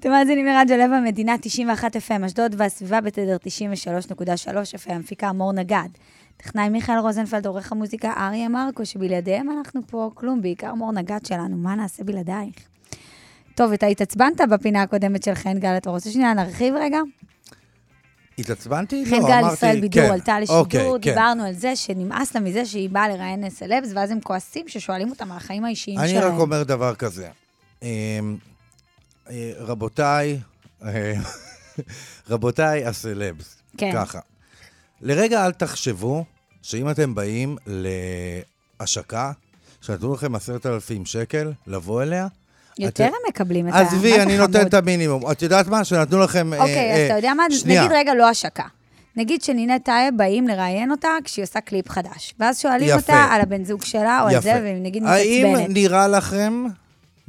אתם 0.00 0.10
מאזינים 0.10 0.46
לרדיו 0.46 0.76
לב 0.76 0.92
המדינה 0.92 1.36
91 1.40 1.96
FM, 1.96 2.26
אשדוד 2.26 2.54
והסביבה 2.58 3.00
בתדר 3.00 3.36
93.3 3.36 4.86
FM, 4.86 4.92
מפיקה 4.98 5.32
מור 5.32 5.52
נגד. 5.52 5.88
טכנאי 6.36 6.68
מיכאל 6.68 6.98
רוזנפלד, 6.98 7.46
עורך 7.46 7.72
המוזיקה 7.72 8.12
אריה 8.16 8.48
מרקו, 8.48 8.86
שבלעדיהם 8.86 9.50
אנחנו 9.50 9.80
פה 9.86 10.10
כלום, 10.14 10.42
בעיקר 10.42 10.74
מור 10.74 10.92
נגד 10.92 11.26
שלנו, 11.26 11.56
מה 11.56 11.74
נעשה 11.74 12.04
בלעדייך? 12.04 12.54
טוב, 13.54 13.72
אתה 13.72 13.86
התעצבנת 13.86 14.40
בפינה 14.50 14.82
הקודמת 14.82 15.22
של 15.22 15.34
חן 15.34 15.58
גל, 15.58 15.76
אתה 15.76 15.90
רוצה 15.90 16.10
שנייה 16.10 16.34
נרחיב 16.34 16.74
רגע? 16.74 16.98
התעצבנתי? 18.40 19.04
חן 19.06 19.22
לא, 19.22 19.28
גל 19.28 19.32
אמרתי, 19.32 19.54
ישראל 19.54 19.80
בידור 19.80 20.06
כן. 20.06 20.12
עלתה 20.12 20.40
לשידור, 20.40 20.60
אוקיי, 20.60 20.90
כן. 21.02 21.10
דיברנו 21.10 21.44
על 21.44 21.52
זה 21.52 21.76
שנמאס 21.76 22.34
לה 22.34 22.40
מזה 22.40 22.66
שהיא 22.66 22.90
באה 22.90 23.08
לראיין 23.08 23.50
סלבס, 23.50 23.88
ואז 23.94 24.10
הם 24.10 24.20
כועסים 24.20 24.68
ששואלים 24.68 25.10
אותם 25.10 25.32
על 25.32 25.36
החיים 25.36 25.64
האישיים 25.64 25.98
אני 25.98 26.08
שלהם. 26.08 26.32
רק 26.32 26.38
אומר 26.38 26.62
דבר 26.62 26.94
כזה. 26.94 27.28
אמ, 27.82 27.88
אה, 29.30 29.52
רבותיי, 29.58 30.40
אה, 30.84 31.12
רבותיי 32.30 32.86
הסלבס, 32.86 33.56
כן. 33.76 33.90
ככה. 33.94 34.20
לרגע 35.00 35.46
אל 35.46 35.52
תחשבו 35.52 36.24
שאם 36.62 36.90
אתם 36.90 37.14
באים 37.14 37.56
להשקה, 37.66 39.32
שנתנו 39.80 40.14
לכם 40.14 40.34
עשרת 40.34 40.66
אלפים 40.66 41.06
שקל, 41.06 41.52
לבוא 41.66 42.02
אליה, 42.02 42.26
יותר 42.78 43.04
הם 43.04 43.12
מקבלים 43.28 43.68
את 43.68 43.74
ה... 43.74 43.80
עזבי, 43.80 44.20
אני 44.20 44.38
נותן? 44.38 44.66
את 44.66 44.74
המינימום. 44.74 45.30
את 45.30 45.42
יודעת 45.42 45.66
מה? 45.66 45.84
שנתנו 45.84 46.18
לכם... 46.18 46.52
אה, 46.52 46.58
אוקיי, 46.58 46.92
אז 46.92 46.98
אה, 46.98 47.06
אתה 47.06 47.14
יודע 47.14 47.34
מה? 47.34 47.44
שנייה. 47.50 47.84
נגיד 47.84 47.96
רגע 47.96 48.14
לא 48.14 48.28
השקה. 48.28 48.64
נגיד 49.16 49.42
שנינט 49.42 49.84
טייב 49.84 50.16
באים 50.16 50.48
לראיין 50.48 50.90
אותה 50.90 51.08
כשהיא 51.24 51.42
עושה 51.42 51.60
קליפ 51.60 51.88
חדש. 51.88 52.34
ואז 52.38 52.58
שואלים 52.58 52.88
יפה. 52.88 52.96
אותה 52.96 53.26
על 53.30 53.40
הבן 53.40 53.64
זוג 53.64 53.84
שלה 53.84 54.22
או 54.22 54.26
על. 54.28 54.40
זה, 54.40 54.60
והיא 54.62 54.82
נגיד 54.82 55.02
האם 55.06 55.46
מתעצבנת. 55.52 55.74
נראה 55.74 56.08
לכם, 56.08 56.64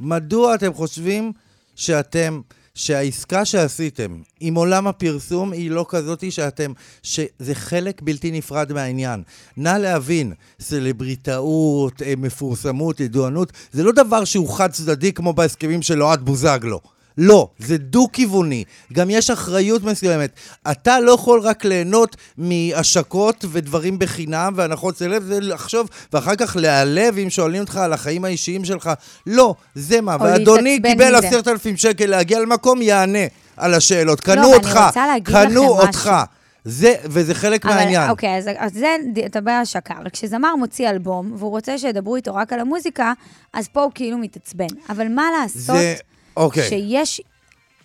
מדוע 0.00 0.54
אתם 0.54 0.72
חושבים 0.74 1.32
שאתם, 1.76 2.40
שהעסקה 2.74 3.44
שעשיתם 3.44 4.16
עם 4.40 4.54
עולם 4.54 4.86
הפרסום 4.86 5.52
היא 5.52 5.70
לא 5.70 5.86
כזאתי 5.88 6.30
שאתם, 6.30 6.72
שזה 7.02 7.54
חלק 7.54 8.02
בלתי 8.02 8.30
נפרד 8.30 8.72
מהעניין. 8.72 9.22
נא 9.56 9.78
להבין, 9.78 10.32
סלבריטאות, 10.60 12.02
אה, 12.02 12.14
מפורסמות, 12.16 13.00
ידוענות, 13.00 13.52
זה 13.72 13.82
לא 13.82 13.92
דבר 13.92 14.24
שהוא 14.24 14.48
חד 14.48 14.70
צדדי 14.70 15.12
כמו 15.12 15.32
בהסכמים 15.32 15.82
של 15.82 16.02
אוהד 16.02 16.22
בוזגלו. 16.22 16.80
לא, 17.18 17.48
זה 17.58 17.78
דו-כיווני. 17.78 18.64
גם 18.92 19.10
יש 19.10 19.30
אחריות 19.30 19.82
מסוימת. 19.82 20.30
אתה 20.70 21.00
לא 21.00 21.12
יכול 21.12 21.40
רק 21.40 21.64
ליהנות 21.64 22.16
מהשקות 22.38 23.44
ודברים 23.52 23.98
בחינם 23.98 24.52
והנחות 24.56 24.96
סלב, 24.96 25.22
זה 25.22 25.40
לחשוב, 25.40 25.88
ואחר 26.12 26.36
כך 26.36 26.56
להיעלב 26.56 27.18
אם 27.18 27.30
שואלים 27.30 27.60
אותך 27.60 27.76
על 27.76 27.92
החיים 27.92 28.24
האישיים 28.24 28.64
שלך. 28.64 28.90
לא, 29.26 29.54
זה 29.74 30.00
מה. 30.00 30.16
ואדוני 30.20 30.80
קיבל. 30.82 31.14
עשרת 31.14 31.48
אלפים 31.48 31.76
שקל 31.76 32.06
להגיע 32.06 32.40
למקום, 32.40 32.82
יענה 32.82 33.26
על 33.56 33.74
השאלות. 33.74 34.20
קנו 34.20 34.42
ואני 34.42 34.54
אותך, 34.54 34.80
קנו 35.24 35.68
אותך. 35.68 36.06
משהו. 36.06 36.42
זה, 36.64 36.94
וזה 37.04 37.34
חלק 37.34 37.64
מהעניין. 37.64 38.02
אבל 38.02 38.10
אוקיי, 38.10 38.38
אז, 38.38 38.50
אז 38.56 38.72
זה, 38.72 38.96
אתה 39.26 39.38
מדבר 39.38 39.50
על 39.50 39.62
השקה. 39.62 39.94
אבל 39.98 40.10
כשזמר 40.10 40.56
מוציא 40.56 40.90
אלבום, 40.90 41.32
והוא 41.38 41.50
רוצה 41.50 41.78
שידברו 41.78 42.16
איתו 42.16 42.34
רק 42.34 42.52
על 42.52 42.60
המוזיקה, 42.60 43.12
אז 43.52 43.68
פה 43.68 43.82
הוא 43.82 43.92
כאילו 43.94 44.18
מתעצבן. 44.18 44.66
אבל 44.88 45.08
מה 45.08 45.22
לעשות 45.40 45.76
זה, 45.76 45.94
אוקיי. 46.36 46.68
שיש 46.68 47.20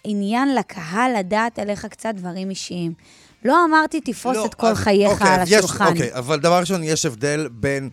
עניין 0.04 0.56
לקהל 0.56 1.12
לדעת 1.20 1.60
עליך 1.60 1.86
קצת 1.86 2.14
דברים 2.16 2.50
אישיים. 2.50 2.94
לא 3.46 3.66
אמרתי, 3.66 4.02
תפרוס 4.02 4.36
לא, 4.38 4.46
את 4.46 4.54
כל 4.54 4.68
אז- 4.68 4.78
חייך 4.78 5.12
אוקיי, 5.12 5.28
על 5.34 5.40
אז 5.42 5.48
יש- 5.52 5.58
השולחן. 5.58 5.88
אוקיי, 5.88 6.14
אבל 6.16 6.40
דבר 6.40 6.60
ראשון, 6.60 6.84
יש 6.84 7.06
הבדל 7.06 7.48
בין 7.52 7.90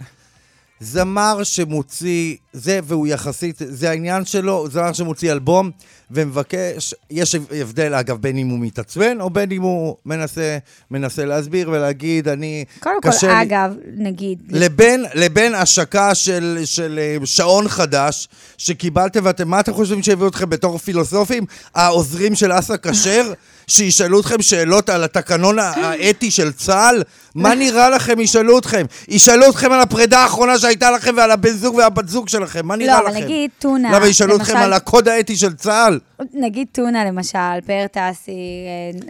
זמר 0.81 1.43
שמוציא, 1.43 2.37
זה 2.53 2.81
והוא 2.85 3.07
יחסית, 3.07 3.57
זה 3.59 3.91
העניין 3.91 4.25
שלו, 4.25 4.69
זמר 4.71 4.93
שמוציא 4.93 5.33
אלבום 5.33 5.71
ומבקש, 6.15 6.95
יש 7.11 7.35
הבדל 7.61 7.95
אגב 7.95 8.17
בין 8.17 8.39
אם 8.39 8.49
הוא 8.49 8.59
מתעצבן 8.59 9.21
או 9.21 9.31
בין 9.31 9.53
אם 9.53 9.63
הוא 9.63 9.97
מנסה, 10.07 10.59
מנסה 10.91 11.25
להסביר 11.25 11.69
ולהגיד, 11.71 12.29
אני, 12.29 12.65
קודם 12.81 12.95
כל, 13.03 13.09
לי- 13.27 13.43
אגב, 13.43 13.75
נגיד, 13.97 14.39
לבין, 14.51 15.05
לבין 15.15 15.55
השקה 15.55 16.15
של, 16.15 16.61
של 16.65 17.01
שעון 17.25 17.69
חדש 17.69 18.29
שקיבלתם, 18.59 19.21
ואתם, 19.25 19.49
מה 19.49 19.61
אתם 19.61 19.75
חושבים 19.75 20.03
שהביאו 20.03 20.29
אתכם 20.29 20.51
בתור 20.51 20.79
פילוסופים? 20.79 21.45
העוזרים 21.75 22.35
של 22.35 22.53
אסא 22.59 22.75
כשר? 22.83 23.33
שישאלו 23.67 24.21
אתכם 24.21 24.43
שאלות 24.43 24.89
על 24.91 25.05
התקנון 25.05 25.59
האתי 25.59 26.31
של 26.31 26.53
צה"ל? 26.53 27.03
מה 27.35 27.55
נראה 27.55 27.91
לכם 27.91 28.21
ישאלו 28.21 28.59
אתכם? 28.59 28.87
ישאלו 29.09 29.51
אתכם 29.51 29.73
על 29.73 29.81
הפרידה 29.81 30.19
האחרונה 30.19 30.59
שהייתה 30.59 30.91
לכם 30.91 31.15
ועל 31.17 31.31
הבן 31.31 31.53
זוג 31.57 31.75
והבת 31.75 32.09
זוג 32.09 32.29
שלכם, 32.29 32.67
מה 32.67 32.77
נראה 32.77 33.01
לא, 33.01 33.07
לכם? 33.09 33.17
אבל 33.17 33.25
נגיד 33.25 33.51
טונה, 33.59 33.93
למה 33.97 34.07
ישאלו 34.09 34.37
אתכם 34.37 34.53
למשל- 34.53 34.65
על 34.65 34.73
הקוד 34.73 35.09
האתי 35.09 35.37
של 35.37 35.55
צה"ל? 35.55 35.99
נגיד 36.35 36.69
טונה 36.73 37.05
למשל, 37.05 37.39
פאר 37.67 37.87
טסי, 37.93 38.33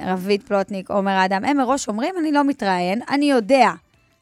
אה, 0.03 0.13
רביד 0.13 0.43
פלוטניק, 0.43 0.91
עומר 0.91 1.25
אדם, 1.25 1.45
הם 1.45 1.57
מראש 1.57 1.89
אומרים, 1.89 2.15
אני 2.21 2.33
לא 2.33 2.45
מתראיין, 2.45 3.01
אני 3.11 3.31
יודע 3.31 3.71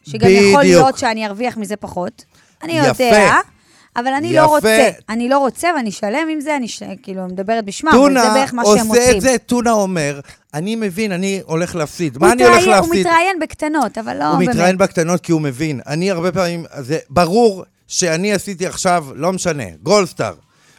שגם 0.03 0.29
יכול 0.31 0.61
בדיוק. 0.61 0.83
להיות 0.83 0.99
שאני 0.99 1.27
ארוויח 1.27 1.57
מזה 1.57 1.77
פחות. 1.77 2.25
אני 2.63 2.73
יפה. 2.73 3.05
יודע, 3.05 3.37
אבל 3.97 4.13
אני 4.13 4.29
יפה. 4.29 4.37
לא 4.41 4.47
רוצה. 4.47 4.91
אני 5.09 5.29
לא 5.29 5.39
רוצה 5.39 5.69
ואני 5.77 5.91
שלם 5.93 6.29
עם 6.33 6.41
זה, 6.41 6.57
אני 6.57 6.69
ש... 6.69 6.83
כאילו 7.03 7.27
מדברת 7.27 7.65
בשמם, 7.65 7.91
אבל 7.91 7.99
זה 7.99 8.05
טונה 8.05 8.35
בערך 8.35 8.55
מה 8.55 8.63
שהם 8.65 8.87
עושה 8.87 9.01
רוצים. 9.01 9.17
את 9.17 9.21
זה, 9.21 9.37
טונה 9.47 9.73
אומר, 9.73 10.21
אני 10.55 10.77
מבין, 10.77 11.13
אני 11.13 11.41
הולך 11.45 11.75
להפסיד. 11.75 12.17
הוא 12.17 12.21
מה 12.21 12.33
אני 12.33 12.45
הולך 12.45 12.67
להפסיד? 12.67 12.93
הוא 12.93 13.01
מתראיין 13.01 13.39
בקטנות, 13.41 13.99
אבל 13.99 14.19
לא 14.19 14.25
הוא 14.25 14.39
באמת. 14.39 14.49
מתראיין 14.49 14.79
בקטנות 14.79 15.21
כי 15.21 15.33
הוא 15.33 15.41
מבין. 15.41 15.81
אני 15.87 16.11
הרבה 16.11 16.33
פעמים, 16.33 16.65
זה 16.79 16.99
ברור 17.11 17.65
שאני 17.89 18.33
עשיתי 18.33 18.67
עכשיו, 18.67 19.07
לא 19.15 19.33
משנה, 19.33 19.65
גולדסטאר, 19.83 20.35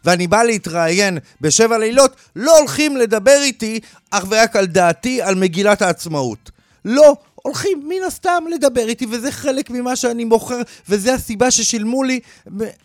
ואני 0.06 0.28
בא 0.28 0.44
להתראיין 0.44 1.18
בשבע 1.42 1.78
לילות, 1.78 2.16
לא 2.36 2.58
הולכים 2.60 2.98
לדבר 2.98 3.38
איתי 3.42 3.80
אך 4.12 4.26
ורק 4.30 4.56
על 4.56 4.66
דעתי 4.66 5.22
על 5.22 5.36
מגילת 5.36 5.82
העצמאות. 5.82 6.52
לא, 6.86 7.14
הולכים 7.36 7.82
מן 7.88 8.04
הסתם 8.08 8.44
לדבר 8.54 8.88
איתי, 8.88 9.06
וזה 9.12 9.32
חלק 9.32 9.70
ממה 9.70 9.96
שאני 9.96 10.24
מוכר, 10.24 10.58
וזה 10.90 11.14
הסיבה 11.14 11.52
ששילמו 11.52 12.04
לי 12.04 12.20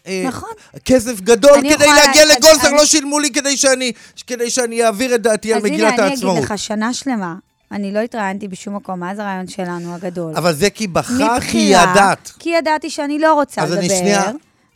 אה, 0.07 0.25
נכון. 0.29 0.49
כסף 0.85 1.21
גדול 1.21 1.61
כדי 1.61 1.87
להגיע 1.87 2.23
אז- 2.23 2.29
לגולדסטאר, 2.37 2.69
אני- 2.69 2.77
לא 2.77 2.85
שילמו 2.87 3.19
לי 3.19 3.31
כדי 3.31 3.57
שאני, 3.57 3.93
כדי 4.27 4.51
שאני 4.51 4.85
אעביר 4.85 5.15
את 5.15 5.23
דעתי 5.23 5.53
על 5.53 5.59
אז 5.59 5.65
מגילת 5.65 5.93
הנה, 5.93 6.03
אני 6.03 6.11
העצמאות. 6.11 6.37
אגיד 6.39 6.51
לך, 6.51 6.59
שנה 6.59 6.95
שלמה, 6.95 7.35
אני 7.73 7.93
לא 7.93 7.99
התראיינתי 8.01 8.49
בשום 8.49 8.77
מקום, 8.77 9.01
מאז 9.01 9.19
הרעיון 9.19 9.49
שלנו 9.49 9.95
הגדול. 9.95 10.33
אבל 10.37 10.55
זה 10.55 10.71
כי 10.71 10.87
בחרת, 10.87 11.43
כי 11.51 11.59
ידעת. 11.59 12.33
כי 12.39 12.51
ידעתי 12.51 12.91
שאני 12.91 13.19
לא 13.19 13.35
רוצה 13.35 13.63
אז 13.63 13.71
לדבר. 13.71 13.81
אני 13.81 13.89
שנייה- 13.89 14.33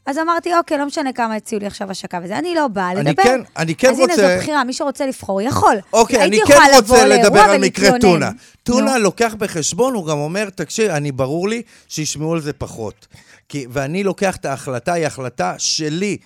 אז 0.07 0.19
אמרתי, 0.19 0.55
אוקיי, 0.55 0.79
לא 0.79 0.87
משנה 0.87 1.13
כמה 1.13 1.35
הציעו 1.35 1.61
לי 1.61 1.67
עכשיו 1.67 1.91
השקה 1.91 2.19
וזה, 2.25 2.39
אני 2.39 2.55
לא 2.55 2.69
באה 2.69 2.91
אני 2.93 3.01
לדבר. 3.11 3.23
כן- 3.23 3.41
אני 3.57 3.75
כן 3.75 3.89
אז 3.91 3.99
הנה, 3.99 4.13
רוצה- 4.13 4.17
זו 4.37 4.43
בחירה, 4.43 4.65
מי 4.65 4.73
שרוצה 4.73 5.07
לבחור 5.07 5.41
יכול. 5.41 5.77
אוקיי, 5.93 6.25
אני 6.25 6.39
כן 6.47 6.55
רוצה 6.77 7.07
לדבר 7.07 7.41
על 7.41 7.59
מקרה. 7.61 7.99
טונה. 8.01 8.31
טונה 8.63 8.93
נו. 8.99 9.05
לוקח 9.05 9.35
בחשבון, 9.39 9.95
הוא 9.95 10.07
גם 10.07 10.19
אומר, 10.19 10.51
תקשיב, 10.51 10.91
אני 10.91 11.13
ברור 11.13 11.49
לי 11.49 11.63
שישמעו 11.89 12.33
על 12.35 12.41
זה 12.41 12.53
פחות. 12.53 13.07
כי, 13.49 13.67
ואני 13.71 14.05
לוקח 14.05 14.37
את 14.37 14.45
ההחלטה, 14.45 14.93
היא 14.93 15.07
החלטה 15.07 15.55
שלי, 15.59 16.17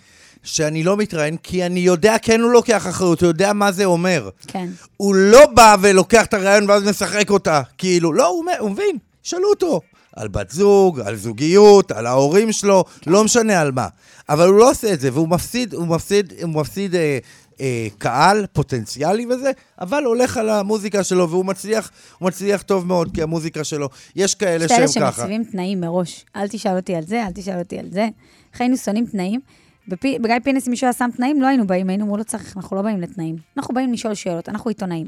שאני 0.43 0.83
לא 0.83 0.97
מתראיין, 0.97 1.37
כי 1.37 1.66
אני 1.66 1.81
יודע, 1.81 2.16
כן 2.22 2.41
הוא 2.41 2.51
לוקח 2.51 2.87
אחריות, 2.87 3.20
הוא 3.20 3.29
יודע 3.29 3.53
מה 3.53 3.72
זה 3.72 3.85
אומר. 3.85 4.29
כן. 4.47 4.68
הוא 4.97 5.14
לא 5.14 5.47
בא 5.47 5.77
ולוקח 5.81 6.24
את 6.24 6.35
הרעיון 6.35 6.70
ואז 6.70 6.83
משחק 6.83 7.31
אותה. 7.31 7.62
כאילו, 7.79 8.12
לא, 8.12 8.27
הוא, 8.27 8.45
הוא 8.59 8.70
מבין, 8.70 8.97
שאלו 9.22 9.51
אותו. 9.51 9.81
על 10.16 10.28
בת 10.28 10.50
זוג, 10.50 11.00
על 11.00 11.16
זוגיות, 11.16 11.92
על 11.92 12.06
ההורים 12.06 12.52
שלו, 12.52 12.84
לא 13.06 13.24
משנה 13.24 13.60
על 13.60 13.72
מה. 13.72 13.88
אבל 14.28 14.46
הוא 14.48 14.58
לא 14.58 14.70
עושה 14.70 14.92
את 14.92 15.00
זה, 15.00 15.12
והוא 15.12 15.28
מפסיד, 15.28 15.74
הוא 15.74 15.86
מפסיד, 15.86 16.32
הוא 16.42 16.50
מפסיד 16.50 16.94
אה, 16.94 17.18
אה, 17.60 17.86
קהל 17.98 18.46
פוטנציאלי 18.52 19.26
וזה, 19.26 19.50
אבל 19.80 20.04
הולך 20.04 20.36
על 20.36 20.48
המוזיקה 20.50 21.04
שלו, 21.04 21.30
והוא 21.30 21.44
מצליח, 21.44 21.90
הוא 22.18 22.26
מצליח 22.28 22.62
טוב 22.62 22.86
מאוד, 22.86 23.10
כי 23.14 23.22
המוזיקה 23.22 23.64
שלו, 23.64 23.88
יש 24.16 24.34
כאלה 24.34 24.64
יש 24.64 24.72
כאלה 24.72 24.88
שהם 24.88 25.02
ככה. 25.02 25.16
שמציבים 25.16 25.44
תנאים 25.44 25.80
מראש. 25.80 26.24
אל 26.36 26.48
תשאל 26.48 26.76
אותי 26.76 26.94
על 26.94 27.06
זה, 27.06 27.22
אל 27.26 27.32
תשאל 27.34 27.58
אותי 27.58 27.78
על 27.78 27.86
זה. 27.90 28.08
איך 28.52 28.60
היינו 28.60 28.76
שונאים 28.76 29.06
תנאים? 29.06 29.40
בפי- 29.88 30.18
בגיא 30.18 30.34
פינס, 30.44 30.66
אם 30.66 30.70
מישהו 30.70 30.86
היה 30.86 30.92
שם 30.92 31.08
תנאים, 31.16 31.42
לא 31.42 31.46
היינו 31.46 31.66
באים, 31.66 31.88
היינו 31.88 32.04
אומרים, 32.04 32.18
לא 32.18 32.24
צריך, 32.24 32.56
אנחנו 32.56 32.76
לא 32.76 32.82
באים 32.82 33.00
לתנאים. 33.00 33.36
אנחנו 33.56 33.74
באים 33.74 33.92
לשאול 33.92 34.14
שאלות, 34.14 34.48
אנחנו 34.48 34.68
עיתונאים. 34.68 35.06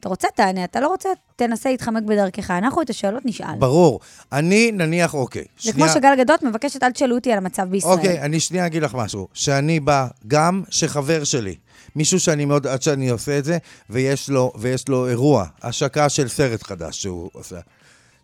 אתה 0.00 0.08
רוצה, 0.08 0.28
תענה, 0.34 0.64
אתה 0.64 0.80
לא 0.80 0.88
רוצה, 0.88 1.08
תנסה 1.36 1.70
להתחמק 1.70 2.02
בדרכך. 2.02 2.50
אנחנו 2.50 2.82
את 2.82 2.90
השאלות 2.90 3.22
נשאל. 3.26 3.54
ברור. 3.58 4.00
אני, 4.32 4.72
נניח, 4.72 5.14
אוקיי. 5.14 5.44
זה 5.62 5.72
כמו 5.72 5.88
שגל 5.88 6.14
גדות 6.18 6.42
מבקשת, 6.42 6.82
אל 6.82 6.90
תשאלו 6.92 7.14
אותי 7.16 7.32
על 7.32 7.38
המצב 7.38 7.62
בישראל. 7.70 7.92
אוקיי, 7.92 8.20
אני 8.20 8.40
שנייה 8.40 8.66
אגיד 8.66 8.82
לך 8.82 8.94
משהו. 8.94 9.28
שאני 9.34 9.80
בא, 9.80 10.06
גם 10.28 10.62
שחבר 10.70 11.24
שלי, 11.24 11.54
מישהו 11.96 12.20
שאני 12.20 12.44
מאוד, 12.44 12.66
עד 12.66 12.82
שאני 12.82 13.08
עושה 13.08 13.38
את 13.38 13.44
זה, 13.44 13.58
ויש 13.90 14.30
לו, 14.30 14.52
ויש 14.58 14.88
לו 14.88 15.08
אירוע, 15.08 15.44
השקה 15.62 16.08
של 16.08 16.28
סרט 16.28 16.62
חדש 16.62 17.02
שהוא 17.02 17.30
עושה. 17.32 17.58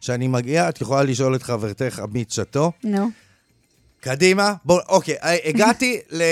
כשאני 0.01 0.29
מגיע, 0.29 0.69
את 0.69 0.81
יכולה 0.81 1.03
לשאול 1.03 1.35
את 1.35 1.43
חברתך 1.43 1.99
עמית 1.99 2.31
שתו, 2.31 2.73
נו. 2.85 3.09
קדימה, 4.01 4.55
בוא, 4.65 4.81
אוקיי, 4.89 5.15
אה, 5.23 5.37
הגעתי 5.45 6.01
ל- 6.11 6.23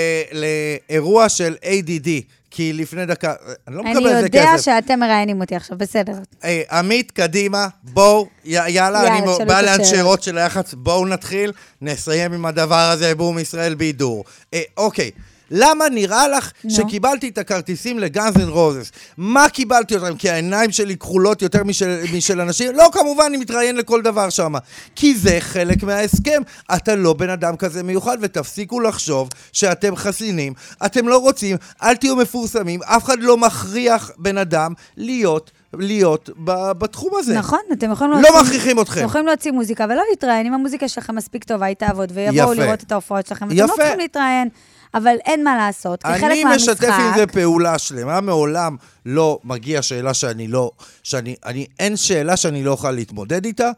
לאירוע 0.89 1.29
של 1.29 1.55
ADD, 1.63 2.09
כי 2.55 2.73
לפני 2.73 3.05
דקה, 3.05 3.33
אני 3.67 3.75
לא 3.75 3.81
אני 3.81 3.91
מקבל 3.91 4.07
על 4.07 4.19
זה 4.19 4.25
יודע 4.25 4.45
כסף. 4.53 4.65
שאתם 4.65 4.99
מראיינים 4.99 5.41
אותי 5.41 5.55
עכשיו, 5.55 5.77
בסדר. 5.77 6.13
אה, 6.43 6.61
עמית, 6.71 7.11
קדימה, 7.11 7.67
בואו, 7.83 8.27
יאללה, 8.45 8.69
יאללה, 8.69 9.17
אני 9.17 9.45
בא 9.47 9.61
לאנשי. 9.61 10.01
רוט 10.01 10.21
של 10.21 10.37
היח"צ, 10.37 10.73
בואו 10.73 11.05
נתחיל, 11.05 11.51
נסיים 11.81 12.33
עם 12.33 12.45
הדבר 12.45 12.89
הזה, 12.93 13.15
בום 13.15 13.39
ישראל 13.39 13.75
בידור. 13.75 14.23
אה, 14.53 14.61
אוקיי. 14.77 15.11
למה 15.55 15.89
נראה 15.89 16.27
לך 16.27 16.51
נו. 16.63 16.71
שקיבלתי 16.71 17.29
את 17.29 17.37
הכרטיסים 17.37 17.99
לגאנז 17.99 18.37
אנד 18.37 18.49
רוזס? 18.49 18.91
מה 19.17 19.49
קיבלתי 19.49 19.95
אותם? 19.95 20.15
כי 20.17 20.29
העיניים 20.29 20.71
שלי 20.71 20.97
כחולות 20.97 21.41
יותר 21.41 21.63
משל, 21.63 21.99
משל 22.13 22.41
אנשים? 22.41 22.75
לא, 22.75 22.89
כמובן, 22.91 23.23
אני 23.27 23.37
מתראיין 23.37 23.75
לכל 23.75 24.01
דבר 24.01 24.29
שם. 24.29 24.53
כי 24.95 25.15
זה 25.15 25.37
חלק 25.39 25.83
מההסכם. 25.83 26.41
אתה 26.75 26.95
לא 26.95 27.13
בן 27.13 27.29
אדם 27.29 27.55
כזה 27.55 27.83
מיוחד, 27.83 28.17
ותפסיקו 28.21 28.79
לחשוב 28.79 29.29
שאתם 29.51 29.95
חסינים. 29.95 30.53
אתם 30.85 31.07
לא 31.07 31.17
רוצים, 31.17 31.57
אל 31.83 31.95
תהיו 31.95 32.15
מפורסמים. 32.15 32.83
אף 32.83 33.03
אחד 33.03 33.19
לא 33.19 33.37
מכריח 33.37 34.11
בן 34.17 34.37
אדם 34.37 34.73
להיות, 34.97 35.51
להיות 35.73 36.29
בתחום 36.77 37.11
הזה. 37.15 37.33
נכון, 37.33 37.59
אתם 37.73 37.91
יכולים 37.91 38.13
לא 38.13 38.21
להוציא... 38.21 38.41
מכריחים 38.41 38.79
אתכם. 38.79 38.99
אתם 38.99 39.07
יכולים 39.07 39.27
להוציא 39.27 39.51
מוזיקה 39.51 39.85
ולא 39.89 40.01
להתראיין. 40.09 40.45
אם 40.45 40.53
המוזיקה 40.53 40.87
שלכם 40.87 41.15
מספיק 41.15 41.43
טובה, 41.43 41.65
היא 41.65 41.75
תעבוד, 41.75 42.11
ויבואו 42.13 42.53
יפה. 42.53 42.63
לראות 42.63 42.83
את 42.83 42.91
ההופעות 42.91 43.27
שלכם. 43.27 43.45
אתם 43.45 43.55
יפה. 43.55 43.65
לא 43.65 43.75
צריכים 43.75 43.99
להתראיין, 43.99 44.49
אבל 44.95 45.15
אין 45.25 45.43
מה 45.43 45.57
לעשות, 45.57 46.03
כחלק 46.03 46.23
אני 46.23 46.43
מהמשחק... 46.43 46.69
משתף 46.69 46.93
עם 46.99 47.11
זה 47.17 47.27
פעולה 47.27 47.77
שלמה, 47.77 48.21
מעולם 48.21 48.75
לא 49.05 49.39
מגיע 49.43 49.81
שאלה 49.81 50.13
שאני 50.13 50.47
לא, 50.47 50.71
שאני, 51.03 51.35
אני, 51.45 51.65
אין 51.79 51.97
שאלה 51.97 52.37
שאני 52.37 52.63
לא 52.63 52.71
אוכל 52.71 52.91
להתמודד 52.91 53.45
איתה. 53.45 53.71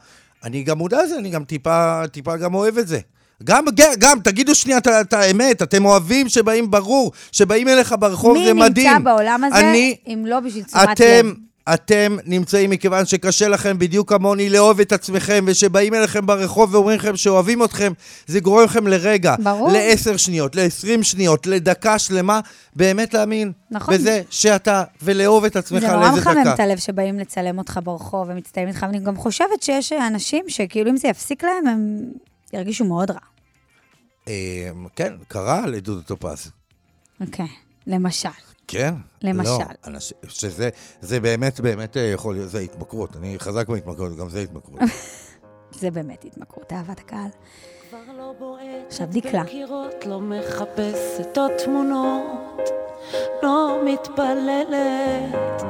אני 0.44 0.64
גם 0.64 0.78
מודע 0.78 1.04
לזה, 1.04 1.18
אני 1.18 1.30
גם 1.30 1.44
טיפה, 1.44 2.02
טיפה 2.12 2.38
גם 2.38 2.54
אוהב 2.54 2.78
את 2.78 2.88
זה. 2.88 3.00
גם, 3.44 3.66
גם, 4.00 4.20
תגידו 4.24 4.56
שנייה 4.56 4.78
את 4.78 4.88
את 4.88 5.14
האמת, 5.14 5.62
אתם 5.62 5.86
אוהבים 5.86 6.30
שבאים 6.30 6.72
ברור, 6.72 7.12
שבאים 7.32 7.68
אליך 7.68 7.96
ברחוב 8.00 8.38
זה 8.38 8.54
מי 8.54 8.62
מדהים. 8.70 8.88
נמצא 8.88 9.04
בעולם 9.04 9.44
הזה, 9.44 9.60
אני, 9.60 9.98
אם 10.08 10.26
לא 10.28 10.40
בשביל 10.40 10.64
תשומת 10.64 10.84
לב? 10.84 10.92
אתם 10.92 11.34
נמצאים 12.26 12.70
מכיוון 12.70 13.06
שקשה 13.06 13.48
לכם 13.48 13.80
בדיוק 13.80 14.10
כמוני 14.10 14.50
לאהוב 14.50 14.80
את 14.80 14.92
עצמכם, 14.92 15.46
ושבאים 15.48 15.94
אליכם 15.94 16.26
ברחוב 16.26 16.74
ואומרים 16.74 16.98
לכם 17.00 17.16
שאוהבים 17.16 17.64
אתכם, 17.64 17.94
זה 18.28 18.40
גורם 18.40 18.64
לכם 18.64 18.88
לרגע, 18.88 19.36
ברור. 19.44 19.72
לעשר 19.72 20.18
שניות, 20.18 20.56
לעשרים 20.56 21.04
שניות, 21.04 21.48
לדקה 21.48 22.00
שלמה, 22.00 22.40
באמת 22.76 23.14
להאמין. 23.14 23.52
נכון. 23.72 23.94
בזה 23.94 24.22
שאתה, 24.30 24.84
ולאהוב 25.02 25.46
את 25.46 25.56
עצמך 25.56 25.82
זה 25.82 25.88
נורא 25.88 26.06
לאיזה 26.06 26.22
מחמם 26.22 26.42
דקה. 26.42 26.54
את 26.54 26.60
הלב 26.60 26.78
שבאים 26.78 27.20
לצלם 27.20 27.58
אותך 27.58 27.80
ברחוב 27.84 28.30
ומצטלמים 28.30 28.70
איתך, 28.70 28.84
ואני 28.84 29.00
גם 29.00 29.16
חושבת 29.16 29.62
שיש 29.62 29.92
אנשים 29.94 30.46
שכאילו 30.48 30.92
אם 30.92 30.98
זה 30.98 31.08
יפסיק 31.08 31.44
להם, 31.44 31.68
הם 31.68 32.00
ירגישו 32.54 32.86
מאוד 32.86 33.12
רע. 33.12 33.18
אה, 34.28 34.70
כן, 34.96 35.14
קרה 35.28 35.68
לדודו 35.68 36.02
טופז. 36.02 36.52
אוקיי, 37.22 37.48
למשל. 37.88 38.30
כן? 38.68 38.94
למשל. 39.22 39.50
לא, 39.88 40.00
שזה 40.28 40.70
זה 41.02 41.20
באמת, 41.20 41.60
באמת 41.60 41.98
אה, 41.98 42.02
יכול 42.02 42.36
להיות, 42.36 42.50
זה 42.50 42.60
התמכרות. 42.60 43.16
אני 43.16 43.40
חזק 43.40 43.68
בהתמכרות, 43.68 44.18
גם 44.18 44.30
זה 44.30 44.40
התמכרות. 44.40 44.80
זה 45.80 45.92
באמת 45.92 46.26
התמכרות, 46.26 46.74
אהבת 46.74 47.00
הקהל. 47.00 47.30
לא 48.18 48.58
עכשיו 48.88 49.08
דקלה. 49.12 49.44
לא 50.06 50.20
מחפשת 50.22 51.38
עוד 51.38 51.52
תמונות, 51.66 52.70
לא 53.44 53.78
מתפללת, 53.86 55.64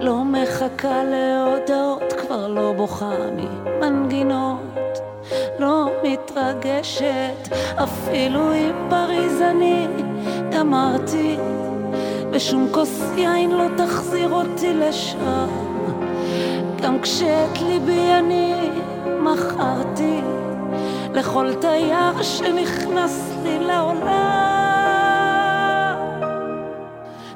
לא 0.00 0.24
מחכה 0.24 1.02
להודעות, 1.04 2.12
כבר 2.12 2.48
לא 2.48 2.72
בוכה 2.76 3.16
ממנגינות, 3.36 4.98
לא 5.58 5.90
מתרגשת, 6.02 7.48
אפילו 7.76 8.52
עם 8.52 8.90
פריז 8.90 9.40
אני 9.40 9.86
גמרתי, 10.52 11.36
ושום 12.32 12.68
כוס 12.70 13.00
יין 13.16 13.50
לא 13.50 13.64
תחזיר 13.76 14.32
אותי 14.32 14.74
לשם, 14.74 15.48
גם 16.82 17.00
כשאת 17.00 17.62
ליבי 17.66 18.12
אני 18.18 18.70
מכרתי. 19.20 20.20
לכל 21.14 21.54
תייר 21.60 22.22
שנכנס 22.22 23.30
לי 23.42 23.58
לעולם. 23.58 24.12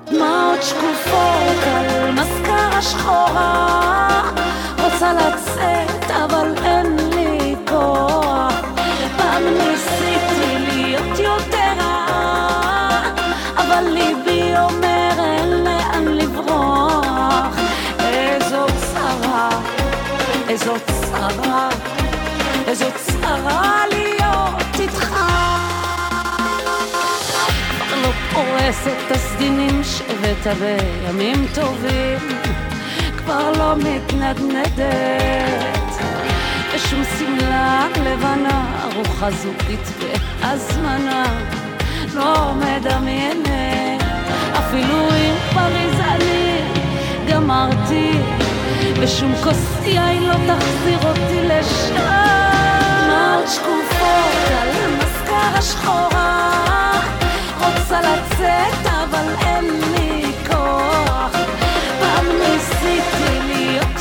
דמעות 0.04 0.62
שקופות 0.62 1.62
על 1.66 2.10
מזכרה 2.12 2.82
שחורה, 2.82 4.22
רוצה 4.84 5.12
לצאת 5.12 6.10
אבל 6.10 6.54
אין 6.64 6.96
לי 7.14 7.54
כוח. 7.68 8.54
פעם 9.16 9.42
ניסיתי 9.44 9.95
איזו 20.56 20.74
צרה. 20.86 21.68
איזו 22.66 22.86
צרה 22.96 23.82
להיות 23.90 24.80
איתך. 24.80 25.08
כבר 27.78 27.96
לא 28.02 28.10
פורסת 28.32 28.96
את 29.06 29.10
הסדינים 29.16 29.84
שהבאת 29.84 30.56
בימים 30.58 31.46
טובים, 31.54 32.18
כבר 33.16 33.52
לא 33.58 33.74
מתנדנדת, 33.76 34.82
ושום 36.74 37.02
שמלה 37.18 37.86
לבנה, 38.04 38.80
ארוחה 38.82 39.30
זוגית 39.30 39.92
והזמנה, 40.40 41.24
לא 42.14 42.52
מדמיינת, 42.54 44.02
אפילו 44.58 45.08
עם 45.10 45.34
פריז 45.54 46.00
אני 46.00 46.60
גמרתי. 47.28 48.45
ושום 49.00 49.34
כוס 49.42 49.78
יין 49.84 50.22
לא 50.22 50.34
תחזיר 50.34 50.98
אותי 51.08 51.42
לשם. 51.42 51.94
דמעות 51.96 53.48
שקופות 53.48 54.50
על 54.50 54.68
מזכרה 54.96 55.62
שחורה, 55.62 57.00
רוצה 57.58 58.00
לצאת 58.00 58.86
אבל 58.86 59.34
אין 59.46 59.64
לי 59.92 60.32
כוח. 60.46 61.32
פעם 62.00 62.26
ניסיתי 62.26 63.40
להיות 63.46 63.95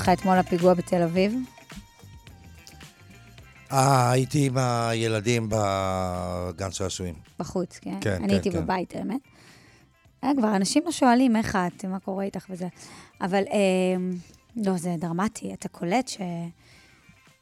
אותך 0.00 0.08
אתמול 0.08 0.38
הפיגוע 0.38 0.74
בתל 0.74 1.02
אביב? 1.02 1.34
אה, 3.72 4.10
הייתי 4.10 4.46
עם 4.46 4.58
הילדים 4.58 5.48
בגן 5.50 6.70
שעשועים. 6.70 7.14
בחוץ, 7.38 7.78
כן? 7.78 7.98
כן, 8.00 8.10
אני 8.10 8.28
כן, 8.28 8.30
הייתי 8.30 8.50
כן. 8.50 8.62
בבית, 8.62 8.96
האמת. 8.96 9.20
אה, 10.24 10.30
כבר 10.36 10.56
אנשים 10.56 10.82
לא 10.86 10.92
שואלים 10.92 11.36
איך 11.36 11.56
את, 11.56 11.84
מה 11.84 11.98
קורה 11.98 12.24
איתך 12.24 12.46
וזה. 12.50 12.68
אבל 13.20 13.42
אה, 13.50 13.96
לא, 14.56 14.76
זה 14.76 14.94
דרמטי. 14.98 15.54
אתה 15.54 15.68
קולט 15.68 16.08
ש... 16.08 16.18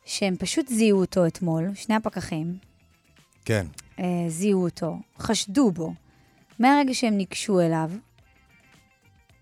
שהם 0.04 0.36
פשוט 0.36 0.68
זיהו 0.68 1.00
אותו 1.00 1.26
אתמול, 1.26 1.70
שני 1.74 1.94
הפקחים, 1.94 2.56
כן. 3.44 3.66
אה, 3.98 4.04
זיהו 4.28 4.62
אותו, 4.62 4.96
חשדו 5.18 5.70
בו. 5.70 5.92
מהרגע 6.58 6.94
שהם 6.94 7.16
ניגשו 7.16 7.60
אליו, 7.60 7.90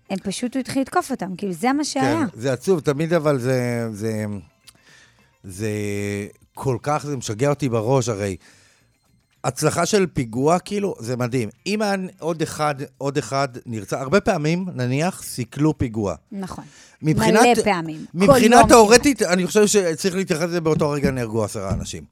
הם 0.09 0.17
פשוט, 0.17 0.53
הוא 0.53 0.59
התחיל 0.59 0.81
לתקוף 0.81 1.11
אותם, 1.11 1.35
כאילו, 1.35 1.53
זה 1.53 1.73
מה 1.73 1.83
שהיה. 1.83 2.25
כן, 2.31 2.39
זה 2.39 2.53
עצוב, 2.53 2.79
תמיד 2.79 3.13
אבל 3.13 3.39
זה, 3.39 3.87
זה, 3.91 4.25
זה 5.43 5.69
כל 6.53 6.77
כך, 6.81 7.05
זה 7.05 7.17
משגע 7.17 7.49
אותי 7.49 7.69
בראש, 7.69 8.09
הרי 8.09 8.35
הצלחה 9.43 9.85
של 9.85 10.07
פיגוע, 10.13 10.59
כאילו, 10.59 10.95
זה 10.99 11.17
מדהים. 11.17 11.49
אם 11.67 11.81
היה 11.81 11.95
עוד 12.19 12.41
אחד, 12.41 12.75
עוד 12.97 13.17
אחד 13.17 13.47
נרצח, 13.65 13.97
הרבה 13.97 14.21
פעמים, 14.21 14.65
נניח, 14.73 15.23
סיכלו 15.23 15.77
פיגוע. 15.77 16.15
נכון. 16.31 16.63
מבחינת, 17.01 17.41
מלא 17.41 17.63
פעמים. 17.63 18.05
מבחינה. 18.13 18.61
תאורטית, 18.69 19.21
אני 19.21 19.47
חושב 19.47 19.67
שצריך 19.67 20.15
להתייחס 20.15 20.43
לזה 20.43 20.61
באותו 20.61 20.89
רגע 20.89 21.11
נהרגו 21.11 21.43
עשרה 21.43 21.73
אנשים. 21.73 22.03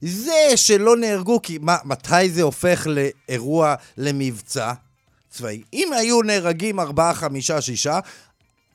זה 0.00 0.56
שלא 0.56 0.96
נהרגו, 0.96 1.42
כי 1.42 1.58
מה, 1.62 1.76
מתי 1.84 2.30
זה 2.30 2.42
הופך 2.42 2.86
לאירוע, 2.90 3.74
למבצע 3.96 4.72
צבאי? 5.30 5.62
אם 5.72 5.88
היו 5.92 6.22
נהרגים 6.22 6.80
ארבעה, 6.80 7.14
חמישה, 7.14 7.60
שישה, 7.60 7.98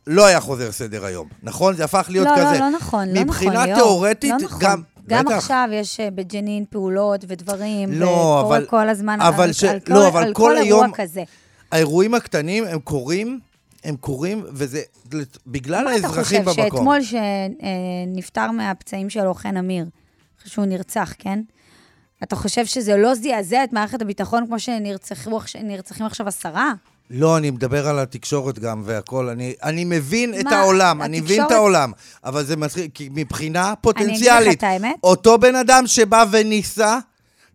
לא 0.08 0.26
היה 0.26 0.40
חוזר 0.40 0.72
סדר 0.72 1.06
היום, 1.06 1.28
נכון? 1.44 1.76
זה 1.76 1.84
הפך 1.84 2.08
להיות 2.10 2.28
לא, 2.28 2.32
כזה. 2.36 2.44
לא, 2.44 2.60
לא 2.60 2.70
נכון, 2.70 3.08
לא 3.08 3.14
נכון, 3.14 3.24
מבחינה. 3.24 3.76
תיאורטית, 3.76 4.32
לא 4.32 4.38
נכון. 4.38 4.60
גם... 4.62 4.82
גם 5.08 5.26
בטח. 5.26 5.36
עכשיו 5.36 5.70
יש 5.72 6.00
אה, 6.00 6.12
בג'נין 6.12 6.66
פעולות 6.70 7.26
ודברים, 7.28 7.92
לא, 7.92 8.06
וקורה 8.08 8.42
אבל- 8.42 8.66
כל 8.70 8.90
הזמן 8.90 9.22
אבל 9.22 9.44
על, 9.44 9.54
ש- 9.54 9.64
על, 9.64 9.76
לא, 9.88 9.96
כל, 9.96 10.06
אבל 10.06 10.24
על 10.24 10.34
כל 10.34 10.42
כל 10.42 10.58
אירוע 10.58 10.84
היום- 10.84 10.92
כזה. 10.96 11.24
האירועים 11.72 12.14
הקטנים, 12.14 12.64
הם 12.66 12.80
קורים, 12.80 13.40
הם 13.84 13.96
קורים, 13.96 14.44
וזה 14.52 14.82
בגלל 15.48 15.84
מה 15.84 15.96
אתה 15.96 16.08
האזרחים 16.08 16.44
חושב, 16.46 16.60
במקום. 16.62 16.78
שאתמול 17.00 17.20
שנפטר 18.14 18.52
מהפצעים 18.52 19.10
שלו 19.10 19.34
חן 19.34 19.58
אמיר, 19.58 19.86
שהוא 20.46 20.66
נרצח, 20.66 21.14
כן? 21.20 21.40
אתה 22.24 22.36
חושב 22.36 22.66
שזה 22.66 22.98
לא 22.98 23.16
זעזע 23.16 23.64
את 23.64 23.74
מערכת 23.74 24.02
הביטחון 24.02 24.48
כמו 24.48 24.60
שנרצחו 24.60 25.38
עכש- 25.40 25.56
נרצחים 25.64 26.06
עכשיו 26.06 26.28
עשרה? 26.28 26.74
לא, 27.10 27.38
אני 27.38 27.52
מדבר 27.52 27.88
על 27.88 28.00
התקשורת 28.00 28.60
גם 28.60 28.82
והכל. 28.86 29.30
אני, 29.30 29.54
אני 29.64 29.86
מבין 29.86 30.34
את 30.40 30.44
מה, 30.46 30.52
העולם, 30.60 31.02
אני 31.02 31.20
מבין 31.22 31.36
את 31.36 31.40
התקשורת- 31.40 31.52
העולם, 31.52 31.92
אבל 32.24 32.44
זה 32.46 32.56
מצחיק, 32.56 32.92
כי 32.94 33.10
מבחינה 33.16 33.74
פוטנציאלית, 33.82 34.64
את. 34.64 34.70
אותו 35.04 35.38
בן 35.38 35.56
אדם 35.56 35.84
שבא 35.88 36.26
וניסה, 36.32 37.00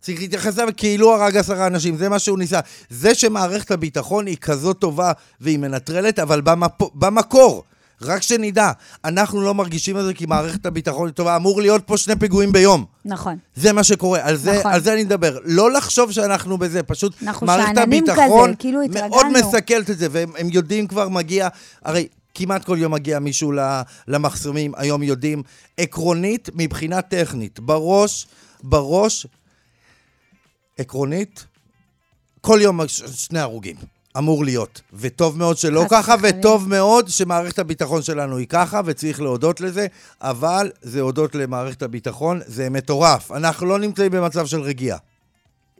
צריך 0.01 0.19
להתייחס 0.19 0.59
אליו 0.59 0.73
כאילו 0.77 1.13
הרג 1.15 1.37
עשרה 1.37 1.67
אנשים, 1.67 1.97
זה 1.97 2.09
מה 2.09 2.19
שהוא 2.19 2.39
ניסה. 2.39 2.59
זה 2.89 3.15
שמערכת 3.15 3.71
הביטחון 3.71 4.25
היא 4.27 4.37
כזאת 4.37 4.79
טובה 4.79 5.11
והיא 5.41 5.59
מנטרלת, 5.59 6.19
אבל 6.19 6.41
במפ... 6.41 6.71
במקור, 6.95 7.63
רק 8.01 8.21
שנדע, 8.21 8.71
אנחנו 9.05 9.41
לא 9.41 9.53
מרגישים 9.53 9.97
את 9.97 10.05
זה 10.05 10.13
כי 10.13 10.25
מערכת 10.25 10.65
הביטחון 10.65 11.07
היא 11.07 11.13
טובה, 11.13 11.35
אמור 11.35 11.61
להיות 11.61 11.83
פה 11.87 11.97
שני 11.97 12.15
פיגועים 12.15 12.51
ביום. 12.51 12.85
נכון. 13.05 13.37
זה 13.55 13.73
מה 13.73 13.83
שקורה, 13.83 14.19
על 14.23 14.35
זה, 14.35 14.59
נכון. 14.59 14.71
על 14.71 14.81
זה 14.81 14.93
אני 14.93 15.03
מדבר. 15.03 15.37
לא 15.43 15.71
לחשוב 15.71 16.11
שאנחנו 16.11 16.57
בזה, 16.57 16.83
פשוט 16.83 17.15
מערכת 17.41 17.77
הביטחון 17.77 18.49
כזה, 18.49 18.55
כאילו 18.59 18.79
מאוד. 18.93 19.25
מסכלת 19.39 19.89
את 19.89 19.97
זה, 19.97 20.07
והם 20.11 20.31
הם 20.37 20.47
יודעים 20.49 20.87
כבר 20.87 21.09
מגיע, 21.09 21.47
הרי 21.83 22.07
כמעט 22.33 22.65
כל 22.65 22.77
יום 22.79 22.93
מגיע 22.93 23.19
מישהו 23.19 23.53
למחסומים, 24.07 24.71
היום 24.75 25.03
יודעים, 25.03 25.43
עקרונית, 25.77 26.49
מבחינה 26.55 27.01
טכנית, 27.01 27.59
בראש, 27.59 28.27
בראש, 28.63 29.27
עקרונית, 30.77 31.45
כל 32.41 32.59
יום 32.61 32.79
שני 33.15 33.39
הרוגים. 33.39 33.75
אמור 34.17 34.45
להיות, 34.45 34.81
וטוב 34.93 35.37
מאוד 35.37 35.57
שלא 35.57 35.85
ככה. 35.89 36.15
וטוב 36.21 36.69
מאוד 36.69 37.07
שמערכת 37.07 37.59
הביטחון 37.59 38.01
שלנו 38.01 38.37
היא 38.37 38.47
ככה, 38.47 38.81
וצריך 38.85 39.21
להודות 39.21 39.61
לזה, 39.61 39.87
אבל 40.21 40.71
זה 40.81 41.01
הודות 41.01 41.35
למערכת 41.35 41.81
הביטחון, 41.81 42.39
זה 42.45 42.69
מטורף. 42.69 43.31
אנחנו 43.31 43.65
לא 43.65 43.79
נמצאים 43.79 44.11
במצב 44.11 44.45
של 44.45 44.61
רגיעה. 44.61 44.97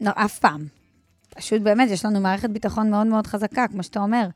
לא, 0.02 0.12
אף 0.16 0.40
פעם. 0.40 0.66
פשוט 1.36 1.62
באמת, 1.62 1.90
יש 1.90 2.06
לנו 2.06 2.20
מערכת 2.20 2.50
ביטחון 2.50 2.90
מאוד 2.90 3.08
מאוד 3.08 3.28
חזקה, 3.28 3.66
כמו 3.68 3.84
שאתה 3.84 4.00
אומר. 4.00 4.28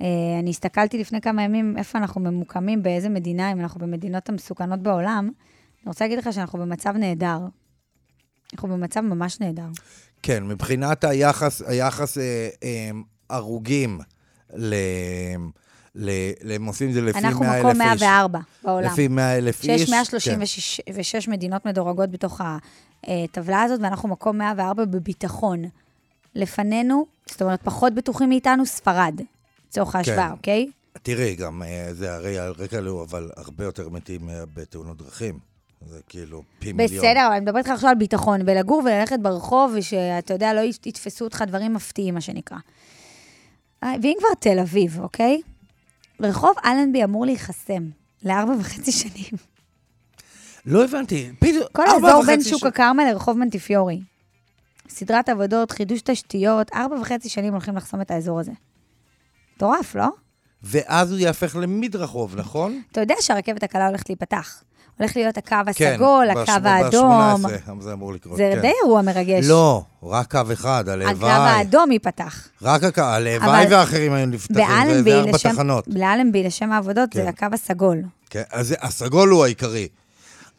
אה, 0.00 0.06
אני 0.40 0.50
הסתכלתי 0.50 0.98
לפני 0.98 1.20
כמה 1.20 1.42
ימים 1.42 1.78
איפה 1.78 1.98
אנחנו 1.98 2.20
ממוקמים, 2.20 2.82
באיזה 2.82 3.08
מדינה, 3.08 3.52
אם 3.52 3.60
אנחנו 3.60 3.80
במדינות 3.80 4.28
המסוכנות 4.28 4.80
בעולם. 4.80 5.30
אני 5.82 5.88
רוצה 5.88 6.04
להגיד 6.04 6.18
לך 6.18 6.32
שאנחנו 6.32 6.58
במצב 6.58 6.96
נהדר. 6.96 7.38
אנחנו 8.54 8.68
במצב 8.68 9.00
ממש 9.00 9.40
נהדר. 9.40 9.68
כן, 10.22 10.44
מבחינת 10.44 11.04
היחס, 11.04 11.62
היחס 11.62 12.18
אה, 12.18 12.48
אה, 12.62 12.90
הרוגים 13.30 14.00
ל... 14.54 14.74
ל... 15.94 16.10
הם 16.54 16.66
עושים 16.66 16.88
את 16.88 16.94
זה 16.94 17.00
לפי 17.00 17.20
100 17.20 17.28
אלף 17.28 17.40
איש. 17.40 17.46
אנחנו 17.50 17.68
מקום 17.68 17.78
104 17.78 18.38
בעולם. 18.64 18.92
לפי 18.92 19.08
100 19.08 19.38
אלף 19.38 19.64
איש. 19.64 19.66
שיש 19.66 19.84
כן. 19.84 19.90
136 19.90 21.28
מדינות 21.28 21.66
מדורגות 21.66 22.10
בתוך 22.10 22.40
הטבלה 23.04 23.62
הזאת, 23.62 23.80
ואנחנו 23.82 24.08
מקום 24.08 24.38
104 24.38 24.84
בביטחון. 24.84 25.64
לפנינו, 26.34 27.06
זאת 27.26 27.42
אומרת, 27.42 27.60
פחות 27.62 27.94
בטוחים 27.94 28.28
מאיתנו, 28.28 28.66
ספרד, 28.66 29.20
לצורך 29.68 29.96
ההשוואה, 29.96 30.26
כן. 30.28 30.32
אוקיי? 30.32 30.70
תראי, 31.02 31.34
גם 31.34 31.62
אה, 31.62 31.88
זה 31.94 32.14
הרי 32.14 32.38
על 32.38 32.52
רקע 32.58 32.80
לאו, 32.80 33.04
אבל 33.04 33.30
הרבה 33.36 33.64
יותר 33.64 33.88
מתים 33.88 34.28
בתאונות 34.54 34.98
דרכים. 34.98 35.51
זה 35.86 36.00
כאילו 36.08 36.42
פי 36.58 36.72
מיליון. 36.72 37.04
בסדר, 37.04 37.26
אבל 37.26 37.32
אני 37.34 37.40
מדברת 37.40 37.56
איתך 37.64 37.70
עכשיו 37.70 37.90
על 37.90 37.96
ביטחון, 37.96 38.40
ולגור 38.46 38.82
וללכת 38.84 39.18
ברחוב, 39.22 39.72
ושאתה 39.76 40.34
יודע, 40.34 40.54
לא 40.54 40.60
יתפסו 40.86 41.24
אותך 41.24 41.44
דברים 41.46 41.74
מפתיעים, 41.74 42.14
מה 42.14 42.20
שנקרא. 42.20 42.56
אה, 43.84 43.92
ואם 44.02 44.14
כבר 44.18 44.34
תל 44.40 44.58
אביב, 44.58 45.00
אוקיי? 45.00 45.40
רחוב 46.20 46.54
אלנבי 46.64 47.04
אמור 47.04 47.26
להיחסם 47.26 47.82
לארבע 48.22 48.52
וחצי 48.60 48.92
שנים. 48.92 49.32
לא 50.66 50.84
הבנתי. 50.84 51.30
פתאום, 51.38 51.62
כל 51.72 51.82
האזור 51.86 52.22
בין 52.26 52.42
ש- 52.42 52.48
שוק 52.48 52.64
הכרמל 52.66 53.04
לרחוב 53.04 53.38
מנטיפיורי. 53.38 54.00
סדרת 54.88 55.28
עבודות, 55.28 55.70
חידוש 55.70 56.00
תשתיות, 56.02 56.70
ארבע 56.74 56.96
וחצי 57.00 57.28
שנים 57.28 57.52
הולכים 57.52 57.76
לחסום 57.76 58.00
את 58.00 58.10
האזור 58.10 58.40
הזה. 58.40 58.52
מטורף, 59.56 59.94
לא? 59.94 60.08
ואז 60.62 61.12
הוא 61.12 61.18
יהפך 61.20 61.56
למדרחוב, 61.56 62.36
נכון? 62.36 62.82
אתה 62.92 63.00
יודע 63.00 63.14
שהרכבת 63.20 63.62
הקלה 63.62 63.86
הולכת 63.88 64.08
להיפתח. 64.08 64.62
הולך 65.02 65.16
להיות 65.16 65.38
הקו 65.38 65.56
כן. 65.74 65.92
הסגול, 65.94 66.26
בש- 66.36 66.48
הקו 66.48 66.68
האדום. 66.68 67.42
ב-18 67.42 67.82
זה 67.82 67.92
אמור 67.92 68.12
לקרות, 68.12 68.36
זה 68.36 68.50
כן. 68.54 68.60
די 68.60 68.72
אירוע 68.84 69.02
מרגש. 69.02 69.44
לא, 69.48 69.82
רק 70.02 70.30
קו 70.30 70.52
אחד, 70.52 70.88
הלוואי. 70.88 71.12
הקו 71.12 71.26
האדום 71.26 71.92
ייפתח. 71.92 72.48
רק 72.62 72.84
הקו, 72.84 73.00
הלוואי 73.00 73.36
אבל 73.64 73.72
והאחרים 73.72 74.12
היו 74.12 74.26
נפתחים, 74.26 74.56
זה- 74.86 75.02
זה 75.02 75.18
ארבע 75.18 75.30
לשם- 75.32 75.52
תחנות. 75.52 75.88
באלנבי, 75.88 76.42
לשם 76.42 76.72
העבודות, 76.72 77.08
כן. 77.12 77.22
זה 77.22 77.28
הקו 77.28 77.46
הסגול. 77.52 77.98
כן, 78.30 78.42
אז 78.52 78.74
הסגול 78.80 79.28
הוא 79.28 79.44
העיקרי. 79.44 79.88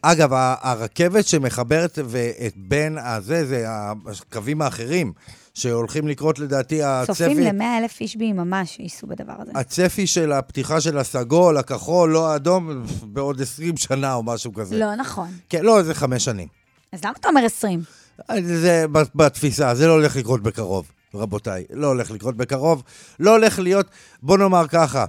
אגב, 0.05 0.29
הרכבת 0.61 1.27
שמחברת 1.27 1.99
ואת 2.05 2.53
בין 2.55 2.97
הזה, 2.97 3.45
זה 3.45 3.65
הקווים 3.67 4.61
האחרים, 4.61 5.13
שהולכים 5.53 6.07
לקרות 6.07 6.39
לדעתי 6.39 6.81
צופים 7.05 7.31
הצפי, 7.31 7.43
ל-100 7.43 7.63
אלף 7.79 8.01
איש 8.01 8.15
ביממה 8.15 8.65
שייסעו 8.65 9.07
בדבר 9.07 9.33
הזה. 9.39 9.51
הצפי 9.55 10.07
של 10.07 10.31
הפתיחה 10.31 10.81
של 10.81 10.97
הסגול, 10.97 11.57
הכחול, 11.57 12.09
לא 12.09 12.31
האדום, 12.31 12.83
בעוד 13.03 13.41
20 13.41 13.77
שנה 13.77 14.13
או 14.13 14.23
משהו 14.23 14.53
כזה. 14.53 14.79
לא 14.79 14.95
נכון. 14.95 15.27
כן, 15.49 15.65
לא, 15.65 15.83
זה 15.83 15.93
חמש 15.93 16.25
שנים. 16.25 16.47
אז 16.91 17.03
למה 17.03 17.13
אתה 17.19 17.27
אומר 17.27 17.45
20? 17.45 17.81
זה 18.41 18.85
בתפיסה, 19.15 19.75
זה 19.75 19.87
לא 19.87 19.93
הולך 19.93 20.15
לקרות 20.15 20.43
בקרוב, 20.43 20.91
רבותיי. 21.13 21.63
לא 21.69 21.87
הולך 21.87 22.11
לקרות 22.11 22.37
בקרוב. 22.37 22.83
לא 23.19 23.31
הולך 23.31 23.59
להיות, 23.59 23.87
בוא 24.23 24.37
נאמר 24.37 24.67
ככה, 24.67 25.05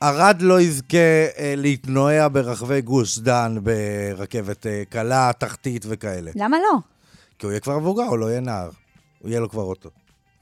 ערד 0.00 0.42
לא 0.42 0.60
יזכה 0.60 0.96
אה, 1.38 1.54
להתנועע 1.56 2.28
ברחבי 2.28 2.80
גוש 2.80 3.18
דן 3.18 3.56
ברכבת 3.62 4.66
אה, 4.66 4.82
קלה, 4.88 5.30
תחתית 5.38 5.84
וכאלה. 5.88 6.30
למה 6.34 6.56
לא? 6.58 6.78
כי 7.38 7.46
הוא 7.46 7.52
יהיה 7.52 7.60
כבר 7.60 7.78
מבוגר, 7.78 8.02
הוא 8.02 8.18
לא 8.18 8.26
יהיה 8.26 8.40
נער. 8.40 8.70
הוא 9.18 9.28
יהיה 9.28 9.40
לו 9.40 9.50
כבר 9.50 9.62
אוטו. 9.62 9.90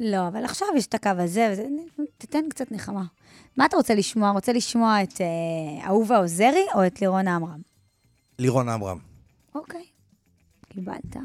לא, 0.00 0.28
אבל 0.28 0.44
עכשיו 0.44 0.68
יש 0.76 0.86
את 0.86 0.94
הקו 0.94 1.10
הזה, 1.18 1.48
וזה, 1.52 1.64
תתן 2.18 2.48
קצת 2.48 2.72
נחמה. 2.72 3.04
מה 3.56 3.66
אתה 3.66 3.76
רוצה 3.76 3.94
לשמוע? 3.94 4.30
רוצה 4.30 4.52
לשמוע 4.52 5.02
את 5.02 5.20
אה, 5.20 5.86
אהובה 5.86 6.18
עוזרי 6.18 6.66
או 6.74 6.86
את 6.86 7.00
לירון 7.00 7.28
עמרם? 7.28 7.60
לירון 8.38 8.68
עמרם. 8.68 8.98
אוקיי, 9.54 9.84
קיבלת. 10.68 11.16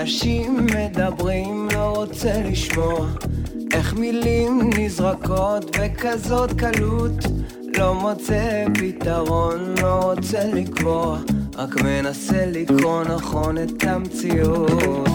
אנשים 0.00 0.66
מדברים, 0.66 1.68
לא 1.72 1.92
רוצה 1.96 2.32
לשמוע 2.44 3.06
איך 3.72 3.94
מילים 3.94 4.70
נזרקות 4.78 5.76
בכזאת 5.76 6.52
קלות. 6.52 7.12
לא 7.78 7.94
מוצא 7.94 8.64
פתרון, 8.74 9.74
לא 9.82 10.00
רוצה 10.02 10.44
לקבוע 10.44 11.18
רק 11.56 11.82
מנסה 11.82 12.46
לקרוא 12.46 13.04
נכון 13.04 13.58
את 13.58 13.84
המציאות. 13.84 15.08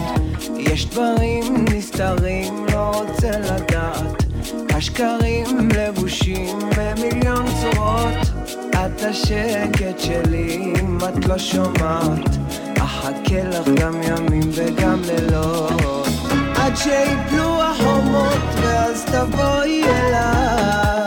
יש 0.57 0.85
דברים 0.85 1.65
נסתרים, 1.73 2.65
לא 2.73 2.91
רוצה 3.01 3.31
לדעת. 3.39 4.23
השקרים 4.69 5.69
לבושים 5.75 6.59
במיליון 6.77 7.45
צורות. 7.61 8.45
את 8.71 9.03
השקט 9.03 9.99
שלי 9.99 10.73
אם 10.79 10.97
את 10.97 11.25
לא 11.25 11.37
שומעת 11.37 12.44
אחכה 12.85 13.43
לך 13.49 13.67
גם 13.67 13.93
ימים 14.03 14.49
וגם 14.51 15.01
לילות. 15.05 16.07
עד 16.55 16.75
שיפלו 16.75 17.63
החומות 17.63 18.41
ואז 18.61 19.05
תבואי 19.05 19.83
אליי 19.83 21.04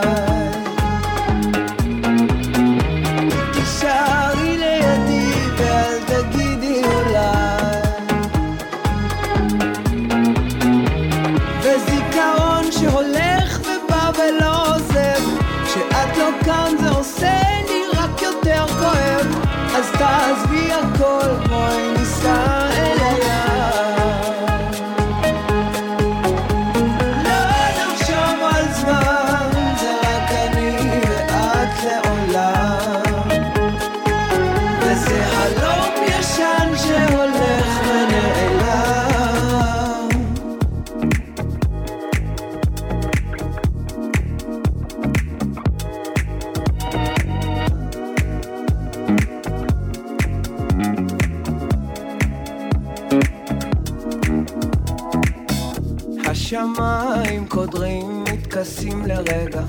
השמיים 56.49 57.47
קודרים, 57.47 58.23
מתכסים 58.23 59.05
לרגע. 59.05 59.61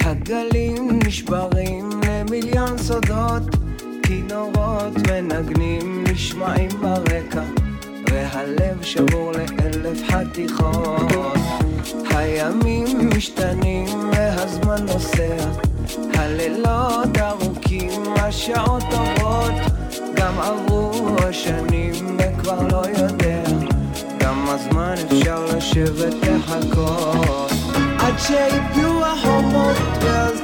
הגלים 0.00 0.98
נשברים 1.06 1.90
למיליון 2.06 2.78
סודות. 2.78 3.42
כינורות 4.02 4.92
מנגנים 5.10 6.04
נשמעים 6.10 6.70
ברקע. 6.80 7.42
והלב 8.10 8.82
שבור 8.82 9.32
לאלף 9.32 9.98
חתיכות. 10.10 11.36
הימים 12.10 13.10
משתנים 13.16 14.10
והזמן 14.12 14.86
נוסע. 14.86 15.50
הלילות 16.14 17.18
ארוכים, 17.18 18.02
השעות 18.16 18.82
טובות. 18.90 19.54
גם 20.14 20.40
עברו 20.40 21.16
השנים 21.28 22.16
וכבר 22.18 22.68
לא 22.68 22.82
יודע 22.98 23.61
כמה 24.32 24.56
זמן 24.56 24.94
אפשר 25.12 25.44
לשבת 25.44 26.14
לחכות 26.22 27.50
עד 27.98 28.14
שיפלו 28.18 29.06
החומות 29.06 29.76
ואז 30.00 30.41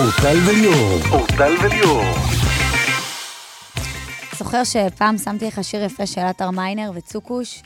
לאורטל 0.00 0.38
וליאור. 0.46 0.98
אורטל 1.10 1.54
וליאור. 1.62 2.02
זוכר 4.38 4.64
שפעם 4.64 5.18
שמתי 5.18 5.46
לך 5.46 5.64
שיר 5.64 5.84
יפה 5.84 6.06
של 6.06 6.20
עטר 6.20 6.50
מיינר 6.50 6.90
וצוקוש? 6.94 7.62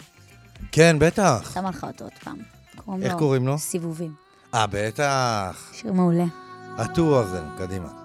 כן, 0.73 0.97
בטח. 0.99 1.51
שמה 1.55 1.71
לך 1.71 1.85
אותו 1.85 2.05
עוד 2.05 2.13
פעם. 2.25 2.37
קוראים 2.77 3.03
איך 3.03 3.15
קוראים 3.15 3.47
לו? 3.47 3.59
סיבובים. 3.59 4.13
אה, 4.55 4.67
בטח. 4.71 5.71
שיר 5.73 5.93
מעולה. 5.93 6.25
עטו 6.79 7.03
אוזן, 7.03 7.45
קדימה. 7.59 8.04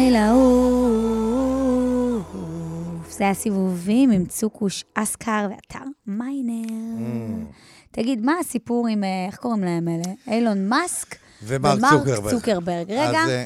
לי 0.00 0.10
לעוף. 0.10 0.30
זה 3.10 3.24
היה 3.24 3.34
סיבובים 3.34 4.10
עם 4.10 4.24
צוקוש 4.24 4.84
אסקר 4.94 5.48
ואתר 5.50 5.84
מיינר. 6.06 6.66
תגיד, 7.90 8.24
מה 8.24 8.32
הסיפור 8.40 8.86
עם, 8.88 9.04
אה, 9.04 9.26
איך 9.26 9.36
קוראים 9.36 9.64
להם 9.64 9.88
אלה? 9.88 10.14
אילון 10.36 10.68
מאסק 10.68 11.16
ומרק 11.42 11.78
צוקרברג. 11.90 12.30
צוקרברג. 12.34 12.86
רגע, 12.90 13.20
אה, 13.28 13.44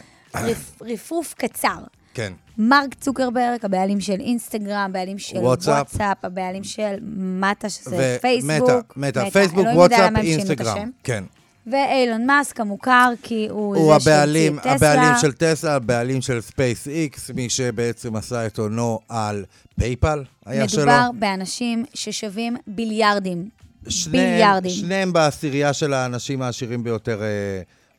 רפ- 0.48 0.82
רפרוף 0.82 1.34
קצר. 1.38 1.78
כן. 2.14 2.32
מרק 2.59 2.94
צוקרברג, 3.00 3.59
הבעלים 3.62 4.00
של 4.00 4.20
אינסטגרם, 4.20 4.86
הבעלים 4.90 5.18
של 5.18 5.38
וואטסאפ. 5.38 5.74
וואטסאפ, 5.74 6.24
הבעלים 6.24 6.64
של 6.64 6.94
מטה, 7.16 7.68
שזה 7.68 7.90
ומטא, 7.96 8.18
פייסבוק. 8.20 8.96
מטא, 8.96 9.30
פייסבוק, 9.30 9.59
אלוהים 9.61 9.78
יודע 9.80 9.96
וואטסאפ, 9.96 10.24
אינסטגרם. 10.24 10.90
כן. 11.05 11.24
ואילון 11.66 12.26
מאסק 12.26 12.60
המוכר, 12.60 13.10
כי 13.22 13.46
הוא, 13.50 13.76
הוא 13.76 13.98
זה 14.00 14.12
הבעלים, 14.12 14.52
שהמציא 14.54 14.70
את 14.70 14.76
טסלה. 14.76 14.92
הבעלים 14.92 15.14
של 15.20 15.32
טסלה, 15.32 15.74
הבעלים 15.74 16.22
של 16.22 16.40
SpaceX, 16.40 17.30
מי 17.30 17.48
שבעצם 17.50 18.16
עשה 18.16 18.46
את 18.46 18.58
הונו 18.58 18.98
על 19.08 19.44
PayPal, 19.80 20.24
היה 20.46 20.68
שלו. 20.68 20.78
מדובר 20.82 21.10
באנשים 21.18 21.84
ששווים 21.94 22.56
ביליארדים. 22.66 23.48
שניהם- 23.88 24.12
ביליארדים. 24.32 24.70
שניהם 24.70 25.12
בעשירייה 25.12 25.72
של 25.72 25.92
האנשים 25.92 26.42
העשירים 26.42 26.84
ביותר 26.84 27.22
אה, 27.22 27.26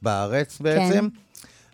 בארץ 0.02 0.58
בעצם. 0.60 1.08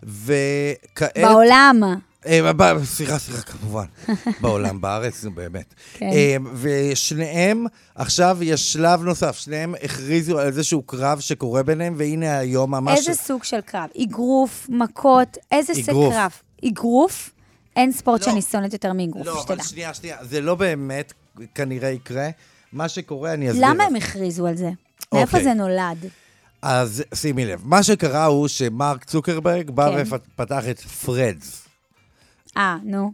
וכעת... 0.02 1.18
בעולם. 1.22 1.80
אה, 2.26 2.84
סליחה, 2.84 3.18
סליחה, 3.18 3.42
כמובן. 3.42 3.84
בעולם, 4.40 4.80
בארץ, 4.80 5.24
נו 5.24 5.30
באמת. 5.30 5.74
כן. 5.94 6.10
אה, 6.12 6.36
ושניהם, 6.54 7.66
עכשיו 7.94 8.38
יש 8.42 8.72
שלב 8.72 9.02
נוסף, 9.02 9.36
שניהם 9.36 9.74
הכריזו 9.82 10.38
על 10.38 10.46
איזשהו 10.46 10.82
קרב 10.82 11.20
שקורה 11.20 11.62
ביניהם, 11.62 11.94
והנה 11.96 12.38
היום 12.38 12.70
ממש... 12.70 12.98
איזה 12.98 13.22
סוג 13.22 13.44
של 13.44 13.60
קרב? 13.60 13.88
אגרוף, 14.02 14.66
מכות, 14.68 15.36
איזה 15.52 15.74
סוג. 15.74 16.12
קרב? 16.12 16.32
אגרוף? 16.68 17.30
אין 17.76 17.92
ספורט 17.92 18.20
לא. 18.20 18.26
שאני 18.26 18.42
שונאת 18.42 18.72
יותר 18.72 18.92
מאגרוף, 18.92 19.26
לא, 19.26 19.40
שתדע. 19.42 19.54
אבל 19.54 19.62
שנייה, 19.62 19.94
שנייה, 19.94 20.16
זה 20.22 20.40
לא 20.40 20.54
באמת 20.54 21.12
כנראה 21.54 21.90
יקרה. 21.90 22.28
מה 22.72 22.88
שקורה, 22.88 23.32
אני 23.32 23.50
אסביר. 23.50 23.68
למה 23.68 23.84
הם 23.84 23.96
הכריזו 23.96 24.46
על 24.46 24.56
זה? 24.56 24.70
מאיפה 25.14 25.38
אוקיי. 25.38 25.44
זה 25.44 25.54
נולד? 25.54 26.06
אז 26.62 27.02
שימי 27.14 27.44
לב, 27.44 27.60
מה 27.64 27.82
שקרה 27.82 28.24
הוא 28.24 28.48
שמרק 28.48 29.04
צוקרברג 29.04 29.70
בא 29.70 30.04
כן. 30.04 30.14
ופתח 30.14 30.68
את 30.70 30.80
פרדס. 30.80 31.61
אה, 32.56 32.76
נו. 32.82 33.12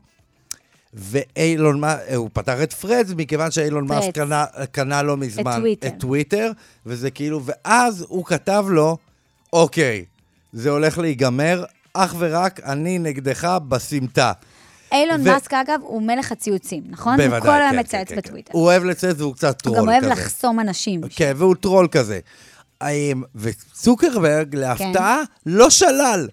ואילון 0.95 1.81
מאסק, 1.81 2.13
הוא 2.15 2.31
פתח 2.33 2.57
את 2.63 2.73
פרדס 2.73 3.13
מכיוון 3.17 3.51
שאילון 3.51 3.87
מאסק 3.87 4.15
קנה, 4.15 4.45
קנה 4.73 5.03
לא 5.03 5.17
מזמן 5.17 5.57
טוויטר. 5.59 5.89
את 5.89 5.95
טוויטר, 5.99 6.53
וזה 6.87 7.11
כאילו, 7.11 7.41
ואז 7.45 8.05
הוא 8.09 8.25
כתב 8.25 8.67
לו, 8.69 8.97
אוקיי, 9.53 10.05
זה 10.53 10.71
הולך 10.71 10.99
להיגמר, 10.99 11.65
אך 11.95 12.15
ורק 12.19 12.61
אני 12.61 12.99
נגדך 12.99 13.59
בסמטה. 13.69 14.33
אילון 14.93 15.21
ו- 15.21 15.25
מאסק, 15.25 15.55
אגב, 15.55 15.81
הוא 15.83 16.03
מלך 16.03 16.33
הציוצים, 16.33 16.83
נכון? 16.89 17.21
הוא 17.21 17.41
כל 17.41 17.49
היום 17.49 17.79
מצייץ 17.79 18.13
בטוויטר. 18.13 18.53
הוא 18.55 18.65
אוהב 18.65 18.85
לצייץ 18.85 19.21
והוא 19.21 19.35
קצת 19.35 19.67
הוא 19.67 19.75
טרול 19.75 19.89
גם 19.89 19.97
כזה. 20.01 20.07
אוהב 20.07 20.19
לחסום 20.19 20.61
אנשים. 20.61 21.01
כן, 21.11 21.33
והוא 21.37 21.55
טרול 21.55 21.89
כזה. 21.91 22.21
וצוקרברג, 23.35 24.53
כן. 24.53 24.59
להפתעה, 24.59 25.23
לא 25.47 25.71
שלל. 25.71 26.29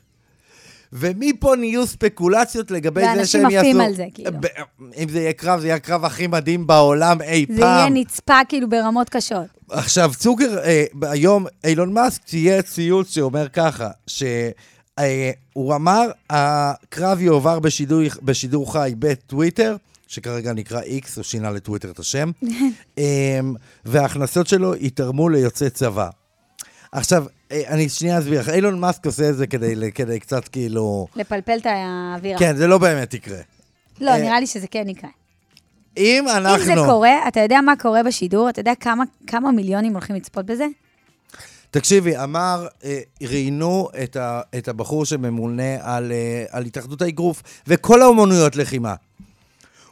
ומפה 0.98 1.56
נהיו 1.56 1.88
ספקולציות 1.88 2.72
לגבי 2.72 3.02
זה 3.02 3.08
ואנשים 3.08 3.42
שהם 3.42 3.50
יעשו... 3.52 3.68
עפים 3.68 3.82
על 3.82 3.96
זה, 3.96 4.06
כאילו. 4.14 4.32
אם 4.98 5.10
זה 5.10 5.20
יהיה 5.20 5.34
קרב, 5.34 5.60
זה 5.60 5.68
יהיה 5.68 5.76
הקרב 5.76 6.06
הכי 6.06 6.28
מדהים 6.28 6.68
בעולם 6.68 7.22
אי 7.22 7.46
זה 7.50 7.54
יהיה 7.54 7.86
פעם. 7.86 7.94
נצפה 7.94 8.40
כאילו 8.50 8.70
ברמות 8.70 9.10
קשות. 9.10 9.46
עכשיו, 9.70 10.12
צוקר, 10.18 10.58
אה, 10.64 10.86
היום 11.02 11.46
אילון 11.64 11.94
מאסק 11.94 12.24
תהיה 12.24 12.62
ציוץ 12.62 13.14
שאומר 13.14 13.48
ככה, 13.48 13.90
שהוא 14.08 15.76
אמר, 15.76 16.12
הקרב 16.30 17.22
יועבר 17.22 17.60
בשידור, 17.60 18.02
בשידור 18.22 18.74
חי 18.74 18.94
בטוויטר, 19.00 19.76
שכרגע 20.08 20.54
נקרא 20.54 20.82
X, 20.82 21.08
הוא 21.16 21.24
שינה 21.24 21.52
לטוויטר 21.52 21.92
את 21.92 22.00
השם, 22.00 22.32
אמ, 22.98 23.04
וההכנסות 23.86 24.48
שלו 24.48 24.76
יתרמו 24.76 25.30
ליוצאי 25.30 25.70
צבא. 25.70 26.10
עכשיו, 26.92 27.24
אה, 27.24 27.35
אני 27.52 27.90
שנייה 27.90 28.20
אסביר 28.20 28.40
לך, 28.40 28.50
אילון 28.50 28.80
מאסק 28.80 29.06
עושה 29.06 29.30
את 29.30 29.38
זה 29.38 29.48
כדי, 29.48 29.92
כדי 29.92 30.20
קצת 30.20 30.48
כאילו... 30.48 31.08
לפלפל 31.16 31.58
את 31.58 31.66
האווירה. 31.66 32.40
כן, 32.40 32.56
זה 32.56 32.68
לא 32.68 32.78
באמת 32.78 33.14
יקרה. 33.14 33.38
לא, 34.02 34.12
אה, 34.12 34.18
נראה 34.18 34.40
לי 34.40 34.48
שזה 34.48 34.68
כן 34.68 34.90
יקרה. 34.90 35.10
אם 35.98 36.26
אנחנו... 36.30 36.56
אם 36.56 36.66
זה 36.66 36.74
קורה, 36.86 37.28
אתה 37.28 37.40
יודע 37.40 37.62
מה 37.62 37.74
קורה 37.76 38.04
בשידור? 38.04 38.50
אתה 38.50 38.60
יודע 38.60 38.76
כמה, 38.80 39.04
כמה 39.28 39.52
מיליונים 39.52 39.94
הולכים 39.94 40.16
לצפות 40.16 40.46
בזה? 40.46 40.66
תקשיבי, 41.72 42.18
אמר, 42.18 42.68
אה, 42.84 43.00
ראיינו 43.22 43.90
את, 44.04 44.16
ה, 44.16 44.42
את 44.58 44.68
הבחור 44.68 45.06
שממונה 45.06 45.76
על, 45.82 46.12
אה, 46.12 46.46
על 46.50 46.66
התאחדות 46.66 47.02
האגרוף 47.02 47.44
וכל 47.68 48.02
האומנויות 48.02 48.56
לחימה. 48.56 48.96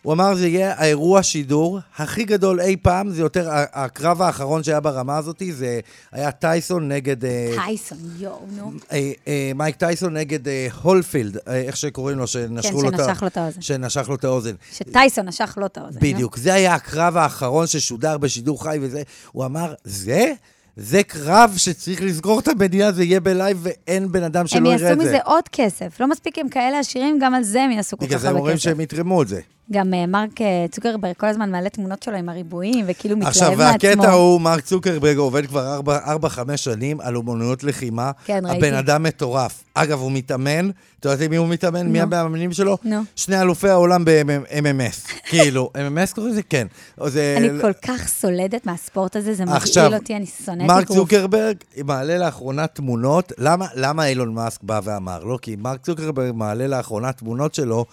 הוא 0.04 0.14
אמר, 0.14 0.36
זה 0.36 0.47
יהיה 0.47 0.74
האירוע 0.78 1.24
שידור 1.24 1.80
הכי 1.97 2.24
גדול 2.24 2.62
אי 2.62 2.78
פעם, 2.82 3.10
זה 3.10 3.22
יותר, 3.22 3.47
הקרב 3.51 4.22
האחרון 4.22 4.64
שהיה 4.64 4.80
ברמה 4.80 5.18
הזאת, 5.18 5.41
זה 5.51 5.80
היה 6.12 6.32
טייסון 6.32 6.88
נגד... 6.88 7.26
אה, 7.26 7.56
טייסון, 7.66 7.97
יואו, 8.20 8.39
נו. 8.58 8.72
אה, 8.91 9.12
אה, 9.28 9.51
מייק 9.56 9.76
טייסון 9.76 10.14
נגד 10.18 10.39
הולפילד, 10.82 11.38
איך 11.47 11.78
שקוראים 11.78 12.18
לו, 12.18 12.28
שנשכו 12.28 12.78
כן, 12.78 12.84
לו, 12.84 12.89
את 12.89 12.99
ה- 12.99 13.04
שנשך 13.04 13.22
לו 13.22 13.28
את 13.28 13.38
האוזן. 13.38 13.62
שנשך 13.62 14.10
לו 14.10 14.16
את 14.16 14.24
האוזן. 14.26 14.54
שטייסון 14.74 15.26
נשך 15.28 15.54
לו 15.58 15.66
את 15.66 15.78
האוזן. 15.78 15.99
בדיוק, 15.99 16.38
זה 16.38 16.54
היה 16.54 16.74
הקרב 16.76 17.18
האחרון 17.18 17.68
ששודר 17.68 18.18
בשידור 18.18 18.64
חי 18.64 18.78
וזה. 18.82 19.01
הוא 19.32 19.45
אמר, 19.45 19.74
זה? 19.84 20.34
זה 20.78 21.04
קרב 21.04 21.54
שצריך 21.58 22.01
לסגור 22.01 22.39
את 22.39 22.47
המדינה, 22.47 22.91
זה 22.91 23.04
יהיה 23.04 23.20
בלייב 23.20 23.60
ואין 23.62 24.12
בן 24.12 24.24
אדם 24.24 24.41
הם 24.41 24.47
שלא 24.47 24.70
יראה 24.70 24.82
יעשו 24.82 24.93
את 24.93 24.99
זה. 24.99 25.06
מזה 25.06 25.18
עוד 25.26 25.43
כסף. 25.51 25.99
לא 25.99 26.08
מספיק 26.10 26.39
הם 26.39 26.49
כאלה 26.49 26.80
עשירים, 26.80 27.20
גם 27.22 27.34
על 27.34 27.43
זה 27.43 27.62
הם 27.64 27.72
יעשו 27.72 27.97
כל 27.97 28.06
בגלל 28.06 28.18
כך 28.18 28.22
זה 28.22 28.28
הם 28.28 28.34
הרבה 28.36 28.39
אומרים 28.39 28.56
כסף. 28.58 28.64
שהם 28.64 28.82
יתרמו 28.82 29.22
את 29.22 29.28
זה. 29.28 29.39
גם 29.72 29.93
אה, 29.93 30.05
מרק 30.05 30.41
אה, 30.41 30.66
צוקרברג 30.72 31.14
כל 31.18 31.28
הזמן 31.28 31.51
מעלה 31.51 31.70
תמונות 31.70 32.03
שלו 32.03 32.18
עם 32.18 32.30
הריבועים, 32.30 32.86
וכאילו 32.88 33.16
מתלהב 33.18 33.30
עכשיו, 33.32 33.49
מעצמו. 33.57 33.64
והקטע 33.89 34.11
הוא, 34.11 34.41
מרק 34.41 34.61
צוקרברג 34.61 35.18
עובד 35.18 35.45
כבר 35.45 35.80
4-5 36.24 36.28
שנים 36.57 37.01
על 37.01 37.16
אומנויות 37.16 37.64
לחימה. 37.64 38.11
כן, 38.26 38.45
ראיתי. 38.45 38.68
הבן 38.68 38.78
אדם 38.78 39.03
מטורף. 39.03 39.64
אגב, 39.74 39.99
הוא 39.99 40.11
מתאמן, 40.11 40.70
את 40.99 41.05
יודעת 41.05 41.30
מי 41.30 41.36
הוא 41.36 41.47
מתאמן? 41.47 41.88
מי 41.88 41.99
נו. 41.99 42.03
המאמנים 42.03 42.53
שלו? 42.53 42.78
נו. 42.84 43.01
שני 43.16 43.41
אלופי 43.41 43.70
העולם 43.70 44.05
ב-MMS. 44.05 45.11
כאילו, 45.30 45.70
MMS 45.78 46.16
קוראים 46.16 46.32
לזה? 46.34 46.41
כן. 46.43 46.68
זה- 47.07 47.36
אני 47.38 47.61
כל 47.61 47.74
כך 47.74 48.07
סולדת 48.07 48.66
מהספורט 48.66 49.16
הזה, 49.16 49.34
זה 49.34 49.43
עכשיו, 49.47 49.84
מבהיל 49.86 50.01
אותי, 50.01 50.16
אני 50.16 50.26
שונאת 50.45 50.68
מרק 50.68 50.84
אגרוף. 50.84 50.97
צוקרברג 50.99 51.55
מעלה 51.86 52.18
לאחרונה 52.18 52.68
תמונות, 52.68 53.32
למה, 53.38 53.68
למה 53.76 54.07
אילון 54.07 54.34
מאסק 54.34 54.64
בא 54.64 54.80
ואמר 54.84 55.24
לו? 55.24 55.38
כי 55.41 55.55
מרק 55.55 55.82
צוקרברג 55.86 56.32
מעלה 56.36 56.68
לאחרונה 56.68 57.11
תמונות 57.11 57.55
שלו, 57.55 57.86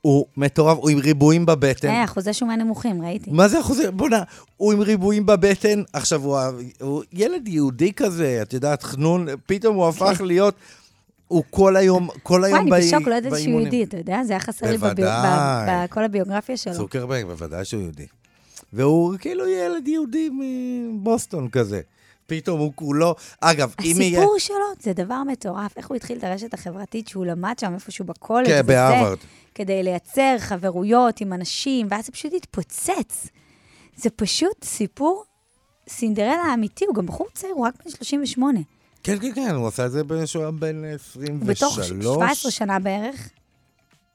הוא 0.00 0.26
מטורף, 0.36 0.78
הוא 0.78 0.90
עם 0.90 0.98
ריבועים 0.98 1.46
בבטן. 1.46 1.88
אה, 1.88 2.04
אחוזי 2.04 2.32
שומן 2.32 2.60
נמוכים, 2.60 3.02
ראיתי. 3.02 3.30
מה 3.30 3.48
זה 3.48 3.60
אחוזי? 3.60 3.82
בוא'נה, 3.90 4.22
הוא 4.56 4.72
עם 4.72 4.80
ריבועים 4.80 5.26
בבטן, 5.26 5.82
עכשיו 5.92 6.22
הוא, 6.24 6.38
הוא 6.80 7.02
ילד 7.12 7.48
יהודי 7.48 7.92
כזה, 7.92 8.38
את 8.42 8.52
יודעת, 8.52 8.82
חנון, 8.82 9.26
פתאום 9.46 9.76
הוא 9.76 9.88
הפך 9.88 10.20
להיות, 10.24 10.54
הוא 11.28 11.44
כל 11.50 11.76
היום, 11.76 12.08
כל 12.22 12.34
וואי, 12.40 12.50
היום 12.50 12.60
אני 12.60 12.70
באי- 12.70 12.86
בשוק, 12.88 13.08
לא 13.08 13.14
ידעתי 13.14 13.22
שהוא 13.28 13.30
באימונים. 13.30 13.60
יהודי, 13.66 13.84
אתה 13.84 13.96
יודע? 13.96 14.20
זה 14.24 14.32
היה 14.32 14.40
חסר 14.40 14.70
לי 14.70 14.78
בכל 15.88 16.04
הביוגרפיה 16.04 16.56
שלו. 16.56 16.74
צוקרברג, 16.74 17.24
בוודאי 17.24 17.64
שהוא 17.64 17.82
יהודי. 17.82 18.06
והוא 18.72 19.14
כאילו 19.18 19.48
ילד 19.48 19.88
יהודי 19.88 20.28
מבוסטון 20.32 21.48
כזה. 21.48 21.80
פתאום 22.28 22.60
הוא 22.60 22.72
כולו... 22.74 23.14
אגב, 23.40 23.74
אם 23.84 23.96
יהיה... 24.00 24.18
הסיפור 24.18 24.38
שלו 24.38 24.56
זה 24.80 24.92
דבר 24.92 25.22
מטורף, 25.22 25.76
איך 25.76 25.88
הוא 25.88 25.96
התחיל 25.96 26.18
את 26.18 26.24
הרשת 26.24 26.54
החברתית 26.54 27.08
שהוא 27.08 27.26
למד 27.26 27.54
שם 27.60 27.74
איפשהו 27.74 28.04
בקולג' 28.04 28.46
כן, 28.46 28.66
בהרווארד. 28.66 29.18
כדי 29.54 29.82
לייצר 29.82 30.36
חברויות 30.38 31.20
עם 31.20 31.32
אנשים, 31.32 31.86
ואז 31.90 32.06
זה 32.06 32.12
פשוט 32.12 32.32
התפוצץ. 32.36 33.28
זה 33.96 34.10
פשוט 34.10 34.64
סיפור 34.64 35.24
סינדרלה 35.88 36.54
אמיתי, 36.54 36.84
הוא 36.84 36.94
גם 36.94 37.06
בחור 37.06 37.26
צעיר, 37.34 37.52
הוא 37.54 37.66
רק 37.66 37.74
בן 37.84 37.90
38. 37.90 38.60
כן, 39.02 39.18
כן, 39.18 39.34
כן, 39.34 39.54
הוא 39.54 39.68
עשה 39.68 39.86
את 39.86 39.92
זה 39.92 40.02
כשהוא 40.24 40.42
היה 40.42 40.50
בן 40.50 40.84
23. 40.84 41.50
בתוך 41.50 41.84
17 41.84 42.50
שנה 42.50 42.78
בערך, 42.78 43.30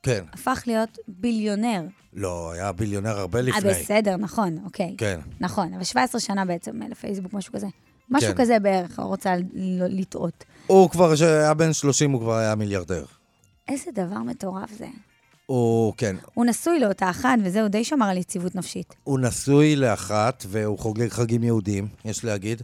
כן. 0.04 0.24
הפך 0.34 0.64
להיות 0.68 0.98
ביליונר. 1.08 1.82
לא, 2.14 2.52
היה 2.52 2.72
ביליונר 2.72 3.20
הרבה 3.20 3.40
אה, 3.40 3.44
לפני. 3.44 3.70
בסדר, 3.70 4.18
נכון, 4.18 4.58
אוקיי. 4.66 4.96
כן. 4.98 5.20
נכון, 5.40 5.74
אבל 5.74 5.84
17 5.84 6.22
שנה 6.22 6.46
בעצם 6.46 6.82
לפייסבוק, 6.90 7.34
משהו 7.34 7.54
כזה. 7.54 7.68
משהו 8.10 8.30
כן. 8.30 8.42
כזה 8.42 8.60
בערך, 8.60 9.00
אני 9.00 9.08
רוצה 9.08 9.36
לטעות. 9.90 10.44
הוא 10.68 10.90
כבר, 10.90 11.16
כשהיה 11.16 11.54
בן 11.54 11.74
30, 11.74 12.12
הוא 12.12 12.22
כבר 12.22 12.36
היה 12.36 12.56
מיליארדר. 12.56 13.06
איזה 13.68 13.92
דבר 13.94 14.18
מטורף 14.18 14.70
זה. 14.78 14.88
הוא, 15.46 15.94
כן, 15.98 16.16
הוא 16.34 16.46
נשוי 16.46 16.80
לאותה 16.80 17.10
אחת, 17.10 17.40
וזהו, 17.44 17.68
די 17.68 17.84
שמר 17.84 18.06
על 18.06 18.18
יציבות 18.18 18.56
נפשית. 18.56 18.96
הוא 19.04 19.20
נשוי 19.20 19.76
לאחת, 19.76 20.46
והוא 20.48 20.80
חוגג 20.80 21.10
חגים 21.10 21.44
יהודיים, 21.44 21.88
יש 22.06 22.24
להגיד. 22.26 22.62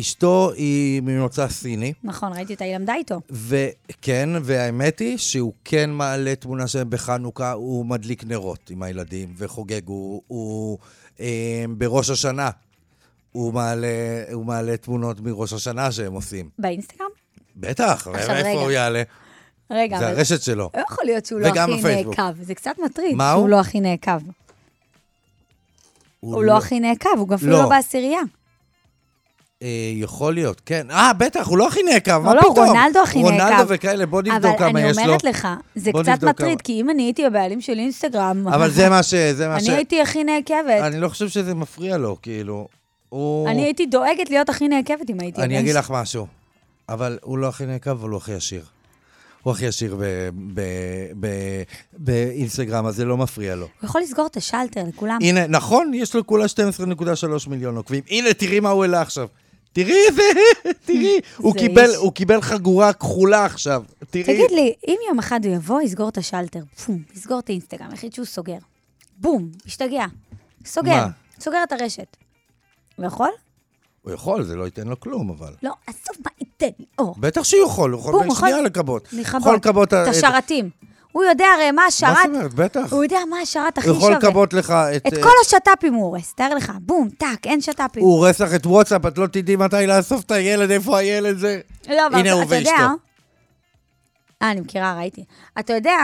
אשתו 0.00 0.52
היא 0.56 1.02
ממוצא 1.02 1.48
סיני, 1.48 1.92
נכון, 2.04 2.32
ראיתי 2.32 2.52
אותה, 2.52 2.64
היא 2.64 2.74
למדה 2.74 2.94
איתו. 2.94 3.20
וכן, 3.30 4.28
והאמת 4.42 4.98
היא 4.98 5.18
שהוא 5.18 5.52
כן 5.64 5.90
מעלה 5.90 6.34
תמונה 6.34 6.66
שלהם 6.66 6.90
בחנוכה, 6.90 7.52
הוא 7.52 7.86
מדליק 7.86 8.24
נרות 8.24 8.70
עם 8.70 8.82
הילדים 8.82 9.34
וחוגג, 9.36 9.80
הוא, 9.86 10.22
הוא 10.26 10.78
אה, 11.20 11.64
בראש 11.78 12.10
השנה. 12.10 12.50
הוא 13.32 13.54
מעלה, 13.54 13.88
הוא 14.32 14.46
מעלה 14.46 14.76
תמונות 14.76 15.20
מראש 15.20 15.52
השנה 15.52 15.92
שהם 15.92 16.12
עושים. 16.12 16.48
באינסטגרם? 16.58 17.08
בטח, 17.56 18.08
עכשיו, 18.14 18.34
איפה. 18.34 18.60
הוא 18.60 18.70
יעלה? 18.70 19.02
רגע, 19.70 19.98
זה 19.98 20.08
אבל... 20.08 20.16
הרשת 20.16 20.42
שלו. 20.42 20.70
לא 20.74 20.80
יכול 20.80 21.04
להיות 21.04 21.26
שהוא 21.26 21.40
לא 21.40 21.46
הכי 21.46 21.78
בפייסבוק. 21.78 22.18
נעקב. 22.18 22.42
זה 22.42 22.54
קצת 22.54 22.74
מטריד 22.84 23.16
מה 23.16 23.30
שהוא 23.30 23.40
הוא? 23.40 23.48
לא 23.48 23.60
הכי 23.60 23.80
נעקב. 23.80 24.18
הוא 26.20 26.44
לא 26.44 26.56
הכי 26.56 26.80
נעקב, 26.80 27.08
הוא 27.18 27.28
גם 27.28 27.34
אפילו 27.34 27.52
לא. 27.52 27.62
לא 27.62 27.68
בעשירייה. 27.68 28.20
אה, 29.62 29.92
יכול 29.94 30.34
להיות, 30.34 30.62
כן. 30.66 30.90
אה, 30.90 31.12
בטח, 31.12 31.46
הוא 31.46 31.58
לא 31.58 31.68
הכי 31.68 31.82
נעקב, 31.82 32.18
מה 32.18 32.34
לא, 32.34 32.40
פתאום? 32.40 32.56
לא, 32.56 32.62
רונלדו 32.62 33.02
הכי 33.02 33.22
נעקב. 33.22 33.42
רונלדו 33.42 33.68
וכאלה, 33.68 34.06
בוא 34.06 34.22
נבדוק 34.22 34.58
כמה 34.58 34.80
יש 34.80 34.86
לו. 34.86 34.90
אבל 34.92 34.98
אני 34.98 35.06
אומרת 35.06 35.24
לך, 35.24 35.48
זה 35.74 35.90
קצת 35.92 36.24
מטריד, 36.24 36.60
כמה. 36.60 36.64
כי 36.64 36.80
אם 36.80 36.90
אני 36.90 37.02
הייתי 37.02 37.26
הבעלים 37.26 37.60
של 37.60 37.78
אינסטגרם... 37.78 38.48
אבל 38.48 38.70
זה 38.70 38.88
מה 38.88 39.02
ש... 39.02 39.14
זה 39.14 39.48
מה 39.48 39.60
ש... 39.60 39.68
אני 39.68 39.76
הייתי 39.76 40.00
הכי 40.00 40.24
נעקבת. 40.24 40.80
אני 40.82 41.00
לא 41.00 41.08
חושב 41.08 41.28
שזה 41.28 41.54
מפריע 41.54 41.96
לו, 41.96 42.16
כאילו. 42.22 42.68
הוא... 43.12 43.48
אני 43.48 43.62
הייתי 43.62 43.86
דואגת 43.86 44.30
להיות 44.30 44.48
הכי 44.48 44.68
נעקבת 44.68 45.10
אם 45.10 45.20
הייתי... 45.20 45.42
אני 45.42 45.60
אגיד 45.60 45.72
ש- 45.72 45.76
לך 45.76 45.90
משהו. 45.90 46.26
אבל 46.88 47.18
הוא 47.22 47.38
לא 47.38 47.48
הכי 47.48 47.66
נעקב, 47.66 47.90
אבל 47.90 48.10
הוא 48.10 48.16
הכי 48.16 48.34
עשיר. 48.34 48.64
הוא 49.42 49.52
הכי 49.52 49.66
עשיר 49.66 49.96
באינסטגרם, 51.92 52.86
אז 52.86 52.96
זה 52.96 53.04
לא 53.04 53.16
מפריע 53.16 53.54
לו. 53.54 53.66
הוא 53.80 53.88
יכול 53.88 54.00
לסגור 54.00 54.26
את 54.26 54.36
השלטר 54.36 54.84
לכולם. 54.88 55.18
הנה, 55.22 55.46
נכון, 55.46 55.94
יש 55.94 56.14
לו 56.14 56.26
כולה 56.26 56.44
12.3 56.44 57.48
מיליון 57.50 57.76
עוקבים. 57.76 58.02
הנה, 58.10 58.34
תראי 58.34 58.60
מה 58.60 58.70
הוא 58.70 58.82
העלה 58.82 59.00
עכשיו. 59.00 59.28
תראי 59.72 59.94
איזה, 60.08 60.22
תראי, 60.84 61.20
הוא 61.36 61.54
קיבל. 61.54 61.90
הוא 61.96 62.12
קיבל 62.12 62.40
חגורה 62.40 62.92
כחולה 62.92 63.44
עכשיו. 63.44 63.82
תראי. 64.10 64.24
תגיד 64.24 64.50
לי, 64.50 64.72
אם 64.88 64.96
יום 65.08 65.18
אחד 65.18 65.44
הוא 65.46 65.54
יבוא, 65.54 65.80
יסגור 65.82 66.08
את 66.08 66.18
השלטר, 66.18 66.60
פום, 66.86 67.02
יסגור 67.14 67.38
את 67.38 67.48
האינסטגרם, 67.48 67.88
יחליט 67.94 68.14
שהוא 68.14 68.26
סוגר. 68.26 68.58
בום, 69.18 69.50
השתגע. 69.66 70.04
סוגר, 70.66 70.90
מה? 70.90 71.08
סוגר 71.40 71.62
את 71.62 71.72
הרשת. 71.72 72.16
הוא 72.96 73.06
יכול? 73.06 73.30
הוא 74.02 74.12
יכול, 74.12 74.42
זה 74.42 74.56
לא 74.56 74.64
ייתן 74.64 74.88
לו 74.88 75.00
כלום, 75.00 75.30
אבל. 75.30 75.52
לא, 75.62 75.72
עזוב 75.86 76.16
מה 76.24 76.30
ייתן 76.40 76.66
לי. 76.78 76.84
או, 76.98 77.14
בטח 77.18 77.42
שהוא 77.42 77.66
יכול, 77.66 77.92
הוא 77.92 78.00
יכול 78.00 78.26
בשנייה 78.28 78.54
יכול 78.54 78.66
לכבות. 78.66 79.08
לכבות. 79.12 79.42
יכול 79.42 79.54
לכבות 79.54 79.88
את 79.88 80.08
השרתים. 80.08 80.70
הוא 81.12 81.24
יודע 81.24 81.46
הרי 81.54 81.70
מה 81.70 81.82
מה 81.82 81.86
השרת, 81.86 82.16
זאת 82.16 82.26
אומרת? 82.26 82.54
בטח. 82.54 82.92
הוא 82.92 83.04
יודע 83.04 83.18
מה 83.30 83.38
השרת 83.38 83.78
הכי 83.78 83.88
הוא 83.88 83.96
יכול 83.96 84.12
שווה. 84.12 84.28
לכבות 84.28 84.52
לך 84.52 84.70
את... 84.70 85.06
את 85.06 85.14
אה, 85.14 85.22
כל 85.22 85.32
השת"פים 85.42 85.94
הוא 85.94 86.04
הורס, 86.04 86.34
תאר 86.34 86.54
לך, 86.54 86.72
בום, 86.80 87.08
טאק, 87.18 87.46
אין 87.46 87.60
שת"פים. 87.60 88.02
הוא 88.02 88.12
הורס 88.12 88.40
לך 88.40 88.54
את 88.54 88.66
וואטסאפ, 88.66 89.06
את 89.06 89.18
לא 89.18 89.26
תדעי 89.26 89.56
מתי 89.56 89.86
לאסוף 89.86 90.24
את 90.24 90.30
הילד, 90.30 90.70
איפה 90.70 90.98
הילד 90.98 91.38
זה. 91.38 91.60
לא, 91.88 92.06
אבל 92.06 92.20
אתה 92.20 92.56
יודע... 92.56 92.88
אה, 94.42 94.50
אני 94.50 94.60
מכירה, 94.60 94.94
ראיתי. 94.96 95.24
אתה 95.58 95.72
יודע 95.72 95.96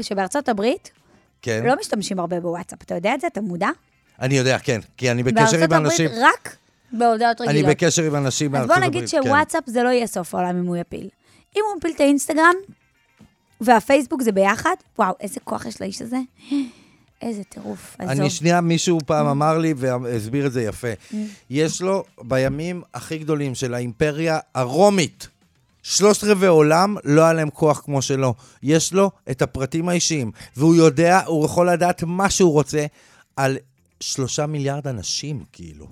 שבארצות 0.00 0.48
הברית 0.48 0.90
כן. 1.42 1.62
לא 1.66 1.74
משתמשים 1.80 2.18
הרבה 2.18 2.40
בוואטסאפ, 2.40 2.82
אתה 2.82 2.94
יודע 2.94 3.14
את 3.14 3.20
זה? 3.20 3.26
אתה 3.26 3.40
מודע? 3.40 3.68
אני 4.20 4.34
יודע, 4.38 4.58
כן. 4.58 4.80
כי 4.96 5.10
אני 5.10 5.22
בקשר 5.22 5.40
בארצות 5.42 5.72
עם 5.72 5.84
אנשים... 5.84 6.06
הברית 6.06 6.22
רק 6.24 6.56
בהודעות 6.92 7.40
אני 7.40 7.48
רגילות. 7.48 7.70
בקשר 7.70 8.02
עם 8.02 8.14
אנשים 8.16 8.46
אז 8.46 8.52
מארצות 8.52 8.68
בוא 8.68 8.84
הברית. 8.86 9.02
נגיד 9.02 9.10
כן. 9.10 9.22
שוואטסאפ 9.22 9.62
זה 9.66 9.82
לא 9.82 9.88
יהיה 9.88 10.06
סוף 10.06 10.34
העולם 10.34 10.58
אם 10.58 10.66
הוא 10.66 10.76
יפיל. 10.76 11.08
אם 11.56 11.62
הוא 11.68 11.76
מפיל 11.78 11.92
את 11.94 12.00
האינסטגרם 12.00 12.54
והפייסבוק 13.60 14.22
זה 14.22 14.32
ביחד, 14.32 14.74
וואו, 14.98 15.14
איזה 15.20 15.40
כוח 15.44 15.66
יש 15.66 15.80
לאיש 15.80 16.02
הזה. 16.02 16.16
איזה 17.22 17.44
טירוף, 17.44 17.96
עזוב. 17.98 18.20
אני 18.20 18.30
שנייה, 18.30 18.60
מישהו 18.60 18.98
פעם 19.06 19.26
אמר 19.26 19.58
לי 19.58 19.74
והסביר 19.76 20.46
את 20.46 20.52
זה 20.52 20.62
יפה. 20.62 20.88
יש 21.50 21.82
לו 21.82 22.04
בימים 22.22 22.82
הכי 22.94 23.18
גדולים 23.18 23.54
של 23.54 23.74
האימפריה 23.74 24.38
הרומית, 24.54 25.28
שלושת 25.82 26.24
רבעי 26.24 26.48
עולם, 26.48 26.96
לא 27.04 27.22
היה 27.22 27.32
להם 27.32 27.50
כוח 27.50 27.80
כמו 27.84 28.02
שלו. 28.02 28.34
יש 28.62 28.92
לו 28.92 29.10
את 29.30 29.42
הפרטים 29.42 29.88
האישיים, 29.88 30.30
והוא 30.56 30.74
יודע, 30.74 31.20
הוא 31.26 31.44
יכול 31.44 31.70
לדעת 31.70 32.02
מה 32.02 32.30
שהוא 32.30 32.52
רוצה 32.52 32.86
על 33.36 33.56
שלושה 34.00 34.46
מיליארד 34.46 34.86
אנשים, 34.88 35.44
כאילו. 35.52 35.86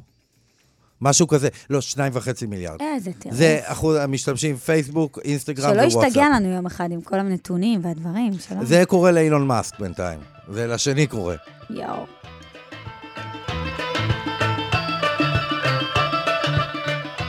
משהו 1.00 1.28
כזה, 1.28 1.48
לא, 1.70 1.80
שניים 1.80 2.12
וחצי 2.16 2.46
מיליארד. 2.46 2.82
איזה 2.82 3.12
טירוף. 3.12 3.36
זה 3.36 3.60
אחוז 3.64 3.96
המשתמשים 3.96 4.56
פייסבוק, 4.56 5.18
אינסטגרם 5.24 5.74
שלא 5.74 5.82
ווואטסאפ. 5.82 6.04
ישתגע 6.04 6.26
לנו 6.28 6.48
יום 6.48 6.66
אחד 6.66 6.92
עם 6.92 7.00
כל 7.00 7.18
הנתונים 7.18 7.80
והדברים, 7.84 8.32
שלא... 8.48 8.64
זה 8.64 8.82
קורה 8.88 9.10
לאילון 9.10 9.46
מאסק 9.46 9.78
בינתיים. 9.78 10.20
זה 10.48 10.66
לשני 10.66 11.06
קורה. 11.06 11.36
יואו. 11.70 12.06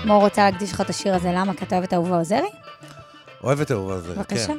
מור 0.06 0.22
רוצה 0.24 0.50
להקדיש 0.50 0.72
לך 0.72 0.82
את 0.82 0.90
השיר 0.90 1.16
הזה, 1.16 1.32
למה? 1.32 1.54
כי 1.54 1.66
אתה 1.66 1.76
אוהב 1.76 1.84
את 1.84 1.94
אהובה 1.94 2.18
עוזרי? 2.18 2.50
אוהב 3.44 3.62
את 3.62 3.72
האהוב 3.72 3.92
הזה, 3.92 4.14
כן. 4.14 4.20
בבקשה. 4.20 4.54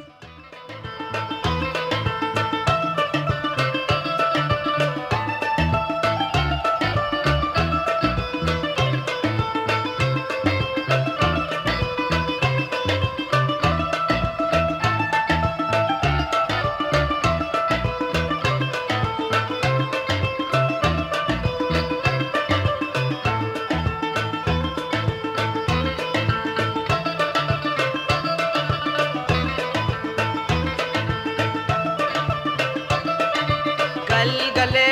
ಗಲ್ 34.17 34.37
ಗಲೆ 34.57 34.85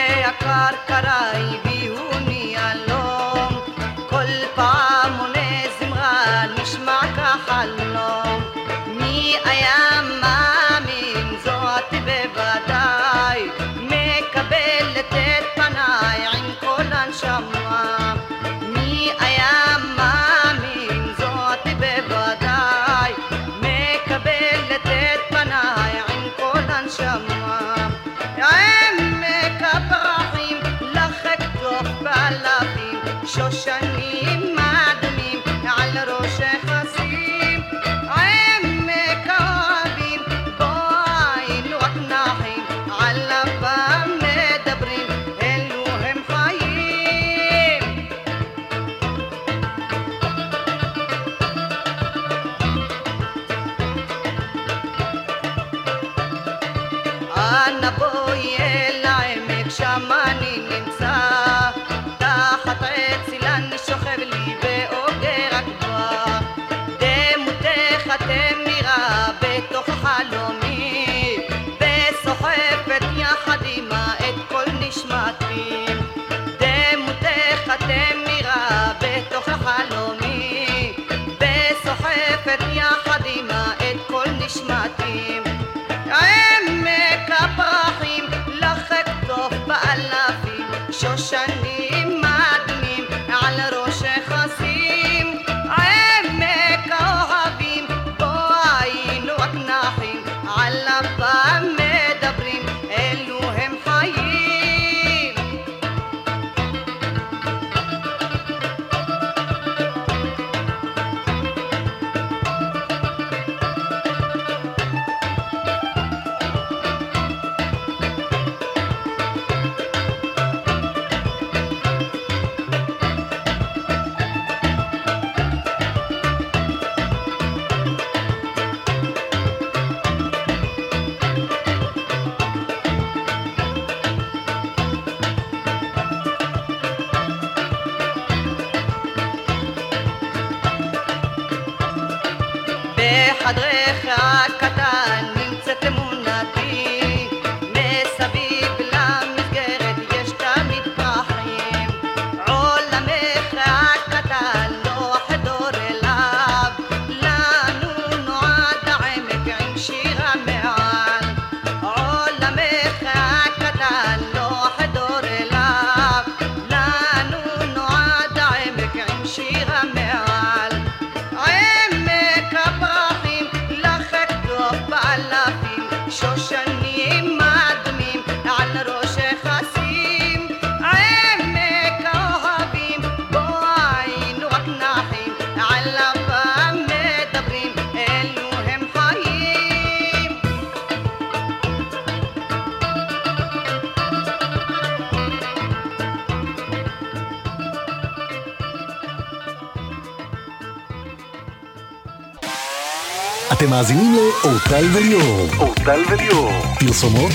מאזינים 203.76 204.14
לאורטל 204.14 204.86
וליאור. 204.94 205.48
אורטל 205.60 206.02
וליאור. 206.12 206.52
פרסומות 206.80 207.32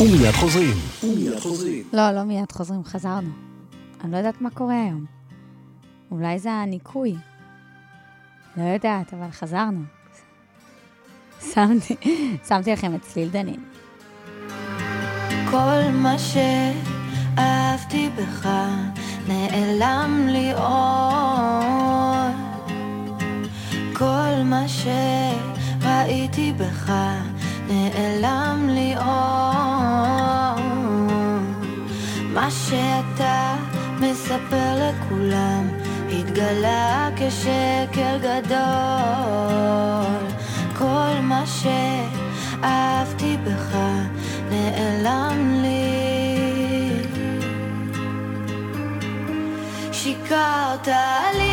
ומיד 0.00 0.32
חוזרים. 0.32 0.76
ומיד 1.02 1.38
חוזרים. 1.40 1.82
לא, 1.92 2.10
לא 2.10 2.22
מיד 2.22 2.52
חוזרים, 2.52 2.84
חזרנו. 2.84 3.28
אני 4.04 4.12
לא 4.12 4.16
יודעת 4.16 4.40
מה 4.40 4.50
קורה 4.50 4.74
היום. 4.74 5.04
אולי 6.10 6.38
זה 6.38 6.52
הניקוי. 6.52 7.14
לא 8.56 8.62
יודעת, 8.62 9.14
אבל 9.14 9.30
חזרנו. 9.30 9.80
שמתי, 11.54 11.96
שמתי 12.48 12.72
לכם 12.72 12.94
את 12.94 13.02
צליל 13.02 13.28
דנין. 13.28 13.64
כל 15.50 15.90
מה 15.92 16.16
שאהבתי 16.18 18.10
בך 18.16 18.48
נעלם 19.28 20.26
לי 20.28 20.52
עוד 20.52 21.92
כל 24.02 24.42
מה 24.44 24.68
שראיתי 26.02 26.52
בך 26.56 26.92
נעלם 27.68 28.68
לי 28.68 28.94
עוד 28.96 29.06
מה 32.32 32.50
שאתה 32.50 33.54
מספר 34.00 34.74
לכולם 34.76 35.68
התגלה 36.10 37.08
כשקר 37.16 38.18
גדול. 38.18 38.58
כל 40.78 41.20
מה 41.22 41.44
שאהבתי 41.46 43.36
בך 43.44 43.76
נעלם 44.50 45.62
לי. 45.62 46.02
שיקרת 49.92 50.88
לי, 51.38 51.51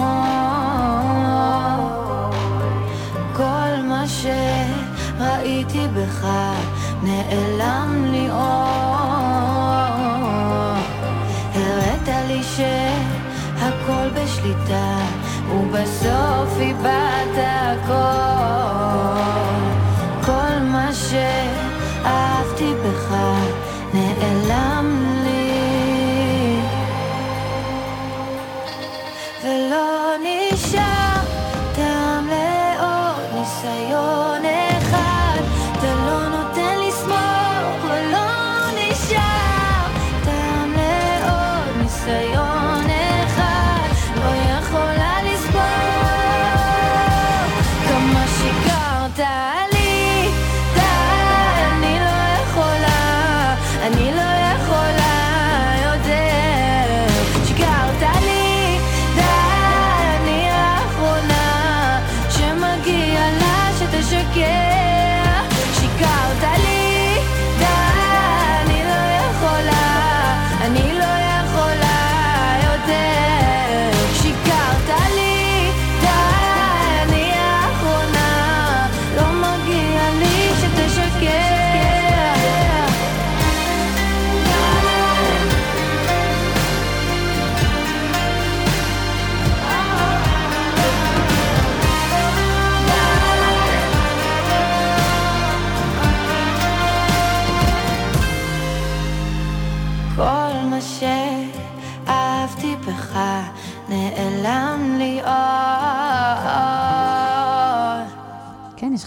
כל 3.33 3.81
מה 3.83 4.03
שראיתי 4.07 5.87
בך. 5.95 6.27
הראת 11.55 12.09
לי 12.27 12.43
בשליטה 14.15 14.97
ובסוף. 15.51 16.57
כל 20.25 20.59
מה 20.61 20.93
בך 22.83 23.15
נעלם 23.93 24.74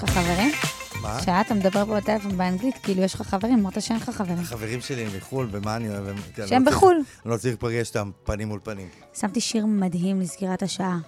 לך 0.02 0.10
חברים? 0.10 0.52
מה? 1.02 1.18
כשאתה 1.20 1.54
מדבר 1.54 1.84
בטלפון 1.84 2.36
באנגלית, 2.36 2.78
כאילו 2.82 3.02
יש 3.02 3.14
לך 3.14 3.22
חברים, 3.22 3.58
אמרת 3.58 3.82
שאין 3.82 3.98
לך 3.98 4.10
חברים. 4.10 4.42
חברים 4.42 4.80
שלי 4.80 5.02
הם 5.02 5.10
מחו"ל, 5.16 5.48
ומה 5.50 5.76
אני 5.76 5.88
אוהב? 5.88 6.06
אני 6.08 6.48
שהם 6.48 6.64
לא 6.64 6.70
בחו"ל. 6.70 7.02
אני 7.24 7.32
לא 7.32 7.36
צריך 7.36 7.54
לפגש 7.54 7.88
אותם 7.88 8.10
פנים 8.24 8.48
מול 8.48 8.60
פנים. 8.62 8.88
שמתי 9.20 9.40
שיר 9.40 9.66
מדהים 9.66 10.20
לסגירת 10.20 10.62
השעה. 10.62 10.98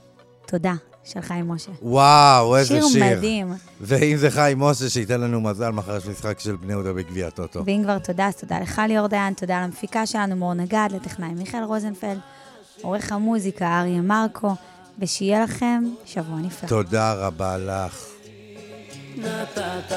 תודה, 0.47 0.75
של 1.05 1.21
חיים 1.21 1.49
משה. 1.49 1.71
וואו, 1.83 2.57
איזה 2.57 2.75
שיר. 2.75 2.89
שיר 2.89 3.17
מדהים. 3.17 3.53
ואם 3.81 4.17
זה 4.17 4.31
חיים 4.31 4.59
משה, 4.59 4.91
שייתן 4.91 5.21
לנו 5.21 5.41
מזל, 5.41 5.71
מחר 5.71 5.97
יש 5.97 6.07
משחק 6.07 6.41
של 6.41 6.57
בני 6.57 6.73
יהודה 6.73 6.93
בגביע 6.93 7.27
הטוטו. 7.27 7.63
ואם 7.67 7.81
כבר 7.85 7.99
תודה, 7.99 8.27
אז 8.27 8.37
תודה 8.37 8.61
לך 8.61 8.83
ליאור 8.89 9.07
דיין, 9.07 9.35
תודה 9.35 9.63
למפיקה 9.63 10.07
שלנו 10.07 10.37
מור 10.37 10.55
נגד, 10.55 10.89
לטכנאי 10.91 11.35
מיכאל 11.35 11.63
רוזנפלד, 11.63 12.19
עורך 12.83 13.13
המוזיקה 13.13 13.81
אריה 13.81 14.01
מרקו, 14.01 14.55
ושיהיה 14.99 15.45
לכם 15.45 15.85
שבוע 16.05 16.37
נפלא. 16.37 16.69
תודה 16.69 17.15
רבה 17.15 17.59
לך. 17.59 18.20
נתת 19.17 19.93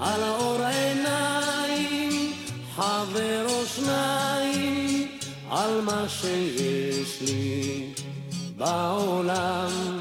על 0.00 0.22
האור 0.22 0.64
עיניים, 0.64 2.32
חבר 2.76 3.46
או 3.48 3.66
שניים, 3.66 5.08
על 5.50 5.80
מה 5.80 6.04
שיש 6.08 7.20
לי 7.20 7.92
בעולם, 8.56 10.00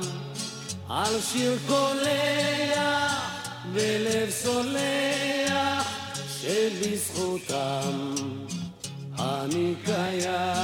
על 0.90 1.22
שיר 1.22 1.58
קולח 1.68 3.38
ולב 3.74 4.30
סולח, 4.30 5.88
שבזכותם 6.42 8.16
אני 9.20 9.74
קיים. 9.86 10.57